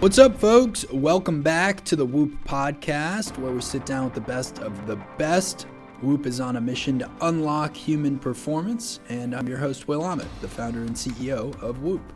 What's 0.00 0.16
up, 0.16 0.38
folks? 0.38 0.88
Welcome 0.92 1.42
back 1.42 1.84
to 1.86 1.96
the 1.96 2.06
Whoop 2.06 2.30
podcast, 2.44 3.36
where 3.36 3.50
we 3.50 3.60
sit 3.60 3.84
down 3.84 4.04
with 4.04 4.14
the 4.14 4.20
best 4.20 4.60
of 4.60 4.86
the 4.86 4.94
best. 5.18 5.62
Whoop 6.02 6.24
is 6.24 6.38
on 6.38 6.54
a 6.54 6.60
mission 6.60 7.00
to 7.00 7.10
unlock 7.22 7.76
human 7.76 8.16
performance, 8.16 9.00
and 9.08 9.34
I'm 9.34 9.48
your 9.48 9.58
host, 9.58 9.88
Will 9.88 10.04
Ahmed, 10.04 10.28
the 10.40 10.46
founder 10.46 10.82
and 10.82 10.94
CEO 10.94 11.60
of 11.60 11.82
Whoop. 11.82 12.12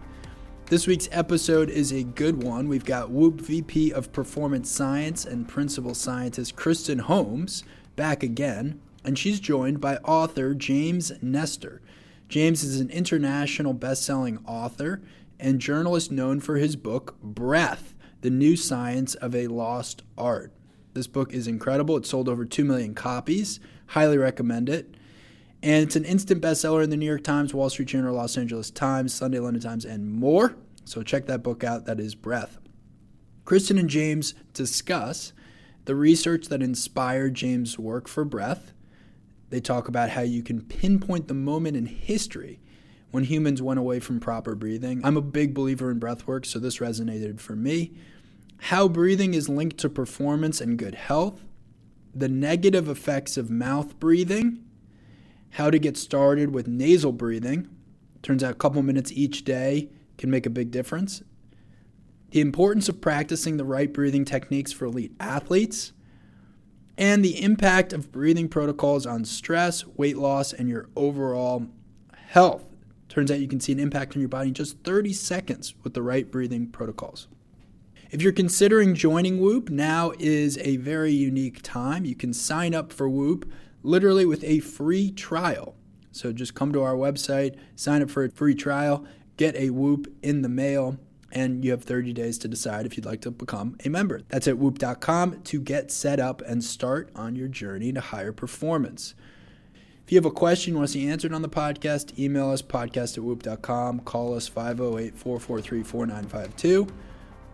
This 0.66 0.86
week's 0.86 1.08
episode 1.10 1.70
is 1.70 1.90
a 1.90 2.04
good 2.04 2.44
one. 2.44 2.68
We've 2.68 2.84
got 2.84 3.10
Whoop 3.10 3.40
VP 3.40 3.92
of 3.92 4.12
Performance 4.12 4.70
Science 4.70 5.24
and 5.24 5.48
Principal 5.48 5.96
Scientist 5.96 6.54
Kristen 6.54 7.00
Holmes 7.00 7.64
back 7.96 8.22
again, 8.22 8.80
and 9.02 9.18
she's 9.18 9.40
joined 9.40 9.80
by 9.80 9.96
author 9.96 10.54
James 10.54 11.10
Nestor. 11.20 11.82
James 12.28 12.62
is 12.62 12.80
an 12.80 12.90
international 12.90 13.74
best-selling 13.74 14.38
author 14.46 15.02
and 15.42 15.58
journalist 15.60 16.12
known 16.12 16.38
for 16.38 16.56
his 16.56 16.76
book, 16.76 17.20
Breath 17.20 17.94
The 18.20 18.30
New 18.30 18.56
Science 18.56 19.16
of 19.16 19.34
a 19.34 19.48
Lost 19.48 20.02
Art. 20.16 20.52
This 20.94 21.08
book 21.08 21.32
is 21.32 21.48
incredible. 21.48 21.96
It 21.96 22.06
sold 22.06 22.28
over 22.28 22.44
2 22.44 22.64
million 22.64 22.94
copies. 22.94 23.58
Highly 23.88 24.16
recommend 24.16 24.68
it. 24.68 24.94
And 25.60 25.82
it's 25.82 25.96
an 25.96 26.04
instant 26.04 26.40
bestseller 26.40 26.84
in 26.84 26.90
the 26.90 26.96
New 26.96 27.06
York 27.06 27.24
Times, 27.24 27.52
Wall 27.52 27.68
Street 27.70 27.88
Journal, 27.88 28.14
Los 28.14 28.38
Angeles 28.38 28.70
Times, 28.70 29.12
Sunday 29.12 29.40
London 29.40 29.60
Times, 29.60 29.84
and 29.84 30.08
more. 30.08 30.54
So 30.84 31.02
check 31.02 31.26
that 31.26 31.42
book 31.42 31.64
out. 31.64 31.86
That 31.86 31.98
is 31.98 32.14
Breath. 32.14 32.58
Kristen 33.44 33.78
and 33.78 33.90
James 33.90 34.34
discuss 34.52 35.32
the 35.86 35.96
research 35.96 36.46
that 36.48 36.62
inspired 36.62 37.34
James' 37.34 37.80
work 37.80 38.06
for 38.06 38.24
Breath. 38.24 38.72
They 39.50 39.60
talk 39.60 39.88
about 39.88 40.10
how 40.10 40.22
you 40.22 40.44
can 40.44 40.62
pinpoint 40.62 41.26
the 41.26 41.34
moment 41.34 41.76
in 41.76 41.86
history 41.86 42.60
when 43.12 43.24
humans 43.24 43.62
went 43.62 43.78
away 43.78 44.00
from 44.00 44.18
proper 44.18 44.56
breathing. 44.56 45.00
I'm 45.04 45.16
a 45.16 45.22
big 45.22 45.54
believer 45.54 45.90
in 45.90 45.98
breath 45.98 46.26
work, 46.26 46.44
so 46.44 46.58
this 46.58 46.78
resonated 46.78 47.38
for 47.38 47.54
me. 47.54 47.92
How 48.56 48.88
breathing 48.88 49.34
is 49.34 49.48
linked 49.48 49.78
to 49.78 49.88
performance 49.88 50.60
and 50.60 50.78
good 50.78 50.94
health, 50.94 51.44
the 52.14 52.28
negative 52.28 52.88
effects 52.88 53.36
of 53.36 53.50
mouth 53.50 54.00
breathing, 54.00 54.64
how 55.50 55.70
to 55.70 55.78
get 55.78 55.96
started 55.96 56.54
with 56.54 56.66
nasal 56.66 57.12
breathing. 57.12 57.68
Turns 58.22 58.42
out 58.42 58.52
a 58.52 58.56
couple 58.56 58.82
minutes 58.82 59.12
each 59.12 59.44
day 59.44 59.90
can 60.16 60.30
make 60.30 60.46
a 60.46 60.50
big 60.50 60.70
difference. 60.70 61.22
The 62.30 62.40
importance 62.40 62.88
of 62.88 63.00
practicing 63.02 63.58
the 63.58 63.64
right 63.64 63.92
breathing 63.92 64.24
techniques 64.24 64.72
for 64.72 64.86
elite 64.86 65.12
athletes, 65.20 65.92
and 66.96 67.24
the 67.24 67.42
impact 67.42 67.92
of 67.92 68.12
breathing 68.12 68.48
protocols 68.48 69.06
on 69.06 69.24
stress, 69.24 69.86
weight 69.86 70.16
loss, 70.16 70.52
and 70.52 70.68
your 70.68 70.88
overall 70.96 71.66
health. 72.28 72.64
Turns 73.12 73.30
out 73.30 73.40
you 73.40 73.46
can 73.46 73.60
see 73.60 73.72
an 73.72 73.78
impact 73.78 74.16
on 74.16 74.20
your 74.20 74.28
body 74.30 74.48
in 74.48 74.54
just 74.54 74.78
30 74.84 75.12
seconds 75.12 75.74
with 75.82 75.92
the 75.92 76.00
right 76.00 76.30
breathing 76.30 76.66
protocols. 76.66 77.28
If 78.10 78.22
you're 78.22 78.32
considering 78.32 78.94
joining 78.94 79.38
Whoop, 79.38 79.68
now 79.68 80.14
is 80.18 80.56
a 80.56 80.78
very 80.78 81.12
unique 81.12 81.60
time. 81.60 82.06
You 82.06 82.14
can 82.14 82.32
sign 82.32 82.74
up 82.74 82.90
for 82.90 83.10
Whoop 83.10 83.52
literally 83.82 84.24
with 84.24 84.42
a 84.44 84.60
free 84.60 85.10
trial. 85.10 85.74
So 86.10 86.32
just 86.32 86.54
come 86.54 86.72
to 86.72 86.80
our 86.80 86.94
website, 86.94 87.56
sign 87.76 88.00
up 88.00 88.08
for 88.08 88.24
a 88.24 88.30
free 88.30 88.54
trial, 88.54 89.04
get 89.36 89.54
a 89.56 89.68
Whoop 89.68 90.10
in 90.22 90.40
the 90.40 90.48
mail, 90.48 90.96
and 91.30 91.62
you 91.62 91.70
have 91.72 91.84
30 91.84 92.14
days 92.14 92.38
to 92.38 92.48
decide 92.48 92.86
if 92.86 92.96
you'd 92.96 93.04
like 93.04 93.20
to 93.20 93.30
become 93.30 93.76
a 93.84 93.90
member. 93.90 94.22
That's 94.30 94.48
at 94.48 94.56
whoop.com 94.56 95.42
to 95.42 95.60
get 95.60 95.92
set 95.92 96.18
up 96.18 96.40
and 96.46 96.64
start 96.64 97.10
on 97.14 97.36
your 97.36 97.48
journey 97.48 97.92
to 97.92 98.00
higher 98.00 98.32
performance. 98.32 99.14
If 100.12 100.16
you 100.16 100.18
have 100.18 100.26
a 100.26 100.30
question 100.30 100.74
you 100.74 100.76
want 100.76 100.90
to 100.90 100.92
see 100.92 101.08
answered 101.08 101.32
on 101.32 101.40
the 101.40 101.48
podcast, 101.48 102.18
email 102.18 102.50
us 102.50 102.60
podcast 102.60 103.16
at 103.16 103.24
whoop.com, 103.24 104.00
call 104.00 104.34
us 104.34 104.46
508 104.46 105.16
443 105.16 105.82
4952. 105.82 106.86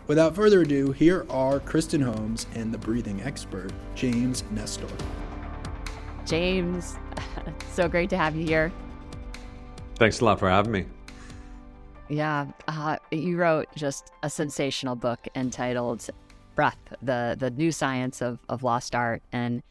Without 0.08 0.34
further 0.34 0.62
ado, 0.62 0.90
here 0.90 1.24
are 1.30 1.60
Kristen 1.60 2.00
Holmes 2.00 2.48
and 2.56 2.74
the 2.74 2.78
breathing 2.78 3.22
expert, 3.22 3.70
James 3.94 4.42
Nestor. 4.50 4.88
James, 6.26 6.96
so 7.74 7.88
great 7.88 8.10
to 8.10 8.16
have 8.16 8.34
you 8.34 8.44
here. 8.44 8.72
Thanks 9.94 10.18
a 10.18 10.24
lot 10.24 10.40
for 10.40 10.50
having 10.50 10.72
me. 10.72 10.86
Yeah, 12.08 12.48
uh, 12.66 12.96
you 13.12 13.36
wrote 13.36 13.68
just 13.76 14.10
a 14.24 14.28
sensational 14.28 14.96
book 14.96 15.28
entitled 15.36 16.10
Breath, 16.56 16.92
the, 17.02 17.36
the 17.38 17.50
new 17.50 17.70
science 17.70 18.20
of, 18.20 18.40
of 18.48 18.64
lost 18.64 18.96
art. 18.96 19.22
And 19.30 19.62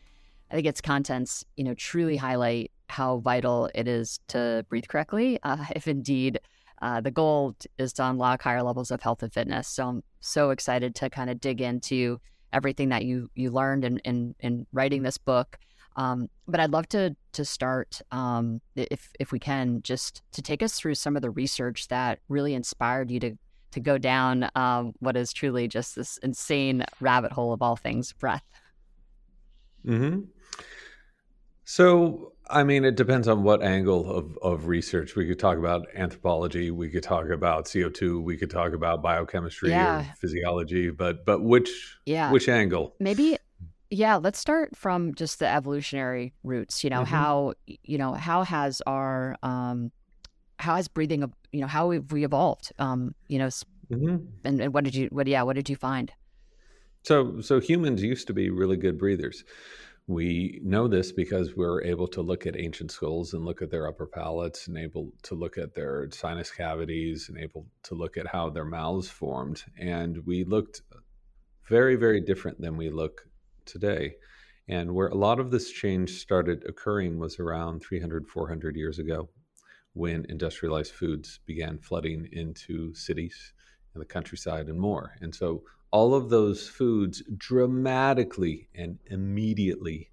I 0.50 0.56
think 0.56 0.68
its 0.68 0.80
contents, 0.80 1.44
you 1.58 1.66
know, 1.66 1.74
truly 1.74 2.16
highlight 2.16 2.72
how 2.90 3.18
vital 3.18 3.70
it 3.76 3.88
is 3.88 4.20
to 4.30 4.66
breathe 4.70 4.88
correctly. 4.88 5.40
Uh, 5.44 5.66
if 5.76 5.88
indeed 5.88 6.40
uh, 6.82 7.02
the 7.02 7.12
goal 7.12 7.56
is 7.78 7.94
to 7.94 8.08
unlock 8.08 8.42
higher 8.42 8.62
levels 8.62 8.92
of 8.92 9.02
health 9.02 9.24
and 9.24 9.34
fitness. 9.34 9.68
So 9.68 9.88
I'm 9.88 10.04
so 10.20 10.52
excited 10.52 10.96
to 10.96 11.10
kind 11.10 11.30
of 11.30 11.40
dig 11.40 11.62
into 11.62 12.20
everything 12.54 12.90
that 12.90 13.04
you 13.04 13.30
you 13.36 13.52
learned 13.52 13.84
in 13.84 13.98
in, 14.00 14.36
in 14.40 14.68
writing 14.72 15.04
this 15.04 15.18
book. 15.18 15.58
Um, 15.96 16.30
but 16.48 16.60
I'd 16.60 16.72
love 16.72 16.88
to 16.90 17.16
to 17.34 17.46
start, 17.46 18.02
um, 18.12 18.62
if 18.76 19.12
if 19.20 19.32
we 19.32 19.40
can, 19.40 19.82
just 19.82 20.22
to 20.34 20.42
take 20.42 20.62
us 20.62 20.80
through 20.80 20.96
some 20.96 21.16
of 21.16 21.24
the 21.24 21.32
research 21.32 21.88
that 21.88 22.20
really 22.30 22.54
inspired 22.54 23.10
you 23.10 23.20
to 23.22 23.38
to 23.72 23.80
go 23.80 23.98
down 23.98 24.50
um, 24.56 24.94
what 25.00 25.18
is 25.18 25.34
truly 25.34 25.68
just 25.68 25.96
this 25.96 26.18
insane 26.20 26.86
rabbit 27.02 27.32
hole 27.32 27.52
of 27.52 27.62
all 27.62 27.76
things 27.76 28.14
breath. 28.14 28.44
Hmm. 29.84 30.22
So, 31.64 32.34
I 32.50 32.64
mean, 32.64 32.86
it 32.86 32.96
depends 32.96 33.28
on 33.28 33.44
what 33.44 33.62
angle 33.62 34.10
of, 34.10 34.38
of 34.42 34.68
research. 34.68 35.16
We 35.16 35.28
could 35.28 35.40
talk 35.40 35.58
about 35.58 35.88
anthropology, 35.96 36.72
we 36.72 36.90
could 36.90 37.04
talk 37.04 37.30
about 37.30 37.66
CO2, 37.66 38.22
we 38.22 38.38
could 38.38 38.50
talk 38.50 38.74
about 38.74 39.02
biochemistry 39.02 39.70
yeah. 39.70 40.02
or 40.02 40.16
physiology, 40.20 40.90
but 40.90 41.26
but 41.26 41.42
which 41.42 41.98
yeah. 42.06 42.32
which 42.32 42.48
angle? 42.50 42.96
Maybe 43.00 43.38
yeah, 43.90 44.16
let's 44.16 44.40
start 44.40 44.76
from 44.76 45.16
just 45.16 45.40
the 45.40 45.48
evolutionary 45.48 46.34
roots, 46.44 46.84
you 46.84 46.90
know, 46.90 47.02
mm-hmm. 47.02 47.16
how 47.16 47.54
you 47.66 47.98
know, 47.98 48.14
how 48.14 48.44
has 48.44 48.82
our 48.86 49.36
um 49.44 49.92
how 50.60 50.76
has 50.76 50.88
breathing 50.88 51.32
you 51.52 51.62
know, 51.62 51.68
how 51.68 51.92
have 51.92 52.12
we 52.12 52.26
evolved? 52.26 52.72
Um, 52.80 53.16
you 53.28 53.40
know, 53.40 53.48
mm-hmm. 53.48 54.18
and, 54.44 54.62
and 54.62 54.74
what 54.74 54.84
did 54.84 54.96
you 54.96 55.08
what 55.12 55.28
yeah, 55.28 55.44
what 55.44 55.56
did 55.56 55.70
you 55.70 55.76
find? 55.76 56.12
So 57.04 57.42
so 57.42 57.60
humans 57.60 58.04
used 58.04 58.28
to 58.28 58.34
be 58.34 58.50
really 58.50 58.78
good 58.78 58.98
breathers. 58.98 59.44
We 60.10 60.62
know 60.64 60.88
this 60.88 61.12
because 61.12 61.56
we're 61.56 61.84
able 61.84 62.08
to 62.10 62.22
look 62.22 62.48
at 62.48 62.58
ancient 62.58 62.92
skulls 62.92 63.34
and 63.34 63.44
look 63.44 63.62
at 63.62 63.70
their 63.70 63.88
upper 63.88 64.08
palates 64.08 64.68
and 64.68 64.78
able 64.78 65.12
to 65.24 65.36
look 65.36 65.58
at 65.58 65.76
their 65.76 66.08
sinus 66.12 66.50
cavities 66.50 67.28
and 67.28 67.38
able 67.38 67.68
to 67.84 67.96
look 67.96 68.16
at 68.16 68.28
how 68.28 68.50
their 68.50 68.64
mouths 68.64 69.10
formed. 69.10 69.66
And 69.78 70.26
we 70.26 70.46
looked 70.46 70.82
very, 71.68 71.98
very 71.98 72.22
different 72.22 72.62
than 72.62 72.78
we 72.78 72.90
look 72.90 73.28
today. 73.66 74.16
And 74.70 74.96
where 74.96 75.08
a 75.08 75.16
lot 75.16 75.42
of 75.42 75.52
this 75.52 75.72
change 75.72 76.12
started 76.12 76.64
occurring 76.66 77.20
was 77.20 77.38
around 77.38 77.82
300, 77.82 78.30
400 78.30 78.78
years 78.78 79.00
ago 79.00 79.28
when 79.94 80.26
industrialized 80.30 80.94
foods 80.94 81.40
began 81.46 81.80
flooding 81.80 82.30
into 82.32 82.94
cities 82.94 83.54
and 83.94 84.02
the 84.02 84.06
countryside 84.06 84.68
and 84.68 84.80
more. 84.80 85.16
And 85.20 85.36
so 85.36 85.64
all 85.92 86.14
of 86.14 86.30
those 86.30 86.68
foods 86.68 87.24
dramatically 87.38 88.68
and 88.76 89.00
immediately 89.06 90.10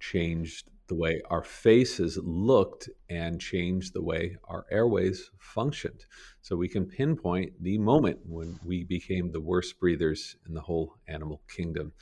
changed 0.00 0.70
the 0.88 0.94
way 0.94 1.20
our 1.30 1.42
faces 1.42 2.18
looked 2.22 2.88
and 3.10 3.40
changed 3.40 3.92
the 3.92 4.02
way 4.02 4.36
our 4.44 4.66
airways 4.70 5.30
functioned. 5.38 6.04
So 6.42 6.56
we 6.56 6.68
can 6.68 6.86
pinpoint 6.86 7.60
the 7.60 7.78
moment 7.78 8.20
when 8.24 8.58
we 8.64 8.84
became 8.84 9.32
the 9.32 9.40
worst 9.40 9.80
breathers 9.80 10.36
in 10.46 10.54
the 10.54 10.60
whole 10.60 10.94
animal 11.08 11.42
kingdom. 11.48 11.92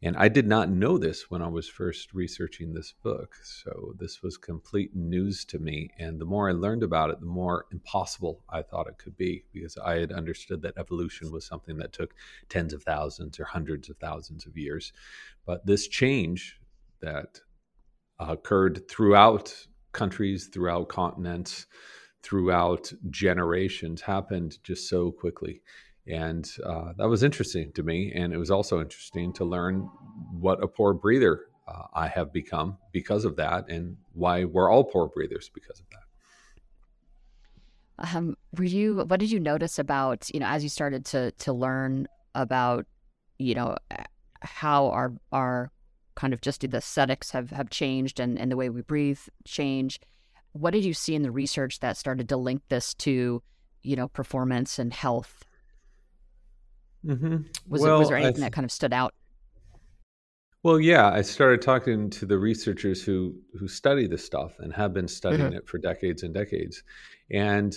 And 0.00 0.16
I 0.16 0.28
did 0.28 0.46
not 0.46 0.70
know 0.70 0.96
this 0.96 1.28
when 1.28 1.42
I 1.42 1.48
was 1.48 1.68
first 1.68 2.14
researching 2.14 2.72
this 2.72 2.94
book. 3.02 3.34
So 3.42 3.94
this 3.98 4.22
was 4.22 4.36
complete 4.36 4.94
news 4.94 5.44
to 5.46 5.58
me. 5.58 5.90
And 5.98 6.20
the 6.20 6.24
more 6.24 6.48
I 6.48 6.52
learned 6.52 6.84
about 6.84 7.10
it, 7.10 7.18
the 7.18 7.26
more 7.26 7.66
impossible 7.72 8.44
I 8.48 8.62
thought 8.62 8.86
it 8.86 8.98
could 8.98 9.16
be 9.16 9.44
because 9.52 9.76
I 9.76 9.98
had 9.98 10.12
understood 10.12 10.62
that 10.62 10.78
evolution 10.78 11.32
was 11.32 11.44
something 11.44 11.78
that 11.78 11.92
took 11.92 12.14
tens 12.48 12.72
of 12.72 12.84
thousands 12.84 13.40
or 13.40 13.44
hundreds 13.44 13.90
of 13.90 13.96
thousands 13.96 14.46
of 14.46 14.56
years. 14.56 14.92
But 15.44 15.66
this 15.66 15.88
change 15.88 16.60
that 17.00 17.40
occurred 18.20 18.88
throughout 18.88 19.54
countries, 19.92 20.46
throughout 20.46 20.88
continents, 20.88 21.66
throughout 22.22 22.92
generations 23.10 24.00
happened 24.00 24.58
just 24.62 24.88
so 24.88 25.10
quickly 25.10 25.60
and 26.08 26.50
uh, 26.64 26.92
that 26.96 27.08
was 27.08 27.22
interesting 27.22 27.70
to 27.72 27.82
me. 27.82 28.12
And 28.14 28.32
it 28.32 28.38
was 28.38 28.50
also 28.50 28.80
interesting 28.80 29.32
to 29.34 29.44
learn 29.44 29.90
what 30.32 30.62
a 30.62 30.66
poor 30.66 30.94
breather 30.94 31.42
uh, 31.68 31.82
I 31.92 32.08
have 32.08 32.32
become 32.32 32.78
because 32.92 33.26
of 33.26 33.36
that, 33.36 33.68
and 33.68 33.98
why 34.14 34.44
we're 34.44 34.70
all 34.70 34.84
poor 34.84 35.08
breathers 35.08 35.50
because 35.52 35.80
of 35.80 35.86
that. 35.90 38.16
Um, 38.16 38.36
were 38.56 38.64
you? 38.64 39.04
What 39.04 39.20
did 39.20 39.30
you 39.30 39.38
notice 39.38 39.78
about 39.78 40.30
you 40.32 40.40
know 40.40 40.46
as 40.46 40.62
you 40.62 40.70
started 40.70 41.04
to 41.06 41.32
to 41.32 41.52
learn 41.52 42.08
about 42.34 42.86
you 43.38 43.54
know 43.54 43.76
how 44.40 44.88
our 44.88 45.12
our 45.30 45.70
kind 46.18 46.34
of 46.34 46.40
just 46.40 46.60
the 46.60 46.76
aesthetics 46.76 47.30
have 47.30 47.50
have 47.50 47.70
changed 47.70 48.20
and 48.20 48.38
and 48.38 48.50
the 48.50 48.56
way 48.56 48.68
we 48.68 48.82
breathe 48.82 49.20
change? 49.44 50.00
What 50.52 50.72
did 50.72 50.84
you 50.84 50.94
see 50.94 51.14
in 51.14 51.22
the 51.22 51.30
research 51.30 51.80
that 51.80 51.96
started 51.96 52.28
to 52.28 52.36
link 52.36 52.62
this 52.68 52.94
to 52.94 53.42
you 53.82 53.96
know 53.96 54.08
performance 54.08 54.78
and 54.78 54.92
health 54.92 55.44
Mm-hmm. 57.06 57.36
Was, 57.68 57.82
well, 57.82 57.98
was 57.98 58.08
there 58.08 58.16
anything 58.16 58.34
th- 58.34 58.44
that 58.44 58.52
kind 58.52 58.64
of 58.64 58.72
stood 58.72 58.92
out? 58.92 59.14
Well, 60.62 60.80
yeah, 60.80 61.08
I 61.08 61.22
started 61.22 61.62
talking 61.62 62.10
to 62.10 62.26
the 62.26 62.38
researchers 62.38 63.02
who 63.02 63.36
who 63.58 63.68
study 63.68 64.06
this 64.06 64.24
stuff 64.24 64.58
and 64.58 64.72
have 64.74 64.92
been 64.92 65.08
studying 65.08 65.42
mm-hmm. 65.42 65.56
it 65.56 65.68
for 65.68 65.78
decades 65.78 66.22
and 66.24 66.34
decades. 66.34 66.82
And 67.30 67.76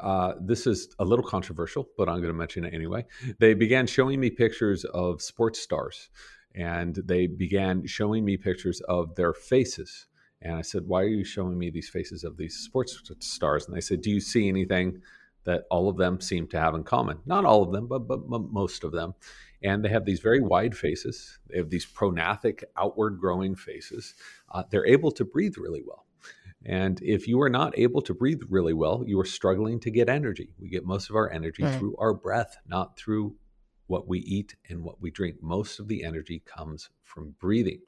uh, 0.00 0.34
this 0.40 0.66
is 0.66 0.94
a 0.98 1.04
little 1.04 1.24
controversial, 1.24 1.88
but 1.98 2.08
I'm 2.08 2.16
going 2.16 2.32
to 2.32 2.38
mention 2.38 2.64
it 2.64 2.72
anyway. 2.72 3.04
They 3.38 3.52
began 3.52 3.86
showing 3.86 4.18
me 4.18 4.30
pictures 4.30 4.84
of 4.86 5.20
sports 5.20 5.60
stars, 5.60 6.08
and 6.54 6.94
they 6.94 7.26
began 7.26 7.86
showing 7.86 8.24
me 8.24 8.36
pictures 8.36 8.80
of 8.82 9.14
their 9.14 9.32
faces. 9.32 10.06
And 10.40 10.54
I 10.54 10.62
said, 10.62 10.86
"Why 10.86 11.02
are 11.02 11.08
you 11.08 11.24
showing 11.24 11.58
me 11.58 11.70
these 11.70 11.88
faces 11.88 12.24
of 12.24 12.36
these 12.36 12.56
sports 12.56 13.00
stars?" 13.20 13.66
And 13.66 13.76
they 13.76 13.80
said, 13.80 14.00
"Do 14.00 14.10
you 14.10 14.20
see 14.20 14.48
anything 14.48 15.02
that 15.44 15.64
all 15.70 15.88
of 15.88 15.96
them 15.96 16.20
seem 16.20 16.46
to 16.48 16.60
have 16.60 16.74
in 16.74 16.84
common? 16.84 17.18
Not 17.26 17.44
all 17.44 17.62
of 17.62 17.72
them, 17.72 17.86
but, 17.86 18.06
but, 18.06 18.28
but 18.28 18.52
most 18.52 18.84
of 18.84 18.92
them." 18.92 19.14
and 19.64 19.84
they 19.84 19.88
have 19.88 20.04
these 20.04 20.20
very 20.20 20.40
wide 20.40 20.76
faces. 20.76 21.38
They 21.48 21.58
have 21.58 21.70
these 21.70 21.86
prognathic, 21.86 22.64
outward 22.76 23.18
growing 23.18 23.54
faces. 23.54 24.14
Uh, 24.50 24.64
they're 24.70 24.86
able 24.86 25.12
to 25.12 25.24
breathe 25.24 25.56
really 25.56 25.82
well. 25.86 26.06
And 26.64 27.00
if 27.02 27.26
you 27.26 27.40
are 27.42 27.48
not 27.50 27.76
able 27.76 28.02
to 28.02 28.14
breathe 28.14 28.42
really 28.48 28.72
well, 28.72 29.02
you 29.06 29.18
are 29.20 29.24
struggling 29.24 29.80
to 29.80 29.90
get 29.90 30.08
energy. 30.08 30.50
We 30.60 30.68
get 30.68 30.84
most 30.84 31.10
of 31.10 31.16
our 31.16 31.30
energy 31.30 31.64
right. 31.64 31.76
through 31.76 31.96
our 31.98 32.14
breath, 32.14 32.56
not 32.66 32.96
through 32.96 33.34
what 33.92 34.08
we 34.08 34.20
eat 34.20 34.56
and 34.70 34.82
what 34.82 35.02
we 35.02 35.10
drink. 35.10 35.36
Most 35.42 35.78
of 35.78 35.86
the 35.86 36.02
energy 36.02 36.42
comes 36.46 36.88
from 37.04 37.34
breathing. 37.38 37.80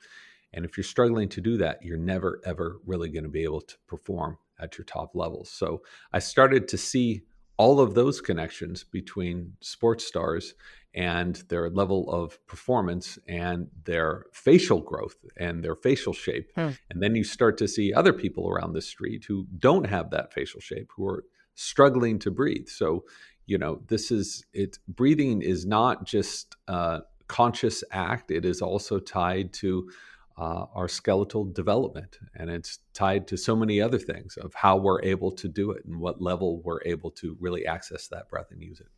And 0.52 0.66
if 0.66 0.76
you're 0.76 0.84
struggling 0.84 1.30
to 1.30 1.40
do 1.40 1.56
that, 1.56 1.82
you're 1.82 1.96
never, 1.96 2.42
ever 2.44 2.78
really 2.84 3.08
going 3.08 3.24
to 3.24 3.30
be 3.30 3.42
able 3.42 3.62
to 3.62 3.76
perform 3.88 4.36
at 4.60 4.76
your 4.76 4.84
top 4.84 5.12
levels. 5.14 5.50
So 5.50 5.80
I 6.12 6.18
started 6.18 6.68
to 6.68 6.76
see 6.76 7.22
all 7.56 7.80
of 7.80 7.94
those 7.94 8.20
connections 8.20 8.84
between 8.84 9.54
sports 9.60 10.04
stars 10.04 10.54
and 10.94 11.36
their 11.48 11.70
level 11.70 12.10
of 12.10 12.38
performance 12.46 13.18
and 13.26 13.68
their 13.84 14.26
facial 14.32 14.80
growth 14.82 15.16
and 15.38 15.64
their 15.64 15.74
facial 15.74 16.12
shape. 16.12 16.50
Hmm. 16.54 16.72
And 16.90 17.02
then 17.02 17.16
you 17.16 17.24
start 17.24 17.56
to 17.58 17.66
see 17.66 17.94
other 17.94 18.12
people 18.12 18.50
around 18.50 18.74
the 18.74 18.82
street 18.82 19.24
who 19.26 19.46
don't 19.58 19.86
have 19.86 20.10
that 20.10 20.34
facial 20.34 20.60
shape, 20.60 20.90
who 20.94 21.08
are 21.08 21.24
struggling 21.54 22.18
to 22.18 22.30
breathe. 22.30 22.68
So, 22.68 23.04
you 23.46 23.58
know, 23.58 23.81
this 23.88 24.11
is 24.11 24.44
it. 24.52 24.79
Breathing 24.88 25.43
is 25.43 25.67
not 25.67 26.05
just 26.05 26.56
a 26.69 27.02
conscious 27.29 27.85
act, 27.91 28.31
it 28.31 28.44
is 28.44 28.62
also 28.62 28.99
tied 28.99 29.52
to 29.55 29.91
uh, 30.37 30.67
our 30.75 30.88
skeletal 30.88 31.44
development. 31.44 32.19
And 32.35 32.50
it's 32.50 32.81
tied 32.93 33.29
to 33.29 33.37
so 33.37 33.55
many 33.55 33.81
other 33.81 33.99
things 33.99 34.37
of 34.37 34.52
how 34.55 34.76
we're 34.76 35.02
able 35.02 35.31
to 35.32 35.49
do 35.49 35.70
it 35.70 35.85
and 35.85 36.00
what 36.00 36.20
level 36.20 36.61
we're 36.62 36.82
able 36.85 37.11
to 37.12 37.37
really 37.41 37.67
access 37.67 38.08
that 38.08 38.29
breath 38.29 38.50
and 38.50 38.62
use 38.62 38.81
it 38.81 38.88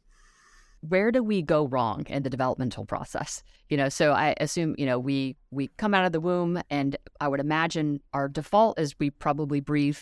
where 0.80 1.10
do 1.10 1.22
we 1.22 1.42
go 1.42 1.66
wrong 1.66 2.04
in 2.08 2.22
the 2.22 2.30
developmental 2.30 2.84
process 2.84 3.42
you 3.68 3.76
know 3.76 3.88
so 3.88 4.12
i 4.12 4.34
assume 4.40 4.74
you 4.78 4.86
know 4.86 4.98
we 4.98 5.36
we 5.50 5.68
come 5.78 5.94
out 5.94 6.04
of 6.04 6.12
the 6.12 6.20
womb 6.20 6.60
and 6.70 6.96
i 7.20 7.26
would 7.26 7.40
imagine 7.40 8.00
our 8.12 8.28
default 8.28 8.78
is 8.78 8.94
we 8.98 9.10
probably 9.10 9.60
breathe 9.60 9.98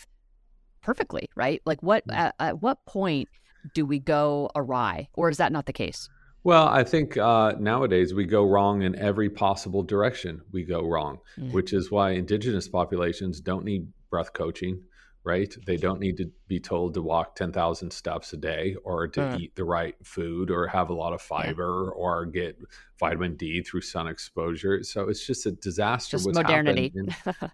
perfectly 0.81 1.29
right 1.35 1.61
like 1.65 1.81
what 1.81 2.05
mm. 2.07 2.13
at, 2.13 2.35
at 2.39 2.61
what 2.61 2.85
point 2.85 3.29
do 3.73 3.85
we 3.85 3.99
go 3.99 4.49
awry 4.55 5.07
or 5.13 5.29
is 5.29 5.37
that 5.37 5.51
not 5.51 5.65
the 5.65 5.73
case 5.73 6.09
well, 6.43 6.67
I 6.67 6.83
think 6.83 7.17
uh, 7.17 7.53
nowadays 7.59 8.13
we 8.13 8.25
go 8.25 8.43
wrong 8.43 8.83
in 8.83 8.95
every 8.99 9.31
possible 9.31 9.81
direction. 9.81 10.41
We 10.51 10.63
go 10.63 10.83
wrong, 10.83 11.17
mm. 11.39 11.51
which 11.51 11.73
is 11.73 11.89
why 11.89 12.11
indigenous 12.11 12.67
populations 12.67 13.41
don't 13.41 13.65
need 13.65 13.87
breath 14.11 14.31
coaching 14.31 14.83
right? 15.25 15.53
They 15.65 15.75
don't 15.75 15.99
need 15.99 16.17
to 16.17 16.31
be 16.47 16.59
told 16.59 16.93
to 16.93 17.01
walk 17.01 17.35
10,000 17.35 17.91
steps 17.91 18.31
a 18.31 18.37
day 18.37 18.75
or 18.85 19.07
to 19.09 19.23
uh. 19.23 19.37
eat 19.37 19.55
the 19.55 19.65
right 19.65 19.95
food 20.03 20.51
or 20.51 20.67
have 20.67 20.89
a 20.89 20.93
lot 20.93 21.13
of 21.13 21.21
fiber 21.21 21.91
yeah. 21.91 21.99
or 21.99 22.25
get 22.25 22.57
vitamin 22.99 23.35
D 23.35 23.61
through 23.63 23.81
sun 23.81 24.07
exposure. 24.07 24.83
So 24.83 25.09
it's 25.09 25.25
just 25.25 25.47
a 25.47 25.51
disaster. 25.51 26.17
Just 26.17 26.31
modernity. 26.31 26.93
In, 26.95 27.13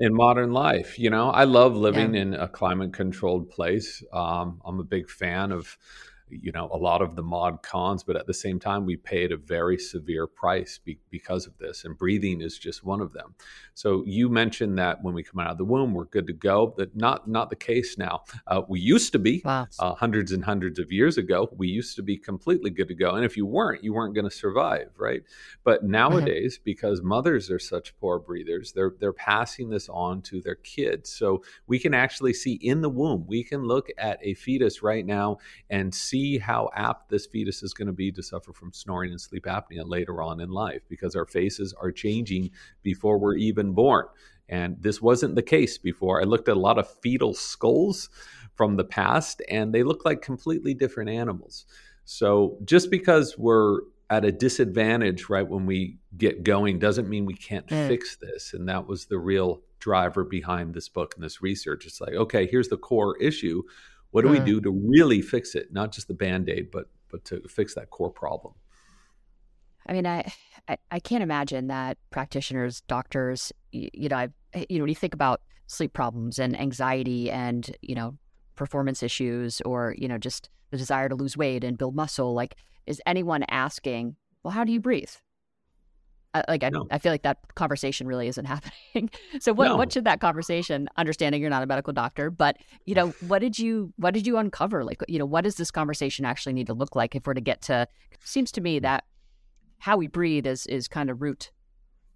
in, 0.00 0.14
modern 0.14 0.52
life, 0.52 0.98
you 0.98 1.10
know, 1.10 1.30
I 1.30 1.44
love 1.44 1.76
living 1.76 2.14
yeah. 2.14 2.22
in 2.22 2.34
a 2.34 2.48
climate 2.48 2.92
controlled 2.92 3.50
place. 3.50 4.02
Um, 4.12 4.60
I'm 4.64 4.80
a 4.80 4.84
big 4.84 5.08
fan 5.10 5.52
of 5.52 5.76
you 6.30 6.52
know 6.52 6.68
a 6.72 6.76
lot 6.76 7.02
of 7.02 7.16
the 7.16 7.22
mod 7.22 7.62
cons 7.62 8.02
but 8.02 8.16
at 8.16 8.26
the 8.26 8.34
same 8.34 8.58
time 8.58 8.84
we 8.84 8.96
paid 8.96 9.32
a 9.32 9.36
very 9.36 9.78
severe 9.78 10.26
price 10.26 10.78
be- 10.84 10.98
because 11.10 11.46
of 11.46 11.56
this 11.58 11.84
and 11.84 11.96
breathing 11.98 12.40
is 12.40 12.58
just 12.58 12.84
one 12.84 13.00
of 13.00 13.12
them 13.12 13.34
so 13.74 14.04
you 14.06 14.28
mentioned 14.28 14.78
that 14.78 15.02
when 15.02 15.14
we 15.14 15.22
come 15.22 15.40
out 15.40 15.50
of 15.50 15.58
the 15.58 15.64
womb 15.64 15.94
we're 15.94 16.04
good 16.04 16.26
to 16.26 16.32
go 16.32 16.72
but 16.76 16.94
not 16.96 17.28
not 17.28 17.50
the 17.50 17.56
case 17.56 17.98
now 17.98 18.22
uh, 18.46 18.62
we 18.68 18.80
used 18.80 19.12
to 19.12 19.18
be 19.18 19.42
wow. 19.44 19.66
uh, 19.78 19.94
hundreds 19.94 20.32
and 20.32 20.44
hundreds 20.44 20.78
of 20.78 20.92
years 20.92 21.18
ago 21.18 21.48
we 21.56 21.68
used 21.68 21.96
to 21.96 22.02
be 22.02 22.16
completely 22.16 22.70
good 22.70 22.88
to 22.88 22.94
go 22.94 23.14
and 23.14 23.24
if 23.24 23.36
you 23.36 23.46
weren't 23.46 23.82
you 23.82 23.92
weren't 23.92 24.14
going 24.14 24.28
to 24.28 24.30
survive 24.30 24.88
right 24.96 25.22
but 25.64 25.80
mm-hmm. 25.80 25.92
nowadays 25.92 26.56
mm-hmm. 26.56 26.64
because 26.64 27.02
mothers 27.02 27.50
are 27.50 27.58
such 27.58 27.98
poor 27.98 28.18
breathers 28.18 28.72
they're 28.72 28.94
they're 29.00 29.12
passing 29.12 29.70
this 29.70 29.88
on 29.88 30.20
to 30.22 30.40
their 30.40 30.56
kids 30.56 31.10
so 31.10 31.42
we 31.66 31.78
can 31.78 31.94
actually 31.94 32.32
see 32.32 32.54
in 32.54 32.80
the 32.80 32.88
womb 32.88 33.24
we 33.26 33.42
can 33.42 33.62
look 33.62 33.88
at 33.98 34.18
a 34.22 34.34
fetus 34.34 34.82
right 34.82 35.06
now 35.06 35.38
and 35.68 35.94
see 35.94 36.19
see 36.20 36.38
how 36.38 36.70
apt 36.74 37.08
this 37.08 37.26
fetus 37.26 37.62
is 37.62 37.74
going 37.74 37.86
to 37.86 37.92
be 37.92 38.12
to 38.12 38.22
suffer 38.22 38.52
from 38.52 38.72
snoring 38.72 39.10
and 39.10 39.20
sleep 39.20 39.44
apnea 39.44 39.82
later 39.84 40.22
on 40.22 40.40
in 40.40 40.50
life 40.50 40.82
because 40.88 41.16
our 41.16 41.26
faces 41.26 41.74
are 41.80 41.90
changing 41.90 42.50
before 42.82 43.18
we're 43.18 43.36
even 43.36 43.72
born. 43.72 44.06
And 44.48 44.76
this 44.80 45.00
wasn't 45.00 45.36
the 45.36 45.42
case 45.42 45.78
before. 45.78 46.20
I 46.20 46.24
looked 46.24 46.48
at 46.48 46.56
a 46.56 46.60
lot 46.60 46.78
of 46.78 46.90
fetal 47.00 47.34
skulls 47.34 48.10
from 48.54 48.76
the 48.76 48.84
past, 48.84 49.42
and 49.48 49.72
they 49.72 49.84
look 49.84 50.04
like 50.04 50.22
completely 50.22 50.74
different 50.74 51.08
animals. 51.08 51.66
So 52.04 52.58
just 52.64 52.90
because 52.90 53.38
we're 53.38 53.80
at 54.10 54.24
a 54.24 54.32
disadvantage 54.32 55.28
right 55.28 55.48
when 55.48 55.66
we 55.66 55.98
get 56.16 56.42
going 56.42 56.80
doesn't 56.80 57.08
mean 57.08 57.26
we 57.26 57.34
can't 57.34 57.68
mm. 57.68 57.86
fix 57.86 58.16
this. 58.16 58.52
And 58.52 58.68
that 58.68 58.88
was 58.88 59.06
the 59.06 59.18
real 59.18 59.62
driver 59.78 60.24
behind 60.24 60.74
this 60.74 60.88
book 60.88 61.14
and 61.14 61.24
this 61.24 61.40
research. 61.40 61.86
It's 61.86 62.00
like, 62.00 62.14
okay, 62.14 62.46
here's 62.46 62.68
the 62.68 62.76
core 62.76 63.16
issue. 63.18 63.62
What 64.10 64.22
do 64.22 64.28
mm. 64.28 64.32
we 64.32 64.40
do 64.40 64.60
to 64.60 64.70
really 64.70 65.22
fix 65.22 65.54
it? 65.54 65.72
Not 65.72 65.92
just 65.92 66.08
the 66.08 66.14
band 66.14 66.48
aid, 66.48 66.70
but 66.70 66.86
but 67.10 67.24
to 67.26 67.40
fix 67.48 67.74
that 67.74 67.90
core 67.90 68.10
problem. 68.10 68.54
I 69.86 69.92
mean, 69.92 70.06
I, 70.06 70.32
I, 70.68 70.76
I 70.90 71.00
can't 71.00 71.22
imagine 71.22 71.66
that 71.66 71.98
practitioners, 72.10 72.82
doctors, 72.82 73.52
you, 73.72 73.88
you 73.92 74.08
know, 74.08 74.16
I, 74.16 74.28
you 74.68 74.78
know, 74.78 74.84
when 74.84 74.88
you 74.88 74.94
think 74.94 75.14
about 75.14 75.40
sleep 75.66 75.92
problems 75.92 76.38
and 76.38 76.58
anxiety 76.58 77.30
and 77.30 77.76
you 77.80 77.94
know 77.94 78.16
performance 78.56 79.02
issues 79.02 79.60
or 79.62 79.94
you 79.96 80.08
know 80.08 80.18
just 80.18 80.50
the 80.70 80.76
desire 80.76 81.08
to 81.08 81.14
lose 81.14 81.36
weight 81.36 81.64
and 81.64 81.78
build 81.78 81.94
muscle, 81.94 82.34
like 82.34 82.56
is 82.86 83.00
anyone 83.06 83.44
asking, 83.48 84.16
well, 84.42 84.52
how 84.52 84.64
do 84.64 84.72
you 84.72 84.80
breathe? 84.80 85.10
I, 86.32 86.44
like 86.48 86.62
I, 86.62 86.68
no. 86.68 86.86
I 86.90 86.98
feel 86.98 87.12
like 87.12 87.22
that 87.22 87.38
conversation 87.54 88.06
really 88.06 88.28
isn't 88.28 88.44
happening. 88.46 89.10
so 89.40 89.52
what 89.52 89.68
no. 89.68 89.76
what 89.76 89.92
should 89.92 90.04
that 90.04 90.20
conversation? 90.20 90.88
Understanding 90.96 91.40
you're 91.40 91.50
not 91.50 91.62
a 91.62 91.66
medical 91.66 91.92
doctor, 91.92 92.30
but 92.30 92.56
you 92.86 92.94
know 92.94 93.08
what 93.26 93.40
did 93.40 93.58
you 93.58 93.92
what 93.96 94.14
did 94.14 94.26
you 94.26 94.36
uncover? 94.36 94.84
Like 94.84 95.02
you 95.08 95.18
know 95.18 95.26
what 95.26 95.44
does 95.44 95.56
this 95.56 95.70
conversation 95.70 96.24
actually 96.24 96.52
need 96.52 96.66
to 96.68 96.74
look 96.74 96.94
like 96.94 97.14
if 97.14 97.26
we're 97.26 97.34
to 97.34 97.40
get 97.40 97.62
to? 97.62 97.86
Seems 98.24 98.52
to 98.52 98.60
me 98.60 98.78
mm. 98.78 98.82
that 98.82 99.04
how 99.78 99.96
we 99.96 100.06
breathe 100.06 100.46
is 100.46 100.66
is 100.66 100.88
kind 100.88 101.10
of 101.10 101.20
root 101.20 101.50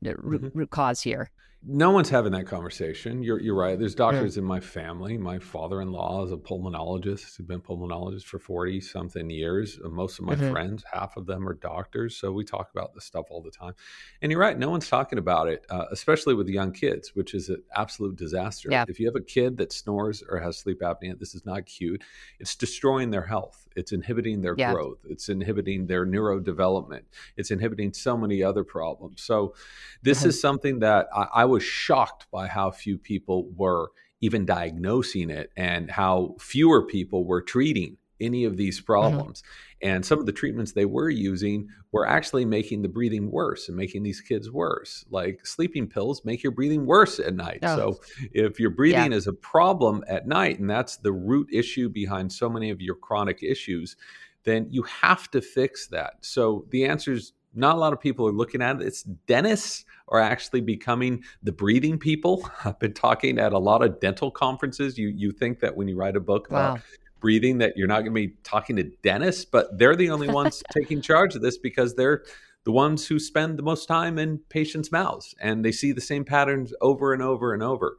root, 0.02 0.42
mm-hmm. 0.42 0.58
root 0.58 0.70
cause 0.70 1.00
here 1.00 1.30
no 1.66 1.90
one's 1.90 2.10
having 2.10 2.32
that 2.32 2.46
conversation. 2.46 3.22
You're 3.22 3.40
you're 3.40 3.54
right. 3.54 3.78
There's 3.78 3.94
doctors 3.94 4.36
yeah. 4.36 4.42
in 4.42 4.46
my 4.46 4.60
family. 4.60 5.16
My 5.16 5.38
father-in-law 5.38 6.26
is 6.26 6.32
a 6.32 6.36
pulmonologist. 6.36 7.36
He's 7.36 7.46
been 7.46 7.60
pulmonologist 7.60 8.24
for 8.24 8.38
40 8.38 8.80
something 8.80 9.30
years. 9.30 9.78
Most 9.82 10.18
of 10.18 10.26
my 10.26 10.34
mm-hmm. 10.34 10.52
friends, 10.52 10.84
half 10.92 11.16
of 11.16 11.26
them 11.26 11.48
are 11.48 11.54
doctors. 11.54 12.16
So 12.16 12.32
we 12.32 12.44
talk 12.44 12.70
about 12.74 12.94
this 12.94 13.04
stuff 13.04 13.26
all 13.30 13.40
the 13.40 13.50
time. 13.50 13.74
And 14.20 14.30
you're 14.30 14.40
right. 14.40 14.58
No 14.58 14.70
one's 14.70 14.88
talking 14.88 15.18
about 15.18 15.48
it, 15.48 15.64
uh, 15.70 15.86
especially 15.90 16.34
with 16.34 16.48
young 16.48 16.72
kids, 16.72 17.14
which 17.14 17.34
is 17.34 17.48
an 17.48 17.62
absolute 17.74 18.16
disaster. 18.16 18.68
Yeah. 18.70 18.84
If 18.88 19.00
you 19.00 19.06
have 19.06 19.16
a 19.16 19.24
kid 19.24 19.56
that 19.58 19.72
snores 19.72 20.22
or 20.28 20.38
has 20.38 20.58
sleep 20.58 20.80
apnea, 20.80 21.18
this 21.18 21.34
is 21.34 21.46
not 21.46 21.66
cute. 21.66 22.02
It's 22.38 22.54
destroying 22.56 23.10
their 23.10 23.26
health. 23.26 23.66
It's 23.76 23.92
inhibiting 23.92 24.42
their 24.42 24.54
yeah. 24.56 24.72
growth. 24.72 24.98
It's 25.04 25.28
inhibiting 25.28 25.86
their 25.86 26.06
neurodevelopment. 26.06 27.02
It's 27.36 27.50
inhibiting 27.50 27.92
so 27.92 28.16
many 28.16 28.42
other 28.42 28.64
problems. 28.64 29.22
So, 29.22 29.54
this 30.02 30.20
mm-hmm. 30.20 30.28
is 30.28 30.40
something 30.40 30.78
that 30.80 31.08
I, 31.14 31.26
I 31.34 31.44
was 31.54 31.62
shocked 31.62 32.26
by 32.30 32.46
how 32.46 32.70
few 32.70 32.98
people 32.98 33.48
were 33.56 33.90
even 34.20 34.44
diagnosing 34.44 35.30
it 35.30 35.50
and 35.56 35.90
how 35.90 36.34
fewer 36.38 36.86
people 36.86 37.24
were 37.24 37.42
treating 37.42 37.96
any 38.20 38.44
of 38.44 38.56
these 38.56 38.78
mm-hmm. 38.78 38.86
problems. 38.86 39.42
Mm-hmm. 39.42 39.88
And 39.88 40.06
some 40.06 40.18
of 40.18 40.26
the 40.26 40.32
treatments 40.32 40.72
they 40.72 40.86
were 40.86 41.10
using 41.10 41.68
were 41.92 42.08
actually 42.08 42.44
making 42.46 42.82
the 42.82 42.88
breathing 42.88 43.30
worse 43.30 43.68
and 43.68 43.76
making 43.76 44.02
these 44.02 44.20
kids 44.20 44.50
worse. 44.50 45.04
Like 45.10 45.46
sleeping 45.46 45.86
pills 45.88 46.24
make 46.24 46.42
your 46.42 46.52
breathing 46.52 46.86
worse 46.86 47.18
at 47.20 47.34
night. 47.34 47.60
Oh. 47.62 47.76
So 47.76 48.00
if 48.32 48.58
your 48.58 48.70
breathing 48.70 49.12
yeah. 49.12 49.18
is 49.18 49.26
a 49.26 49.32
problem 49.32 50.02
at 50.08 50.26
night, 50.26 50.58
and 50.58 50.70
that's 50.70 50.96
the 50.96 51.12
root 51.12 51.48
issue 51.52 51.88
behind 51.88 52.32
so 52.32 52.48
many 52.48 52.70
of 52.70 52.80
your 52.80 52.94
chronic 52.94 53.42
issues, 53.42 53.96
then 54.44 54.66
you 54.70 54.82
have 54.84 55.30
to 55.32 55.40
fix 55.42 55.86
that. 55.88 56.14
So 56.22 56.64
the 56.70 56.86
answer 56.86 57.12
is 57.12 57.32
not 57.54 57.76
a 57.76 57.78
lot 57.78 57.92
of 57.92 58.00
people 58.00 58.26
are 58.26 58.32
looking 58.32 58.62
at 58.62 58.80
it. 58.80 58.86
It's 58.86 59.02
dentists 59.02 59.84
are 60.08 60.20
actually 60.20 60.60
becoming 60.60 61.24
the 61.42 61.52
breathing 61.52 61.98
people. 61.98 62.48
I've 62.64 62.78
been 62.78 62.94
talking 62.94 63.38
at 63.38 63.52
a 63.52 63.58
lot 63.58 63.82
of 63.82 64.00
dental 64.00 64.30
conferences. 64.30 64.98
You 64.98 65.08
you 65.08 65.32
think 65.32 65.60
that 65.60 65.76
when 65.76 65.88
you 65.88 65.96
write 65.96 66.16
a 66.16 66.20
book 66.20 66.48
wow. 66.50 66.72
about 66.72 66.80
breathing 67.20 67.58
that 67.58 67.76
you're 67.76 67.88
not 67.88 68.00
going 68.00 68.12
to 68.14 68.28
be 68.28 68.34
talking 68.42 68.76
to 68.76 68.82
dentists, 69.02 69.46
but 69.46 69.78
they're 69.78 69.96
the 69.96 70.10
only 70.10 70.28
ones 70.28 70.62
taking 70.72 71.00
charge 71.00 71.34
of 71.34 71.40
this 71.40 71.56
because 71.56 71.94
they're 71.94 72.22
the 72.64 72.72
ones 72.72 73.06
who 73.06 73.18
spend 73.18 73.58
the 73.58 73.62
most 73.62 73.86
time 73.86 74.18
in 74.18 74.38
patients' 74.48 74.92
mouths 74.92 75.34
and 75.40 75.64
they 75.64 75.72
see 75.72 75.92
the 75.92 76.00
same 76.00 76.24
patterns 76.24 76.72
over 76.80 77.12
and 77.12 77.22
over 77.22 77.54
and 77.54 77.62
over. 77.62 77.96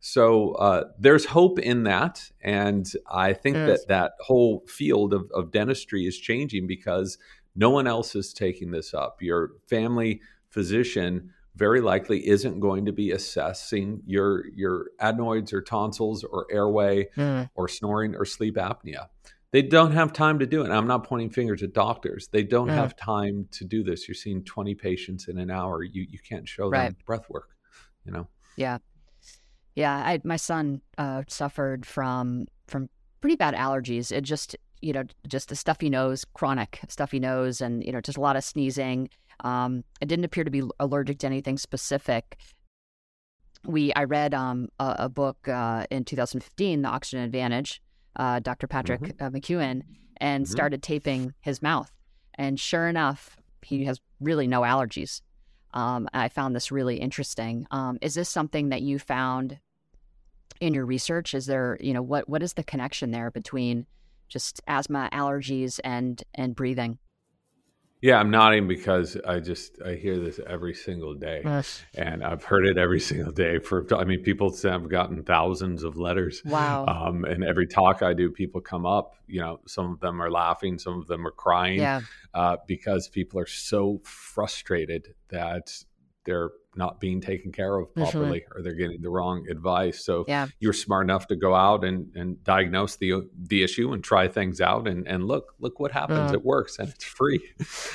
So 0.00 0.52
uh, 0.52 0.84
there's 0.98 1.24
hope 1.24 1.58
in 1.58 1.84
that. 1.84 2.30
And 2.40 2.86
I 3.10 3.32
think 3.32 3.56
that 3.56 3.88
that 3.88 4.12
whole 4.20 4.64
field 4.68 5.12
of, 5.12 5.30
of 5.34 5.50
dentistry 5.50 6.06
is 6.06 6.16
changing 6.18 6.66
because 6.66 7.18
no 7.58 7.70
one 7.70 7.88
else 7.88 8.14
is 8.14 8.32
taking 8.32 8.70
this 8.70 8.94
up. 8.94 9.20
Your 9.20 9.50
family 9.68 10.22
physician 10.48 11.34
very 11.56 11.80
likely 11.80 12.26
isn't 12.26 12.60
going 12.60 12.86
to 12.86 12.92
be 12.92 13.10
assessing 13.10 14.00
your 14.06 14.46
your 14.54 14.90
adenoids 15.00 15.52
or 15.52 15.60
tonsils 15.60 16.22
or 16.22 16.46
airway 16.52 17.08
mm. 17.16 17.50
or 17.56 17.68
snoring 17.68 18.14
or 18.14 18.24
sleep 18.24 18.54
apnea. 18.54 19.08
They 19.50 19.62
don't 19.62 19.92
have 19.92 20.12
time 20.12 20.38
to 20.38 20.46
do 20.46 20.62
it. 20.62 20.70
I'm 20.70 20.86
not 20.86 21.04
pointing 21.04 21.30
fingers 21.30 21.62
at 21.62 21.72
doctors. 21.72 22.28
They 22.28 22.44
don't 22.44 22.68
mm. 22.68 22.74
have 22.74 22.94
time 22.96 23.48
to 23.52 23.64
do 23.64 23.82
this. 23.82 24.06
You're 24.06 24.14
seeing 24.14 24.44
20 24.44 24.76
patients 24.76 25.26
in 25.26 25.38
an 25.38 25.50
hour. 25.50 25.82
You 25.82 26.06
you 26.08 26.20
can't 26.20 26.48
show 26.48 26.70
right. 26.70 26.90
them 26.90 26.96
breath 27.06 27.28
work, 27.28 27.50
you 28.04 28.12
know. 28.12 28.28
Yeah. 28.56 28.78
Yeah, 29.74 29.94
I, 29.94 30.20
my 30.24 30.36
son 30.36 30.80
uh, 30.96 31.22
suffered 31.28 31.84
from 31.86 32.46
from 32.68 32.88
pretty 33.20 33.36
bad 33.36 33.54
allergies. 33.54 34.12
It 34.12 34.22
just 34.22 34.56
you 34.80 34.92
know 34.92 35.04
just 35.26 35.52
a 35.52 35.56
stuffy 35.56 35.90
nose, 35.90 36.24
chronic 36.34 36.80
stuffy 36.88 37.18
nose, 37.18 37.60
and 37.60 37.84
you 37.84 37.92
know 37.92 38.00
just 38.00 38.18
a 38.18 38.20
lot 38.20 38.36
of 38.36 38.44
sneezing. 38.44 39.08
Um, 39.40 39.84
it 40.00 40.06
didn't 40.06 40.24
appear 40.24 40.44
to 40.44 40.50
be 40.50 40.62
allergic 40.80 41.18
to 41.20 41.26
anything 41.26 41.58
specific. 41.58 42.38
We 43.64 43.92
I 43.94 44.04
read 44.04 44.34
um, 44.34 44.68
a, 44.78 44.96
a, 45.00 45.08
book 45.08 45.48
uh, 45.48 45.84
in 45.90 46.04
2015, 46.04 46.82
The 46.82 46.88
Oxygen 46.88 47.20
Advantage, 47.20 47.82
uh, 48.16 48.40
Dr. 48.40 48.66
Patrick 48.66 49.00
mm-hmm. 49.00 49.24
Uh, 49.24 49.30
McKeown, 49.30 49.82
and 50.18 50.44
mm-hmm. 50.44 50.52
started 50.52 50.82
taping 50.82 51.34
his 51.40 51.60
mouth. 51.60 51.92
And 52.34 52.58
sure 52.58 52.88
enough, 52.88 53.36
he 53.62 53.84
has 53.84 54.00
really 54.20 54.46
no 54.46 54.62
allergies. 54.62 55.22
Um, 55.74 56.08
I 56.14 56.28
found 56.28 56.54
this 56.54 56.72
really 56.72 56.96
interesting. 56.96 57.66
Um, 57.70 57.98
is 58.00 58.14
this 58.14 58.28
something 58.28 58.70
that 58.70 58.82
you 58.82 58.98
found 58.98 59.58
in 60.60 60.74
your 60.74 60.86
research? 60.86 61.34
Is 61.34 61.46
there, 61.46 61.76
you 61.80 61.92
know, 61.92 62.02
what 62.02 62.28
what 62.28 62.42
is 62.42 62.54
the 62.54 62.64
connection 62.64 63.10
there 63.10 63.30
between 63.30 63.86
just 64.28 64.60
asthma, 64.66 65.08
allergies, 65.12 65.80
and 65.84 66.22
and 66.34 66.54
breathing? 66.54 66.98
Yeah, 68.00 68.20
I'm 68.20 68.30
nodding 68.30 68.68
because 68.68 69.16
I 69.26 69.40
just 69.40 69.82
I 69.84 69.94
hear 69.94 70.18
this 70.18 70.38
every 70.46 70.72
single 70.72 71.14
day, 71.14 71.42
yes. 71.44 71.82
and 71.94 72.22
I've 72.22 72.44
heard 72.44 72.64
it 72.64 72.78
every 72.78 73.00
single 73.10 73.32
day. 73.32 73.58
For 73.58 73.84
I 73.96 74.04
mean, 74.04 74.22
people 74.22 74.54
have 74.62 74.88
gotten 74.88 75.24
thousands 75.24 75.82
of 75.82 75.96
letters. 75.96 76.40
Wow! 76.44 76.86
Um, 76.86 77.24
and 77.24 77.42
every 77.42 77.66
talk 77.66 78.02
I 78.02 78.14
do, 78.14 78.30
people 78.30 78.60
come 78.60 78.86
up. 78.86 79.14
You 79.26 79.40
know, 79.40 79.60
some 79.66 79.92
of 79.92 80.00
them 80.00 80.22
are 80.22 80.30
laughing, 80.30 80.78
some 80.78 81.00
of 81.00 81.08
them 81.08 81.26
are 81.26 81.32
crying. 81.32 81.80
Yeah. 81.80 82.02
Uh, 82.32 82.56
because 82.68 83.08
people 83.08 83.40
are 83.40 83.46
so 83.46 84.00
frustrated 84.04 85.14
that 85.30 85.72
they're 86.28 86.50
not 86.76 87.00
being 87.00 87.22
taken 87.22 87.50
care 87.50 87.78
of 87.78 87.92
properly 87.94 88.40
mm-hmm. 88.40 88.58
or 88.58 88.62
they're 88.62 88.74
getting 88.74 89.00
the 89.00 89.08
wrong 89.08 89.46
advice. 89.50 90.04
So 90.04 90.26
yeah. 90.28 90.48
you're 90.60 90.74
smart 90.74 91.06
enough 91.06 91.26
to 91.28 91.36
go 91.36 91.54
out 91.54 91.84
and, 91.84 92.14
and 92.14 92.44
diagnose 92.44 92.96
the 92.96 93.26
the 93.36 93.62
issue 93.62 93.92
and 93.94 94.04
try 94.04 94.28
things 94.28 94.60
out 94.60 94.86
and, 94.86 95.08
and 95.08 95.24
look 95.24 95.54
look 95.58 95.80
what 95.80 95.90
happens. 95.90 96.30
Mm. 96.30 96.34
It 96.34 96.44
works 96.44 96.78
and 96.78 96.90
it's 96.90 97.04
free. 97.04 97.40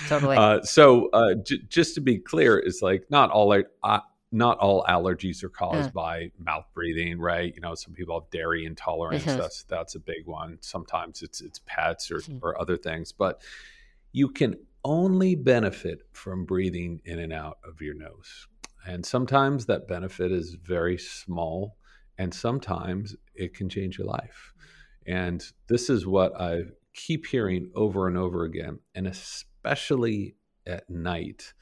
Totally. 0.07 0.35
Uh, 0.35 0.63
so 0.63 1.09
uh, 1.11 1.35
j- 1.35 1.61
just 1.69 1.93
to 1.95 2.01
be 2.01 2.17
clear, 2.17 2.57
it's 2.57 2.81
like 2.81 3.05
not 3.11 3.29
all 3.29 3.53
uh, 3.83 3.99
not 4.31 4.57
all 4.57 4.83
allergies 4.89 5.43
are 5.43 5.49
caused 5.49 5.91
mm. 5.91 5.93
by 5.93 6.31
mouth 6.39 6.65
breathing, 6.73 7.19
right? 7.19 7.53
You 7.53 7.61
know, 7.61 7.75
some 7.75 7.93
people 7.93 8.19
have 8.19 8.29
dairy 8.31 8.65
intolerance. 8.65 9.23
Mm-hmm. 9.23 9.39
That's 9.39 9.63
that's 9.63 9.93
a 9.93 9.99
big 9.99 10.25
one. 10.25 10.57
Sometimes 10.61 11.21
it's 11.21 11.39
it's 11.39 11.61
pets 11.67 12.09
or, 12.09 12.17
mm. 12.17 12.39
or 12.41 12.59
other 12.59 12.77
things, 12.77 13.11
but 13.11 13.41
you 14.11 14.29
can 14.29 14.57
only 14.83 15.35
benefit 15.35 15.99
from 16.11 16.45
breathing 16.45 17.01
in 17.05 17.19
and 17.19 17.33
out 17.33 17.57
of 17.63 17.81
your 17.81 17.95
nose. 17.95 18.47
And 18.85 19.05
sometimes 19.05 19.65
that 19.65 19.87
benefit 19.87 20.31
is 20.31 20.57
very 20.61 20.97
small, 20.97 21.77
and 22.17 22.33
sometimes 22.33 23.15
it 23.33 23.53
can 23.53 23.69
change 23.69 23.97
your 23.97 24.07
life. 24.07 24.53
And 25.05 25.43
this 25.67 25.89
is 25.89 26.05
what 26.05 26.39
I 26.39 26.63
keep 26.93 27.25
hearing 27.25 27.71
over 27.75 28.07
and 28.07 28.17
over 28.17 28.43
again, 28.43 28.79
and 28.93 29.07
especially 29.07 30.35
at 30.65 30.89
night. 30.89 31.53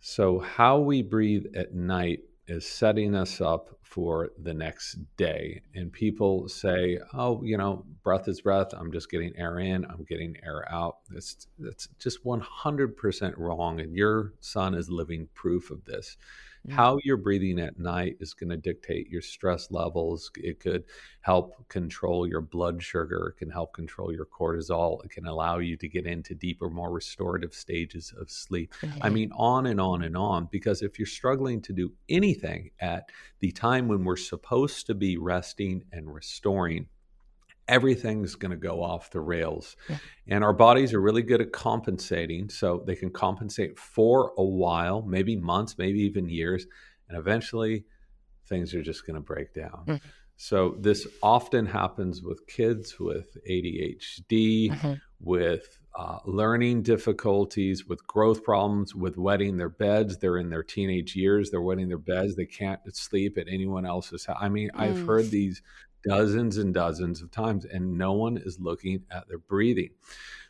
So, 0.00 0.40
how 0.40 0.80
we 0.80 1.02
breathe 1.02 1.46
at 1.54 1.74
night 1.74 2.20
is 2.52 2.68
setting 2.68 3.14
us 3.14 3.40
up 3.40 3.70
for 3.82 4.30
the 4.42 4.52
next 4.52 4.98
day. 5.16 5.62
And 5.74 5.92
people 5.92 6.48
say, 6.48 6.98
oh, 7.14 7.42
you 7.42 7.56
know, 7.56 7.84
breath 8.02 8.28
is 8.28 8.40
breath. 8.40 8.68
I'm 8.72 8.92
just 8.92 9.10
getting 9.10 9.32
air 9.36 9.58
in, 9.58 9.84
I'm 9.86 10.04
getting 10.08 10.36
air 10.44 10.66
out. 10.70 10.98
That's, 11.08 11.46
that's 11.58 11.88
just 11.98 12.24
100% 12.24 13.34
wrong. 13.38 13.80
And 13.80 13.96
your 13.96 14.34
son 14.40 14.74
is 14.74 14.90
living 14.90 15.28
proof 15.34 15.70
of 15.70 15.84
this. 15.84 16.16
Mm-hmm. 16.66 16.76
How 16.76 16.98
you're 17.02 17.16
breathing 17.16 17.58
at 17.58 17.78
night 17.78 18.18
is 18.20 18.34
going 18.34 18.50
to 18.50 18.56
dictate 18.56 19.08
your 19.08 19.20
stress 19.20 19.70
levels. 19.72 20.30
It 20.36 20.60
could 20.60 20.84
help 21.20 21.68
control 21.68 22.24
your 22.26 22.40
blood 22.40 22.80
sugar. 22.80 23.34
It 23.34 23.38
can 23.38 23.50
help 23.50 23.72
control 23.72 24.12
your 24.12 24.26
cortisol. 24.26 25.04
It 25.04 25.10
can 25.10 25.26
allow 25.26 25.58
you 25.58 25.76
to 25.76 25.88
get 25.88 26.06
into 26.06 26.36
deeper, 26.36 26.70
more 26.70 26.92
restorative 26.92 27.52
stages 27.52 28.14
of 28.16 28.30
sleep. 28.30 28.72
Mm-hmm. 28.80 28.98
I 29.02 29.10
mean, 29.10 29.32
on 29.34 29.66
and 29.66 29.80
on 29.80 30.02
and 30.02 30.16
on. 30.16 30.48
Because 30.52 30.82
if 30.82 31.00
you're 31.00 31.06
struggling 31.06 31.60
to 31.62 31.72
do 31.72 31.92
anything 32.08 32.70
at 32.78 33.08
the 33.40 33.50
time 33.50 33.88
when 33.88 34.04
we're 34.04 34.16
supposed 34.16 34.86
to 34.86 34.94
be 34.94 35.16
resting 35.16 35.82
and 35.92 36.14
restoring, 36.14 36.86
everything's 37.72 38.34
going 38.34 38.50
to 38.50 38.56
go 38.56 38.82
off 38.82 39.10
the 39.10 39.20
rails. 39.20 39.76
Yeah. 39.88 39.96
And 40.28 40.44
our 40.44 40.52
bodies 40.52 40.92
are 40.92 41.00
really 41.00 41.22
good 41.22 41.40
at 41.40 41.52
compensating. 41.52 42.50
So 42.50 42.84
they 42.86 42.94
can 42.94 43.10
compensate 43.10 43.78
for 43.78 44.32
a 44.36 44.44
while, 44.44 45.00
maybe 45.02 45.36
months, 45.36 45.78
maybe 45.78 46.00
even 46.00 46.28
years. 46.28 46.66
And 47.08 47.18
eventually 47.18 47.84
things 48.46 48.74
are 48.74 48.82
just 48.82 49.06
going 49.06 49.14
to 49.14 49.22
break 49.22 49.54
down. 49.54 49.84
Mm-hmm. 49.86 50.06
So 50.36 50.76
this 50.78 51.06
often 51.22 51.64
happens 51.64 52.22
with 52.22 52.46
kids 52.46 52.98
with 53.00 53.36
ADHD, 53.48 54.70
mm-hmm. 54.70 54.92
with 55.20 55.78
uh, 55.98 56.18
learning 56.26 56.82
difficulties, 56.82 57.86
with 57.86 58.06
growth 58.06 58.42
problems, 58.42 58.94
with 58.94 59.16
wetting 59.16 59.56
their 59.56 59.68
beds. 59.68 60.18
They're 60.18 60.38
in 60.38 60.50
their 60.50 60.62
teenage 60.62 61.16
years. 61.16 61.50
They're 61.50 61.62
wetting 61.62 61.88
their 61.88 61.98
beds. 61.98 62.34
They 62.34 62.46
can't 62.46 62.80
sleep 62.94 63.38
at 63.38 63.46
anyone 63.48 63.86
else's 63.86 64.26
house. 64.26 64.38
I 64.40 64.48
mean, 64.48 64.70
mm. 64.74 64.80
I've 64.80 65.06
heard 65.06 65.30
these 65.30 65.62
dozens 66.04 66.58
and 66.58 66.74
dozens 66.74 67.22
of 67.22 67.30
times, 67.30 67.64
and 67.64 67.96
no 67.96 68.12
one 68.12 68.36
is 68.36 68.58
looking 68.60 69.02
at 69.10 69.28
their 69.28 69.38
breathing. 69.38 69.90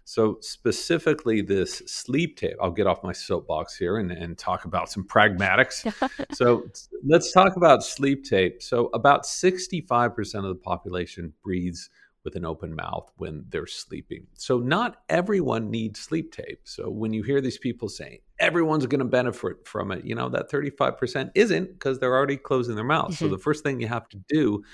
So, 0.05 0.39
specifically, 0.41 1.43
this 1.43 1.79
sleep 1.87 2.37
tape, 2.37 2.57
I'll 2.61 2.73
get 2.73 2.87
off 2.87 3.05
my 3.05 3.13
soapbox 3.13 3.77
here 3.77 3.99
and, 3.99 4.11
and 4.11 4.37
talk 4.37 4.65
about 4.65 4.91
some 4.91 5.05
pragmatics. 5.05 5.93
so, 6.35 6.65
let's 7.05 7.33
talk 7.33 7.57
about 7.57 7.85
sleep 7.85 8.25
tape. 8.25 8.63
So, 8.63 8.87
about 8.95 9.25
65% 9.25 10.35
of 10.35 10.45
the 10.45 10.55
population 10.57 11.33
breathes 11.45 11.89
with 12.25 12.37
an 12.37 12.45
open 12.45 12.75
mouth 12.75 13.11
when 13.17 13.45
they're 13.49 13.67
sleeping. 13.67 14.27
So, 14.35 14.59
not 14.59 15.03
everyone 15.09 15.71
needs 15.71 16.01
sleep 16.01 16.33
tape. 16.33 16.61
So, 16.65 16.91
when 16.91 17.13
you 17.13 17.23
hear 17.23 17.41
these 17.41 17.59
people 17.59 17.89
saying 17.89 18.19
everyone's 18.43 18.85
going 18.87 18.99
to 18.99 19.07
benefit 19.07 19.67
from 19.67 19.93
it, 19.93 20.05
you 20.05 20.15
know, 20.15 20.29
that 20.29 20.51
35% 20.51 21.31
isn't 21.35 21.73
because 21.73 21.99
they're 21.99 22.15
already 22.15 22.37
closing 22.37 22.75
their 22.75 22.85
mouth. 22.85 23.13
Mm-hmm. 23.13 23.25
So, 23.25 23.29
the 23.29 23.39
first 23.39 23.63
thing 23.63 23.81
you 23.81 23.89
have 23.89 24.09
to 24.11 24.19
do 24.29 24.65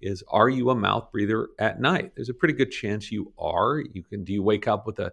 is 0.00 0.24
are 0.28 0.48
you 0.48 0.70
a 0.70 0.74
mouth 0.74 1.12
breather 1.12 1.48
at 1.58 1.80
night? 1.80 2.12
There's 2.16 2.30
a 2.30 2.34
pretty 2.34 2.54
good 2.54 2.72
chance 2.72 3.12
you 3.12 3.32
are. 3.38 3.82
You 3.92 4.02
can 4.02 4.24
do 4.24 4.32
you 4.32 4.42
wake 4.42 4.66
up 4.66 4.86
with 4.86 4.98
a 4.98 5.12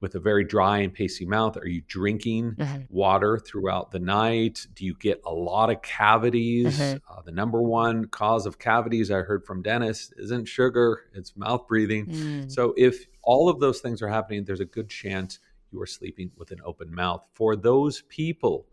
with 0.00 0.14
a 0.14 0.20
very 0.20 0.44
dry 0.44 0.78
and 0.78 0.94
pasty 0.94 1.26
mouth? 1.26 1.58
Are 1.58 1.66
you 1.66 1.82
drinking 1.86 2.52
mm-hmm. 2.52 2.82
water 2.88 3.38
throughout 3.38 3.90
the 3.90 3.98
night? 3.98 4.66
Do 4.74 4.86
you 4.86 4.94
get 4.94 5.20
a 5.26 5.32
lot 5.32 5.70
of 5.70 5.82
cavities? 5.82 6.78
Mm-hmm. 6.78 7.12
Uh, 7.12 7.22
the 7.22 7.32
number 7.32 7.60
one 7.60 8.06
cause 8.06 8.46
of 8.46 8.58
cavities 8.58 9.10
I 9.10 9.18
heard 9.18 9.44
from 9.44 9.62
dentists 9.62 10.12
isn't 10.16 10.46
sugar, 10.46 11.02
it's 11.12 11.36
mouth 11.36 11.66
breathing. 11.68 12.06
Mm. 12.06 12.50
So 12.50 12.72
if 12.78 13.06
all 13.22 13.50
of 13.50 13.60
those 13.60 13.80
things 13.80 14.00
are 14.00 14.08
happening, 14.08 14.44
there's 14.44 14.60
a 14.60 14.64
good 14.64 14.88
chance 14.88 15.38
you 15.72 15.80
are 15.80 15.86
sleeping 15.86 16.30
with 16.36 16.50
an 16.50 16.60
open 16.64 16.94
mouth. 16.94 17.22
For 17.32 17.56
those 17.56 18.02
people, 18.02 18.66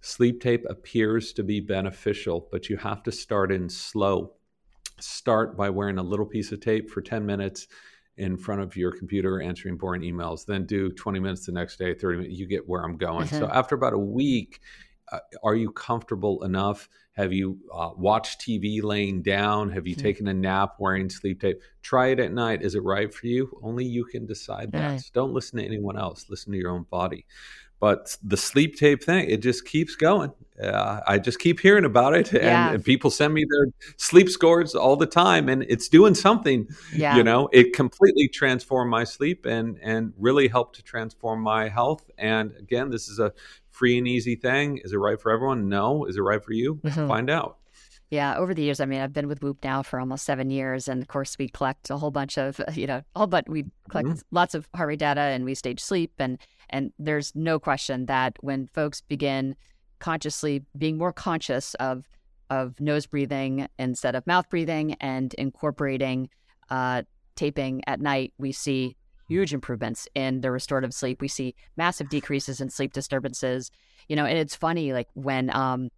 sleep 0.00 0.40
tape 0.40 0.64
appears 0.68 1.32
to 1.34 1.42
be 1.42 1.60
beneficial, 1.60 2.48
but 2.50 2.68
you 2.68 2.76
have 2.76 3.02
to 3.04 3.12
start 3.12 3.52
in 3.52 3.68
slow 3.68 4.32
start 5.00 5.56
by 5.56 5.68
wearing 5.68 5.98
a 5.98 6.02
little 6.02 6.26
piece 6.26 6.52
of 6.52 6.60
tape 6.60 6.88
for 6.90 7.00
10 7.00 7.26
minutes 7.26 7.66
in 8.18 8.36
front 8.36 8.60
of 8.60 8.76
your 8.76 8.92
computer 8.92 9.40
answering 9.40 9.76
boring 9.76 10.02
emails 10.02 10.44
then 10.44 10.64
do 10.66 10.90
20 10.90 11.18
minutes 11.18 11.46
the 11.46 11.52
next 11.52 11.76
day 11.76 11.94
30 11.94 12.18
minutes 12.18 12.38
you 12.38 12.46
get 12.46 12.68
where 12.68 12.82
i'm 12.82 12.96
going 12.96 13.26
mm-hmm. 13.26 13.38
so 13.38 13.48
after 13.48 13.74
about 13.74 13.94
a 13.94 13.98
week 13.98 14.60
are 15.42 15.54
you 15.54 15.70
comfortable 15.70 16.42
enough 16.44 16.88
have 17.14 17.32
you 17.32 17.58
uh, 17.72 17.90
watched 17.96 18.40
tv 18.40 18.82
laying 18.82 19.22
down 19.22 19.70
have 19.70 19.86
you 19.86 19.94
mm-hmm. 19.94 20.02
taken 20.02 20.28
a 20.28 20.34
nap 20.34 20.74
wearing 20.78 21.08
sleep 21.08 21.40
tape 21.40 21.60
try 21.82 22.08
it 22.08 22.20
at 22.20 22.32
night 22.32 22.62
is 22.62 22.74
it 22.74 22.82
right 22.82 23.12
for 23.12 23.26
you 23.26 23.58
only 23.62 23.84
you 23.84 24.04
can 24.04 24.26
decide 24.26 24.72
that 24.72 25.00
so 25.00 25.10
don't 25.12 25.32
listen 25.32 25.58
to 25.58 25.64
anyone 25.64 25.98
else 25.98 26.26
listen 26.28 26.52
to 26.52 26.58
your 26.58 26.70
own 26.70 26.86
body 26.90 27.26
but 27.82 28.16
the 28.22 28.36
sleep 28.36 28.76
tape 28.76 29.02
thing, 29.02 29.28
it 29.28 29.38
just 29.38 29.66
keeps 29.66 29.96
going. 29.96 30.32
Uh, 30.62 31.00
I 31.04 31.18
just 31.18 31.40
keep 31.40 31.58
hearing 31.58 31.84
about 31.84 32.14
it, 32.14 32.32
and, 32.32 32.44
Yeah. 32.44 32.70
and 32.74 32.84
people 32.84 33.10
send 33.10 33.34
me 33.34 33.44
their 33.50 33.72
sleep 33.96 34.28
scores 34.30 34.76
all 34.76 34.94
the 34.94 35.04
time, 35.04 35.48
and 35.48 35.64
it's 35.68 35.88
doing 35.88 36.14
something. 36.14 36.68
Yeah. 36.94 37.16
You 37.16 37.24
know, 37.24 37.48
it 37.50 37.72
completely 37.72 38.28
transformed 38.28 38.88
my 38.88 39.02
sleep 39.02 39.46
and 39.46 39.80
and 39.82 40.12
really 40.16 40.46
helped 40.46 40.76
to 40.76 40.84
transform 40.84 41.40
my 41.40 41.68
health. 41.68 42.08
And 42.16 42.52
again, 42.56 42.90
this 42.90 43.08
is 43.08 43.18
a 43.18 43.32
free 43.72 43.98
and 43.98 44.06
easy 44.06 44.36
thing. 44.36 44.78
Is 44.84 44.92
it 44.92 44.98
right 44.98 45.20
for 45.20 45.32
everyone? 45.32 45.68
No. 45.68 46.04
Is 46.04 46.16
it 46.16 46.20
right 46.20 46.42
for 46.44 46.52
you? 46.52 46.76
Mhm. 46.76 47.08
Find 47.08 47.28
out. 47.28 47.58
Yeah, 48.10 48.36
over 48.36 48.52
the 48.52 48.62
years, 48.62 48.78
I 48.78 48.84
mean, 48.84 49.00
I've 49.00 49.14
been 49.14 49.26
with 49.26 49.42
Whoop 49.42 49.64
now 49.64 49.82
for 49.82 49.98
almost 49.98 50.26
seven 50.26 50.50
years, 50.50 50.86
and 50.86 51.00
of 51.00 51.08
course, 51.08 51.38
we 51.38 51.48
collect 51.48 51.88
a 51.88 51.96
whole 51.96 52.10
bunch 52.10 52.36
of, 52.36 52.60
you 52.76 52.86
know, 52.86 53.00
all 53.16 53.26
but 53.26 53.48
we 53.48 53.64
collect 53.88 54.08
Mhm. 54.08 54.22
lots 54.30 54.54
of 54.54 54.68
heart 54.76 54.88
rate 54.88 54.98
data, 54.98 55.20
and 55.22 55.44
we 55.46 55.54
stage 55.54 55.80
sleep, 55.80 56.12
and 56.18 56.38
and 56.68 56.92
there's 56.98 57.34
no 57.34 57.58
question 57.58 58.06
that 58.06 58.36
when 58.40 58.66
folks 58.66 59.00
begin 59.00 59.56
consciously 59.98 60.64
being 60.76 60.98
more 60.98 61.12
conscious 61.12 61.74
of 61.74 62.04
of 62.50 62.78
nose 62.80 63.06
breathing 63.06 63.66
instead 63.78 64.14
of 64.14 64.26
mouth 64.26 64.46
breathing, 64.50 64.92
and 65.00 65.32
incorporating 65.34 66.28
uh, 66.68 67.02
taping 67.34 67.82
at 67.86 67.98
night, 67.98 68.34
we 68.36 68.52
see 68.52 68.94
huge 69.28 69.54
improvements 69.54 70.08
in 70.14 70.40
the 70.40 70.50
restorative 70.50 70.92
sleep. 70.94 71.20
We 71.20 71.28
see 71.28 71.54
massive 71.76 72.08
decreases 72.08 72.60
in 72.60 72.70
sleep 72.70 72.92
disturbances. 72.92 73.70
You 74.08 74.16
know, 74.16 74.24
and 74.24 74.36
it's 74.38 74.54
funny, 74.56 74.92
like 74.92 75.08
when 75.14 75.54
um, 75.54 75.90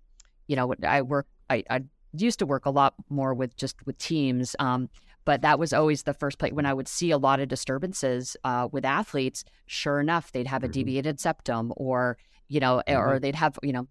you 0.46 0.56
know, 0.56 0.74
I 0.86 1.02
work, 1.02 1.26
I, 1.50 1.64
I 1.70 1.80
used 2.12 2.38
to 2.38 2.46
work 2.46 2.66
a 2.66 2.70
lot 2.70 2.94
more 3.08 3.34
with 3.34 3.56
just 3.56 3.76
with 3.86 3.98
teams. 3.98 4.54
Um, 4.58 4.88
but 5.24 5.40
that 5.40 5.58
was 5.58 5.72
always 5.72 6.02
the 6.02 6.12
first 6.12 6.38
place 6.38 6.52
when 6.52 6.66
I 6.66 6.74
would 6.74 6.86
see 6.86 7.10
a 7.10 7.18
lot 7.18 7.40
of 7.40 7.48
disturbances 7.48 8.36
uh, 8.44 8.68
with 8.70 8.84
athletes. 8.84 9.42
Sure 9.66 9.98
enough, 10.00 10.30
they'd 10.32 10.46
have 10.46 10.62
a 10.64 10.68
Mhm. 10.68 10.72
deviated 10.72 11.18
septum, 11.18 11.72
or 11.76 12.18
you 12.48 12.60
know, 12.60 12.82
or 12.86 13.18
they'd 13.18 13.34
have 13.34 13.58
you 13.62 13.72
know 13.72 13.88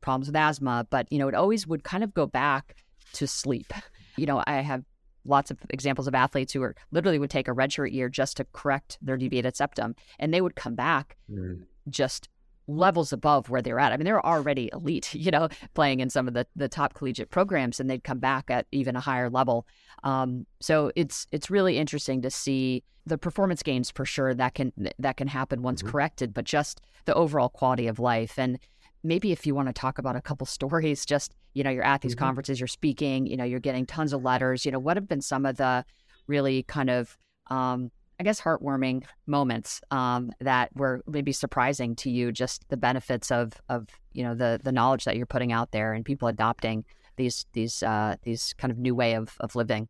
problems 0.00 0.28
with 0.28 0.36
asthma. 0.36 0.86
But 0.88 1.10
you 1.10 1.18
know, 1.18 1.26
it 1.28 1.34
always 1.34 1.66
would 1.66 1.82
kind 1.82 2.04
of 2.04 2.14
go 2.14 2.26
back 2.26 2.76
to 3.14 3.26
sleep. 3.26 3.72
You 4.18 4.24
know, 4.24 4.42
I 4.46 4.62
have 4.62 4.82
lots 5.26 5.50
of 5.50 5.58
examples 5.70 6.06
of 6.06 6.14
athletes 6.14 6.52
who 6.52 6.62
are 6.62 6.74
literally 6.92 7.18
would 7.18 7.30
take 7.30 7.48
a 7.48 7.52
redshirt 7.52 7.92
year 7.92 8.08
just 8.08 8.36
to 8.38 8.46
correct 8.52 8.98
their 9.02 9.16
deviated 9.16 9.56
septum, 9.56 9.94
and 10.18 10.32
they 10.32 10.40
would 10.40 10.56
come 10.56 10.74
back 10.74 11.16
Mm. 11.30 11.62
just 11.88 12.28
levels 12.68 13.12
above 13.12 13.48
where 13.48 13.62
they're 13.62 13.78
at. 13.78 13.92
I 13.92 13.96
mean, 13.96 14.04
they're 14.06 14.24
already 14.26 14.70
elite, 14.72 15.14
you 15.26 15.30
know, 15.30 15.48
playing 15.74 16.00
in 16.00 16.10
some 16.10 16.26
of 16.26 16.34
the, 16.34 16.46
the 16.56 16.68
top 16.68 16.94
collegiate 16.94 17.30
programs, 17.30 17.78
and 17.78 17.88
they'd 17.88 18.02
come 18.04 18.18
back 18.18 18.50
at 18.50 18.66
even 18.72 18.96
a 18.96 19.00
higher 19.00 19.30
level. 19.30 19.66
Um, 20.04 20.46
so 20.60 20.90
it's 20.96 21.26
it's 21.32 21.50
really 21.50 21.78
interesting 21.78 22.22
to 22.22 22.30
see 22.30 22.82
the 23.06 23.18
performance 23.18 23.62
gains 23.62 23.88
for 23.92 24.04
sure 24.04 24.34
that 24.34 24.54
can 24.54 24.72
that 24.98 25.16
can 25.16 25.28
happen 25.28 25.62
once 25.62 25.80
Mhm. 25.82 25.88
corrected, 25.90 26.34
but 26.34 26.44
just 26.44 26.80
the 27.04 27.14
overall 27.14 27.48
quality 27.48 27.86
of 27.86 28.00
life. 28.00 28.36
And 28.36 28.58
maybe 29.06 29.32
if 29.32 29.46
you 29.46 29.54
want 29.54 29.68
to 29.68 29.72
talk 29.72 29.98
about 29.98 30.16
a 30.16 30.20
couple 30.22 30.46
stories, 30.58 31.06
just 31.06 31.34
you 31.54 31.64
know, 31.64 31.70
you're 31.70 31.84
at 31.84 32.02
these 32.02 32.14
Mhm. 32.14 32.18
conferences, 32.18 32.60
you're 32.60 32.66
speaking, 32.66 33.26
you 33.26 33.36
know, 33.36 33.44
you're 33.44 33.60
getting 33.60 33.86
tons 33.86 34.12
of 34.12 34.22
letters. 34.22 34.66
You 34.66 34.72
know, 34.72 34.78
what 34.78 34.96
have 34.98 35.08
been 35.08 35.22
some 35.22 35.46
of 35.46 35.56
the 35.56 35.84
really 36.26 36.62
kind 36.64 36.90
of 36.90 37.16
um, 37.48 37.90
I 38.18 38.24
guess 38.24 38.40
heartwarming 38.40 39.04
moments 39.26 39.80
um, 39.90 40.32
that 40.40 40.74
were 40.74 41.02
maybe 41.06 41.32
surprising 41.32 41.94
to 41.96 42.10
you. 42.10 42.32
Just 42.32 42.68
the 42.68 42.76
benefits 42.76 43.30
of 43.30 43.52
of 43.68 43.88
you 44.12 44.22
know 44.24 44.34
the 44.34 44.60
the 44.62 44.72
knowledge 44.72 45.04
that 45.04 45.16
you're 45.16 45.26
putting 45.26 45.52
out 45.52 45.70
there 45.72 45.92
and 45.92 46.04
people 46.04 46.28
adopting 46.28 46.84
these 47.16 47.46
these 47.52 47.82
uh, 47.82 48.16
these 48.22 48.54
kind 48.54 48.70
of 48.72 48.78
new 48.78 48.94
way 48.94 49.14
of 49.14 49.36
of 49.40 49.54
living. 49.54 49.88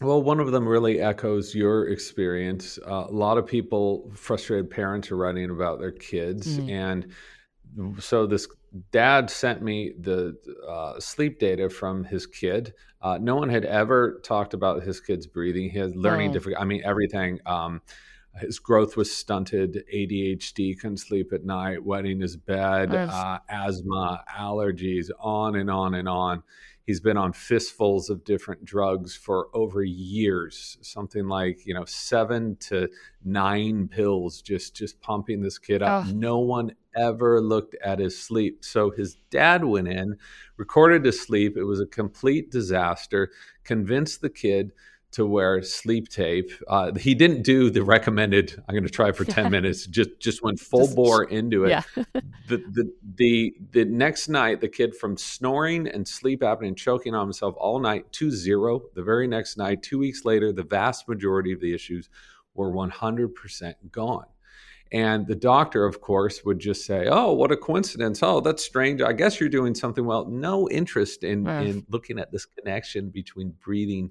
Well, 0.00 0.22
one 0.22 0.40
of 0.40 0.52
them 0.52 0.68
really 0.68 1.00
echoes 1.00 1.54
your 1.54 1.88
experience. 1.88 2.78
Uh, 2.86 3.06
a 3.08 3.12
lot 3.12 3.38
of 3.38 3.46
people, 3.46 4.10
frustrated 4.14 4.70
parents, 4.70 5.10
are 5.10 5.16
writing 5.16 5.48
about 5.50 5.78
their 5.80 5.92
kids, 5.92 6.58
Mm. 6.58 6.70
and 6.70 7.12
so 7.98 8.26
this 8.26 8.46
dad 8.92 9.30
sent 9.30 9.62
me 9.62 9.92
the 9.98 10.36
uh, 10.68 10.98
sleep 11.00 11.38
data 11.38 11.68
from 11.68 12.04
his 12.04 12.26
kid. 12.26 12.74
Uh, 13.02 13.18
no 13.20 13.36
one 13.36 13.48
had 13.48 13.64
ever 13.64 14.20
talked 14.24 14.54
about 14.54 14.82
his 14.82 15.00
kid's 15.00 15.26
breathing. 15.26 15.70
He 15.70 15.78
has 15.78 15.94
learning 15.94 16.30
Oh. 16.30 16.32
difficult. 16.34 16.60
I 16.60 16.64
mean, 16.64 16.82
everything. 16.84 17.38
Um, 17.46 17.82
his 18.40 18.58
growth 18.58 18.96
was 18.96 19.10
stunted. 19.14 19.84
ADHD, 19.94 20.78
couldn't 20.78 20.98
sleep 20.98 21.32
at 21.32 21.44
night, 21.44 21.82
wetting 21.84 22.20
his 22.20 22.36
bed, 22.36 22.94
uh, 22.94 23.38
asthma, 23.48 24.24
allergies, 24.38 25.08
on 25.18 25.56
and 25.56 25.70
on 25.70 25.94
and 25.94 26.08
on. 26.08 26.42
He's 26.84 27.00
been 27.00 27.16
on 27.16 27.32
fistfuls 27.32 28.10
of 28.10 28.22
different 28.24 28.64
drugs 28.64 29.16
for 29.16 29.48
over 29.54 29.82
years, 29.82 30.78
something 30.82 31.26
like 31.26 31.66
you 31.66 31.74
know 31.74 31.84
seven 31.86 32.56
to 32.68 32.88
nine 33.24 33.88
pills, 33.88 34.40
just 34.42 34.76
just 34.76 35.00
pumping 35.00 35.40
this 35.40 35.58
kid 35.58 35.82
up. 35.82 36.06
Ugh. 36.06 36.14
No 36.14 36.38
one 36.38 36.72
ever 36.96 37.40
looked 37.40 37.76
at 37.84 37.98
his 37.98 38.18
sleep. 38.18 38.64
So 38.64 38.90
his 38.90 39.16
dad 39.30 39.64
went 39.64 39.88
in, 39.88 40.16
recorded 40.56 41.04
his 41.04 41.20
sleep. 41.20 41.56
It 41.56 41.64
was 41.64 41.80
a 41.80 41.86
complete 41.86 42.50
disaster. 42.50 43.30
Convinced 43.64 44.20
the 44.22 44.30
kid 44.30 44.72
to 45.12 45.24
wear 45.24 45.62
sleep 45.62 46.08
tape. 46.08 46.50
Uh, 46.68 46.92
he 46.94 47.14
didn't 47.14 47.42
do 47.42 47.70
the 47.70 47.82
recommended. 47.82 48.52
I'm 48.68 48.74
going 48.74 48.84
to 48.84 48.90
try 48.90 49.12
for 49.12 49.24
ten 49.24 49.50
minutes. 49.56 49.86
Just 49.86 50.18
just 50.20 50.42
went 50.42 50.58
full 50.58 50.84
Just- 50.84 50.96
bore 50.96 51.24
into 51.24 51.64
it 51.64 51.70
Yeah. 51.70 51.82
the, 52.48 52.58
the 52.58 52.92
the 53.16 53.54
the 53.70 53.84
next 53.84 54.28
night 54.28 54.60
the 54.60 54.68
kid 54.68 54.94
from 54.96 55.16
snoring 55.16 55.86
and 55.86 56.06
sleep 56.06 56.40
apnea 56.40 56.68
and 56.68 56.76
choking 56.76 57.14
on 57.14 57.26
himself 57.26 57.54
all 57.56 57.78
night 57.78 58.10
to 58.12 58.30
zero 58.30 58.82
the 58.94 59.02
very 59.02 59.26
next 59.26 59.56
night 59.56 59.82
two 59.82 59.98
weeks 59.98 60.24
later 60.24 60.52
the 60.52 60.64
vast 60.64 61.08
majority 61.08 61.52
of 61.52 61.60
the 61.60 61.72
issues 61.74 62.08
were 62.54 62.70
100% 62.72 63.74
gone 63.90 64.24
and 64.92 65.26
the 65.26 65.34
doctor 65.34 65.84
of 65.84 66.00
course 66.00 66.44
would 66.44 66.58
just 66.58 66.84
say 66.86 67.08
oh 67.10 67.32
what 67.32 67.52
a 67.52 67.56
coincidence 67.56 68.22
oh 68.22 68.40
that's 68.40 68.64
strange 68.64 69.00
i 69.02 69.12
guess 69.12 69.40
you're 69.40 69.48
doing 69.48 69.74
something 69.74 70.04
well 70.04 70.26
no 70.26 70.68
interest 70.68 71.24
in 71.24 71.46
in 71.46 71.84
looking 71.88 72.18
at 72.18 72.30
this 72.30 72.46
connection 72.46 73.10
between 73.10 73.52
breathing 73.64 74.10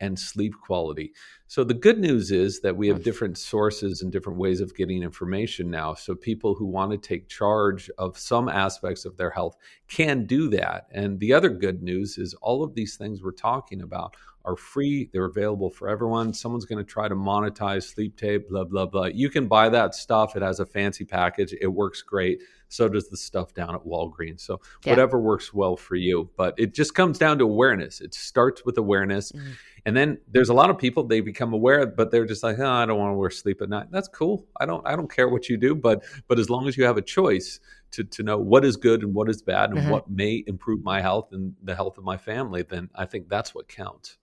and 0.00 0.18
sleep 0.18 0.54
quality. 0.60 1.12
So 1.46 1.64
the 1.64 1.74
good 1.74 1.98
news 1.98 2.30
is 2.30 2.60
that 2.60 2.76
we 2.76 2.88
have 2.88 3.02
different 3.02 3.38
sources 3.38 4.02
and 4.02 4.12
different 4.12 4.38
ways 4.38 4.60
of 4.60 4.74
getting 4.74 5.02
information 5.02 5.70
now. 5.70 5.94
So 5.94 6.14
people 6.14 6.54
who 6.54 6.66
want 6.66 6.90
to 6.90 6.98
take 6.98 7.28
charge 7.28 7.90
of 7.98 8.18
some 8.18 8.48
aspects 8.48 9.04
of 9.04 9.16
their 9.16 9.30
health 9.30 9.56
can 9.88 10.26
do 10.26 10.48
that. 10.50 10.88
And 10.92 11.18
the 11.18 11.32
other 11.32 11.50
good 11.50 11.82
news 11.82 12.18
is 12.18 12.34
all 12.42 12.62
of 12.62 12.74
these 12.74 12.96
things 12.96 13.22
we're 13.22 13.32
talking 13.32 13.80
about 13.80 14.16
are 14.46 14.56
free. 14.56 15.10
They're 15.12 15.24
available 15.26 15.70
for 15.70 15.88
everyone. 15.88 16.32
Someone's 16.32 16.64
going 16.64 16.78
to 16.78 16.88
try 16.90 17.08
to 17.08 17.16
monetize 17.16 17.92
sleep 17.92 18.16
tape, 18.16 18.48
blah, 18.48 18.64
blah, 18.64 18.86
blah. 18.86 19.06
You 19.06 19.28
can 19.28 19.48
buy 19.48 19.68
that 19.70 19.94
stuff. 19.94 20.36
It 20.36 20.42
has 20.42 20.60
a 20.60 20.66
fancy 20.66 21.04
package. 21.04 21.52
It 21.60 21.66
works 21.66 22.00
great. 22.00 22.40
So 22.68 22.88
does 22.88 23.08
the 23.08 23.16
stuff 23.16 23.54
down 23.54 23.74
at 23.74 23.82
Walgreens. 23.84 24.40
So 24.40 24.60
Yeah. 24.84 24.92
whatever 24.92 25.18
works 25.20 25.52
well 25.52 25.76
for 25.76 25.96
you. 25.96 26.30
But 26.36 26.54
it 26.58 26.74
just 26.74 26.94
comes 26.94 27.18
down 27.18 27.38
to 27.38 27.44
awareness. 27.44 28.00
It 28.00 28.14
starts 28.14 28.64
with 28.64 28.78
awareness. 28.78 29.32
Mhm. 29.32 29.52
And 29.84 29.96
then 29.96 30.18
there's 30.28 30.48
a 30.48 30.54
lot 30.54 30.70
of 30.70 30.78
people 30.78 31.04
they 31.04 31.20
become 31.20 31.52
aware, 31.52 31.86
but 31.86 32.10
they're 32.10 32.24
just 32.24 32.42
like, 32.42 32.58
oh, 32.58 32.68
I 32.70 32.86
don't 32.86 32.98
want 32.98 33.12
to 33.12 33.16
wear 33.16 33.30
sleep 33.30 33.62
at 33.62 33.68
night. 33.68 33.88
That's 33.90 34.08
cool. 34.08 34.46
I 34.60 34.66
don't 34.66 34.84
I 34.86 34.94
don't 34.96 35.10
care 35.10 35.28
what 35.28 35.48
you 35.48 35.56
do, 35.56 35.74
but 35.74 36.02
but 36.28 36.38
as 36.38 36.48
long 36.50 36.66
as 36.68 36.76
you 36.76 36.84
have 36.84 36.96
a 36.96 37.02
choice 37.02 37.60
to 37.92 38.02
to 38.04 38.22
know 38.24 38.38
what 38.38 38.64
is 38.64 38.76
good 38.76 39.02
and 39.02 39.14
what 39.14 39.28
is 39.28 39.42
bad 39.42 39.70
and 39.70 39.78
Mhm. 39.80 39.90
what 39.90 40.10
may 40.10 40.42
improve 40.46 40.82
my 40.82 41.00
health 41.00 41.32
and 41.32 41.54
the 41.62 41.74
health 41.74 41.98
of 41.98 42.04
my 42.04 42.16
family, 42.16 42.62
then 42.62 42.90
I 42.96 43.06
think 43.06 43.28
that's 43.28 43.54
what 43.54 43.68
counts. 43.68 44.18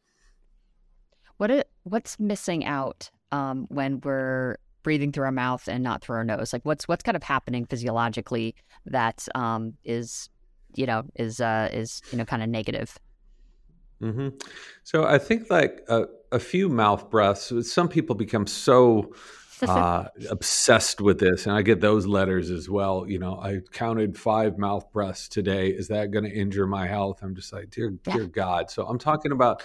What 1.43 1.51
it 1.51 1.69
what's 1.83 2.21
missing 2.21 2.63
out 2.63 3.11
um, 3.33 3.65
when 3.67 3.99
we're 3.99 4.55
breathing 4.81 5.11
through 5.11 5.25
our 5.25 5.31
mouth 5.33 5.67
and 5.67 5.83
not 5.83 6.01
through 6.01 6.15
our 6.15 6.23
nose? 6.23 6.53
Like 6.53 6.63
what's 6.63 6.87
what's 6.87 7.03
kind 7.03 7.17
of 7.17 7.23
happening 7.23 7.65
physiologically 7.65 8.55
that 8.85 9.27
um, 9.35 9.73
is 9.83 10.29
you 10.73 10.85
know 10.85 11.03
is 11.15 11.41
uh, 11.41 11.67
is 11.73 12.01
you 12.13 12.17
know 12.17 12.23
kind 12.23 12.43
of 12.43 12.47
negative? 12.47 12.97
hmm 13.99 14.29
So 14.83 15.03
I 15.03 15.17
think 15.17 15.49
like 15.49 15.83
a, 15.89 16.05
a 16.31 16.39
few 16.39 16.69
mouth 16.69 17.09
breaths. 17.09 17.51
Some 17.69 17.89
people 17.89 18.15
become 18.15 18.47
so 18.47 19.13
uh, 19.63 20.05
obsessed 20.29 21.01
with 21.01 21.19
this, 21.19 21.45
and 21.45 21.53
I 21.53 21.61
get 21.61 21.81
those 21.81 22.07
letters 22.07 22.51
as 22.51 22.69
well. 22.69 23.05
You 23.05 23.19
know, 23.19 23.35
I 23.35 23.59
counted 23.73 24.17
five 24.17 24.57
mouth 24.57 24.89
breaths 24.93 25.27
today. 25.27 25.71
Is 25.71 25.89
that 25.89 26.11
going 26.11 26.23
to 26.23 26.31
injure 26.31 26.67
my 26.67 26.87
health? 26.87 27.19
I'm 27.21 27.35
just 27.35 27.51
like, 27.51 27.69
dear, 27.69 27.93
Yeah. 28.07 28.13
dear 28.13 28.27
God. 28.27 28.71
So 28.71 28.85
I'm 28.85 28.97
talking 28.97 29.33
about 29.33 29.61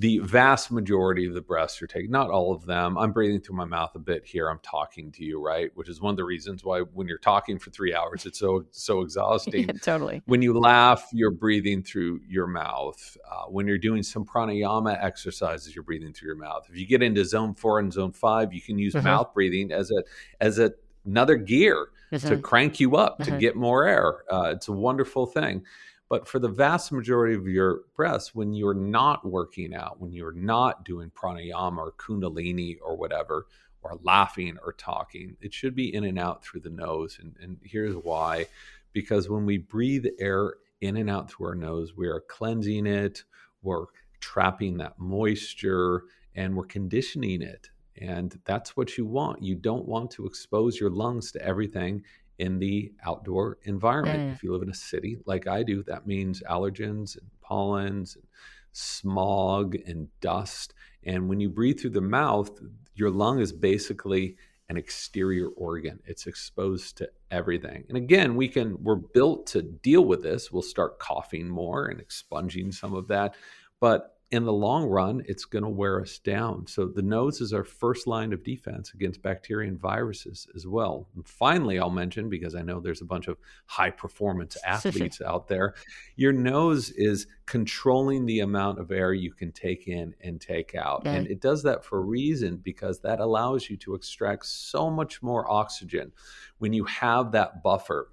the 0.00 0.16
vast 0.20 0.72
majority 0.72 1.26
of 1.26 1.34
the 1.34 1.42
breaths 1.42 1.78
you're 1.78 1.86
taking, 1.86 2.10
not 2.10 2.30
all 2.30 2.54
of 2.54 2.64
them. 2.64 2.96
I'm 2.96 3.12
breathing 3.12 3.38
through 3.38 3.56
my 3.56 3.66
mouth 3.66 3.90
a 3.94 3.98
bit 3.98 4.24
here. 4.24 4.48
I'm 4.48 4.58
talking 4.62 5.12
to 5.12 5.22
you, 5.22 5.44
right? 5.44 5.70
Which 5.74 5.90
is 5.90 6.00
one 6.00 6.10
of 6.12 6.16
the 6.16 6.24
reasons 6.24 6.64
why 6.64 6.80
when 6.80 7.06
you're 7.06 7.18
talking 7.18 7.58
for 7.58 7.68
three 7.68 7.94
hours, 7.94 8.24
it's 8.24 8.38
so 8.38 8.64
so 8.70 9.02
exhausting. 9.02 9.66
totally. 9.82 10.22
When 10.24 10.40
you 10.40 10.58
laugh, 10.58 11.06
you're 11.12 11.30
breathing 11.30 11.82
through 11.82 12.20
your 12.26 12.46
mouth. 12.46 13.14
Uh, 13.30 13.42
when 13.50 13.66
you're 13.66 13.76
doing 13.76 14.02
some 14.02 14.24
pranayama 14.24 14.96
exercises, 15.04 15.74
you're 15.74 15.84
breathing 15.84 16.14
through 16.14 16.28
your 16.28 16.36
mouth. 16.36 16.66
If 16.70 16.78
you 16.78 16.86
get 16.86 17.02
into 17.02 17.22
zone 17.26 17.54
four 17.54 17.78
and 17.78 17.92
zone 17.92 18.12
five, 18.12 18.54
you 18.54 18.62
can 18.62 18.78
use 18.78 18.94
Mhm. 18.94 19.04
mouth 19.04 19.34
breathing 19.34 19.70
as 19.70 19.90
a 19.90 20.02
as 20.40 20.58
a, 20.58 20.72
another 21.04 21.36
gear 21.36 21.88
to 22.12 22.16
Mhm. 22.16 22.42
crank 22.42 22.80
you 22.80 22.96
up 22.96 23.18
to 23.18 23.32
Mhm. 23.32 23.38
get 23.38 23.54
more 23.54 23.86
air. 23.86 24.22
Uh, 24.32 24.52
it's 24.54 24.68
a 24.68 24.72
wonderful 24.72 25.26
thing. 25.26 25.62
But 26.10 26.28
for 26.28 26.40
the 26.40 26.48
vast 26.48 26.92
majority 26.92 27.34
of 27.34 27.46
your 27.46 27.82
breaths, 27.96 28.34
when 28.34 28.52
you're 28.52 28.74
not 28.74 29.24
working 29.24 29.72
out, 29.72 30.00
when 30.00 30.12
you're 30.12 30.32
not 30.32 30.84
doing 30.84 31.10
pranayama 31.10 31.78
or 31.78 31.92
kundalini 31.92 32.76
or 32.82 32.96
whatever, 32.96 33.46
or 33.82 33.98
laughing 34.02 34.58
or 34.64 34.72
talking, 34.72 35.36
it 35.40 35.54
should 35.54 35.74
be 35.74 35.94
in 35.94 36.04
and 36.04 36.18
out 36.18 36.44
through 36.44 36.60
the 36.60 36.68
nose. 36.68 37.18
And, 37.20 37.36
and 37.40 37.58
here's 37.62 37.94
why 37.94 38.46
because 38.92 39.28
when 39.28 39.46
we 39.46 39.58
breathe 39.58 40.04
air 40.18 40.54
in 40.80 40.96
and 40.96 41.08
out 41.08 41.30
through 41.30 41.46
our 41.46 41.54
nose, 41.54 41.96
we 41.96 42.08
are 42.08 42.20
cleansing 42.20 42.86
it, 42.86 43.22
we're 43.62 43.86
trapping 44.18 44.78
that 44.78 44.98
moisture, 44.98 46.02
and 46.34 46.56
we're 46.56 46.66
conditioning 46.66 47.40
it. 47.40 47.70
And 48.00 48.38
that's 48.44 48.76
what 48.76 48.96
you 48.98 49.04
want. 49.06 49.42
You 49.42 49.54
don't 49.54 49.86
want 49.86 50.10
to 50.12 50.26
expose 50.26 50.80
your 50.80 50.90
lungs 50.90 51.32
to 51.32 51.42
everything 51.42 52.02
in 52.40 52.58
the 52.58 52.90
outdoor 53.04 53.58
environment. 53.64 54.18
Mm. 54.18 54.32
If 54.32 54.42
you 54.42 54.52
live 54.52 54.62
in 54.62 54.70
a 54.70 54.74
city 54.74 55.18
like 55.26 55.46
I 55.46 55.62
do, 55.62 55.82
that 55.84 56.06
means 56.06 56.42
allergens 56.48 57.18
and 57.18 57.30
pollens 57.42 58.16
and 58.16 58.24
smog 58.72 59.76
and 59.86 60.08
dust. 60.20 60.72
And 61.04 61.28
when 61.28 61.38
you 61.38 61.50
breathe 61.50 61.80
through 61.80 61.90
the 61.90 62.00
mouth, 62.00 62.50
your 62.94 63.10
lung 63.10 63.40
is 63.40 63.52
basically 63.52 64.36
an 64.70 64.78
exterior 64.78 65.48
organ. 65.48 66.00
It's 66.06 66.26
exposed 66.26 66.96
to 66.98 67.10
everything. 67.30 67.84
And 67.88 67.98
again, 67.98 68.36
we 68.36 68.48
can 68.48 68.82
we're 68.82 68.94
built 68.96 69.46
to 69.48 69.60
deal 69.60 70.04
with 70.06 70.22
this. 70.22 70.50
We'll 70.50 70.62
start 70.62 70.98
coughing 70.98 71.46
more 71.46 71.88
and 71.88 72.00
expunging 72.00 72.72
some 72.72 72.94
of 72.94 73.08
that. 73.08 73.34
But 73.80 74.16
in 74.32 74.44
the 74.44 74.52
long 74.52 74.84
run, 74.86 75.24
it's 75.26 75.44
going 75.44 75.64
to 75.64 75.68
wear 75.68 76.00
us 76.00 76.18
down. 76.18 76.64
So 76.68 76.86
the 76.86 77.02
nose 77.02 77.40
is 77.40 77.52
our 77.52 77.64
first 77.64 78.06
line 78.06 78.32
of 78.32 78.44
defense 78.44 78.94
against 78.94 79.22
bacteria 79.22 79.68
and 79.68 79.78
viruses 79.78 80.46
as 80.54 80.68
well. 80.68 81.08
And 81.16 81.26
finally, 81.26 81.80
I'll 81.80 81.90
mention 81.90 82.28
because 82.28 82.54
I 82.54 82.62
know 82.62 82.78
there's 82.78 83.00
a 83.00 83.06
bunch 83.06 83.26
of 83.26 83.38
high 83.66 83.90
performance 83.90 84.56
athletes 84.64 85.20
out 85.26 85.48
there, 85.48 85.74
your 86.14 86.32
nose 86.32 86.90
is 86.90 87.26
controlling 87.46 88.24
the 88.24 88.40
amount 88.40 88.78
of 88.78 88.92
air 88.92 89.12
you 89.12 89.32
can 89.32 89.50
take 89.50 89.88
in 89.88 90.14
and 90.20 90.40
take 90.40 90.76
out. 90.76 91.02
And 91.16 91.26
it 91.26 91.40
does 91.40 91.64
that 91.64 91.84
for 91.84 91.98
a 91.98 92.02
reason 92.02 92.58
because 92.58 93.00
that 93.00 93.18
allows 93.18 93.68
you 93.68 93.76
to 93.78 93.94
extract 93.94 94.46
so 94.46 94.88
much 94.90 95.22
more 95.22 95.50
oxygen 95.50 96.12
when 96.58 96.72
you 96.72 96.84
have 96.84 97.32
that 97.32 97.64
buffer, 97.64 98.12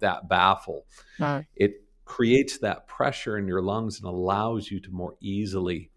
that 0.00 0.28
baffle. 0.28 0.84
It 1.56 1.83
creates 2.04 2.58
that 2.58 2.86
pressure 2.86 3.38
in 3.38 3.46
your 3.46 3.62
lungs 3.62 3.98
and 3.98 4.08
allows 4.08 4.70
you 4.70 4.80
to 4.80 4.90
more 4.90 5.14
easily 5.20 5.90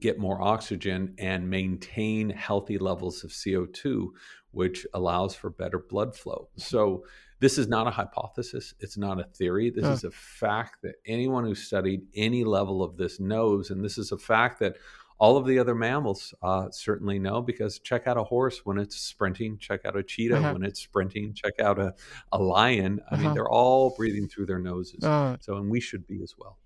get 0.00 0.18
more 0.18 0.42
oxygen 0.42 1.14
and 1.18 1.48
maintain 1.48 2.30
healthy 2.30 2.78
levels 2.78 3.22
of 3.22 3.30
CO2, 3.30 4.08
which 4.50 4.86
allows 4.92 5.34
for 5.34 5.50
better 5.50 5.78
blood 5.78 6.16
flow. 6.16 6.48
So, 6.56 7.04
this 7.40 7.58
is 7.58 7.68
not 7.68 7.86
a 7.86 7.90
hypothesis. 7.90 8.74
It's 8.80 8.96
not 8.96 9.20
a 9.20 9.24
theory. 9.24 9.68
This 9.68 9.84
is 9.84 10.04
a 10.04 10.10
fact 10.10 10.76
that 10.82 10.94
anyone 11.04 11.44
who 11.44 11.54
studied 11.54 12.02
any 12.14 12.42
level 12.42 12.82
of 12.82 12.96
this 12.96 13.20
knows. 13.20 13.70
And 13.70 13.84
this 13.84 13.98
is 13.98 14.12
a 14.12 14.16
fact 14.16 14.60
that 14.60 14.76
all 15.18 15.36
of 15.36 15.46
the 15.46 15.58
other 15.58 15.74
mammals 15.74 16.34
uh, 16.42 16.70
certainly 16.70 17.18
know 17.18 17.40
because 17.40 17.78
check 17.78 18.06
out 18.06 18.16
a 18.16 18.24
horse 18.24 18.62
when 18.64 18.78
it's 18.78 18.96
sprinting, 18.96 19.58
check 19.58 19.84
out 19.84 19.96
a 19.96 20.02
cheetah 20.02 20.36
uh-huh. 20.36 20.52
when 20.52 20.64
it's 20.64 20.80
sprinting, 20.80 21.32
check 21.34 21.54
out 21.60 21.78
a, 21.78 21.94
a 22.32 22.38
lion. 22.38 23.00
I 23.10 23.14
uh-huh. 23.14 23.24
mean, 23.24 23.34
they're 23.34 23.48
all 23.48 23.94
breathing 23.96 24.28
through 24.28 24.46
their 24.46 24.58
noses. 24.58 25.04
Uh-huh. 25.04 25.36
So, 25.40 25.56
and 25.56 25.70
we 25.70 25.80
should 25.80 26.06
be 26.06 26.22
as 26.22 26.34
well. 26.36 26.58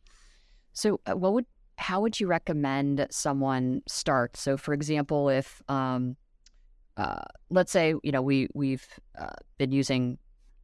So, 0.72 1.00
uh, 1.06 1.16
what 1.16 1.34
would 1.34 1.46
how 1.76 2.00
would 2.00 2.18
you 2.18 2.26
recommend 2.26 3.06
someone 3.10 3.82
start? 3.86 4.36
So, 4.36 4.56
for 4.56 4.72
example, 4.72 5.28
if 5.28 5.62
um, 5.68 6.16
uh, 6.96 7.22
let's 7.50 7.70
say 7.70 7.94
you 8.02 8.12
know 8.12 8.22
we 8.22 8.48
we've 8.54 8.86
uh, 9.18 9.34
been 9.58 9.72
using 9.72 10.18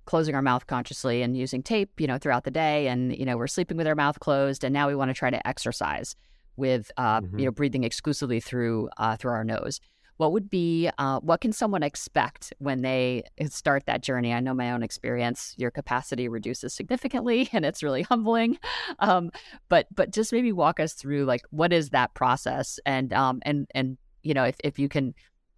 closing 0.07 0.35
our 0.35 0.43
mouth 0.43 0.67
consciously 0.67 1.23
and 1.23 1.37
using 1.37 1.63
tape, 1.63 1.99
you 1.99 2.07
know, 2.07 2.19
throughout 2.19 2.45
the 2.45 2.51
day, 2.51 2.89
and 2.89 3.15
you 3.17 3.27
know 3.27 3.37
we're 3.37 3.47
sleeping 3.47 3.77
with 3.77 3.87
our 3.87 3.95
mouth 3.95 4.21
closed, 4.21 4.65
and 4.65 4.73
now 4.73 4.89
we 4.89 4.95
want 4.95 5.11
to 5.11 5.15
try 5.15 5.29
to 5.29 5.47
exercise 5.47 6.17
with 6.57 6.91
uh, 6.97 7.21
mm-hmm. 7.21 7.39
you 7.39 7.45
know 7.47 7.51
breathing 7.51 7.85
exclusively 7.85 8.41
through 8.41 8.89
uh, 8.99 9.17
through 9.17 9.33
our 9.33 9.45
nose. 9.45 9.81
What 10.17 10.31
would 10.31 10.49
be 10.49 10.89
uh, 10.99 11.19
what 11.21 11.41
can 11.41 11.53
someone 11.53 11.83
expect 11.83 12.53
when 12.59 12.83
they 12.83 13.25
start 13.49 13.87
that 13.87 14.01
journey? 14.03 14.33
I 14.33 14.41
know 14.41 14.55
my 14.55 14.71
own 14.71 14.83
experience; 14.83 15.55
your 15.59 15.71
capacity 15.71 16.29
reduces 16.29 16.73
significantly, 16.73 17.49
and 17.53 17.65
it's 17.65 17.83
really 17.83 18.03
humbling. 18.03 18.59
Um, 19.01 19.31
but 19.69 19.87
but 19.95 20.13
just 20.13 20.33
maybe 20.33 20.53
walk 20.53 20.79
us 20.79 20.93
through 20.93 21.25
like 21.25 21.43
what 21.51 21.73
is 21.73 21.91
that 21.91 22.15
process, 22.15 22.79
and 22.87 23.13
um, 23.13 23.41
and 23.43 23.67
and 23.75 23.99
you 24.23 24.35
know 24.35 24.45
if 24.45 24.57
if 24.63 24.79
you 24.79 24.89
can 24.89 25.15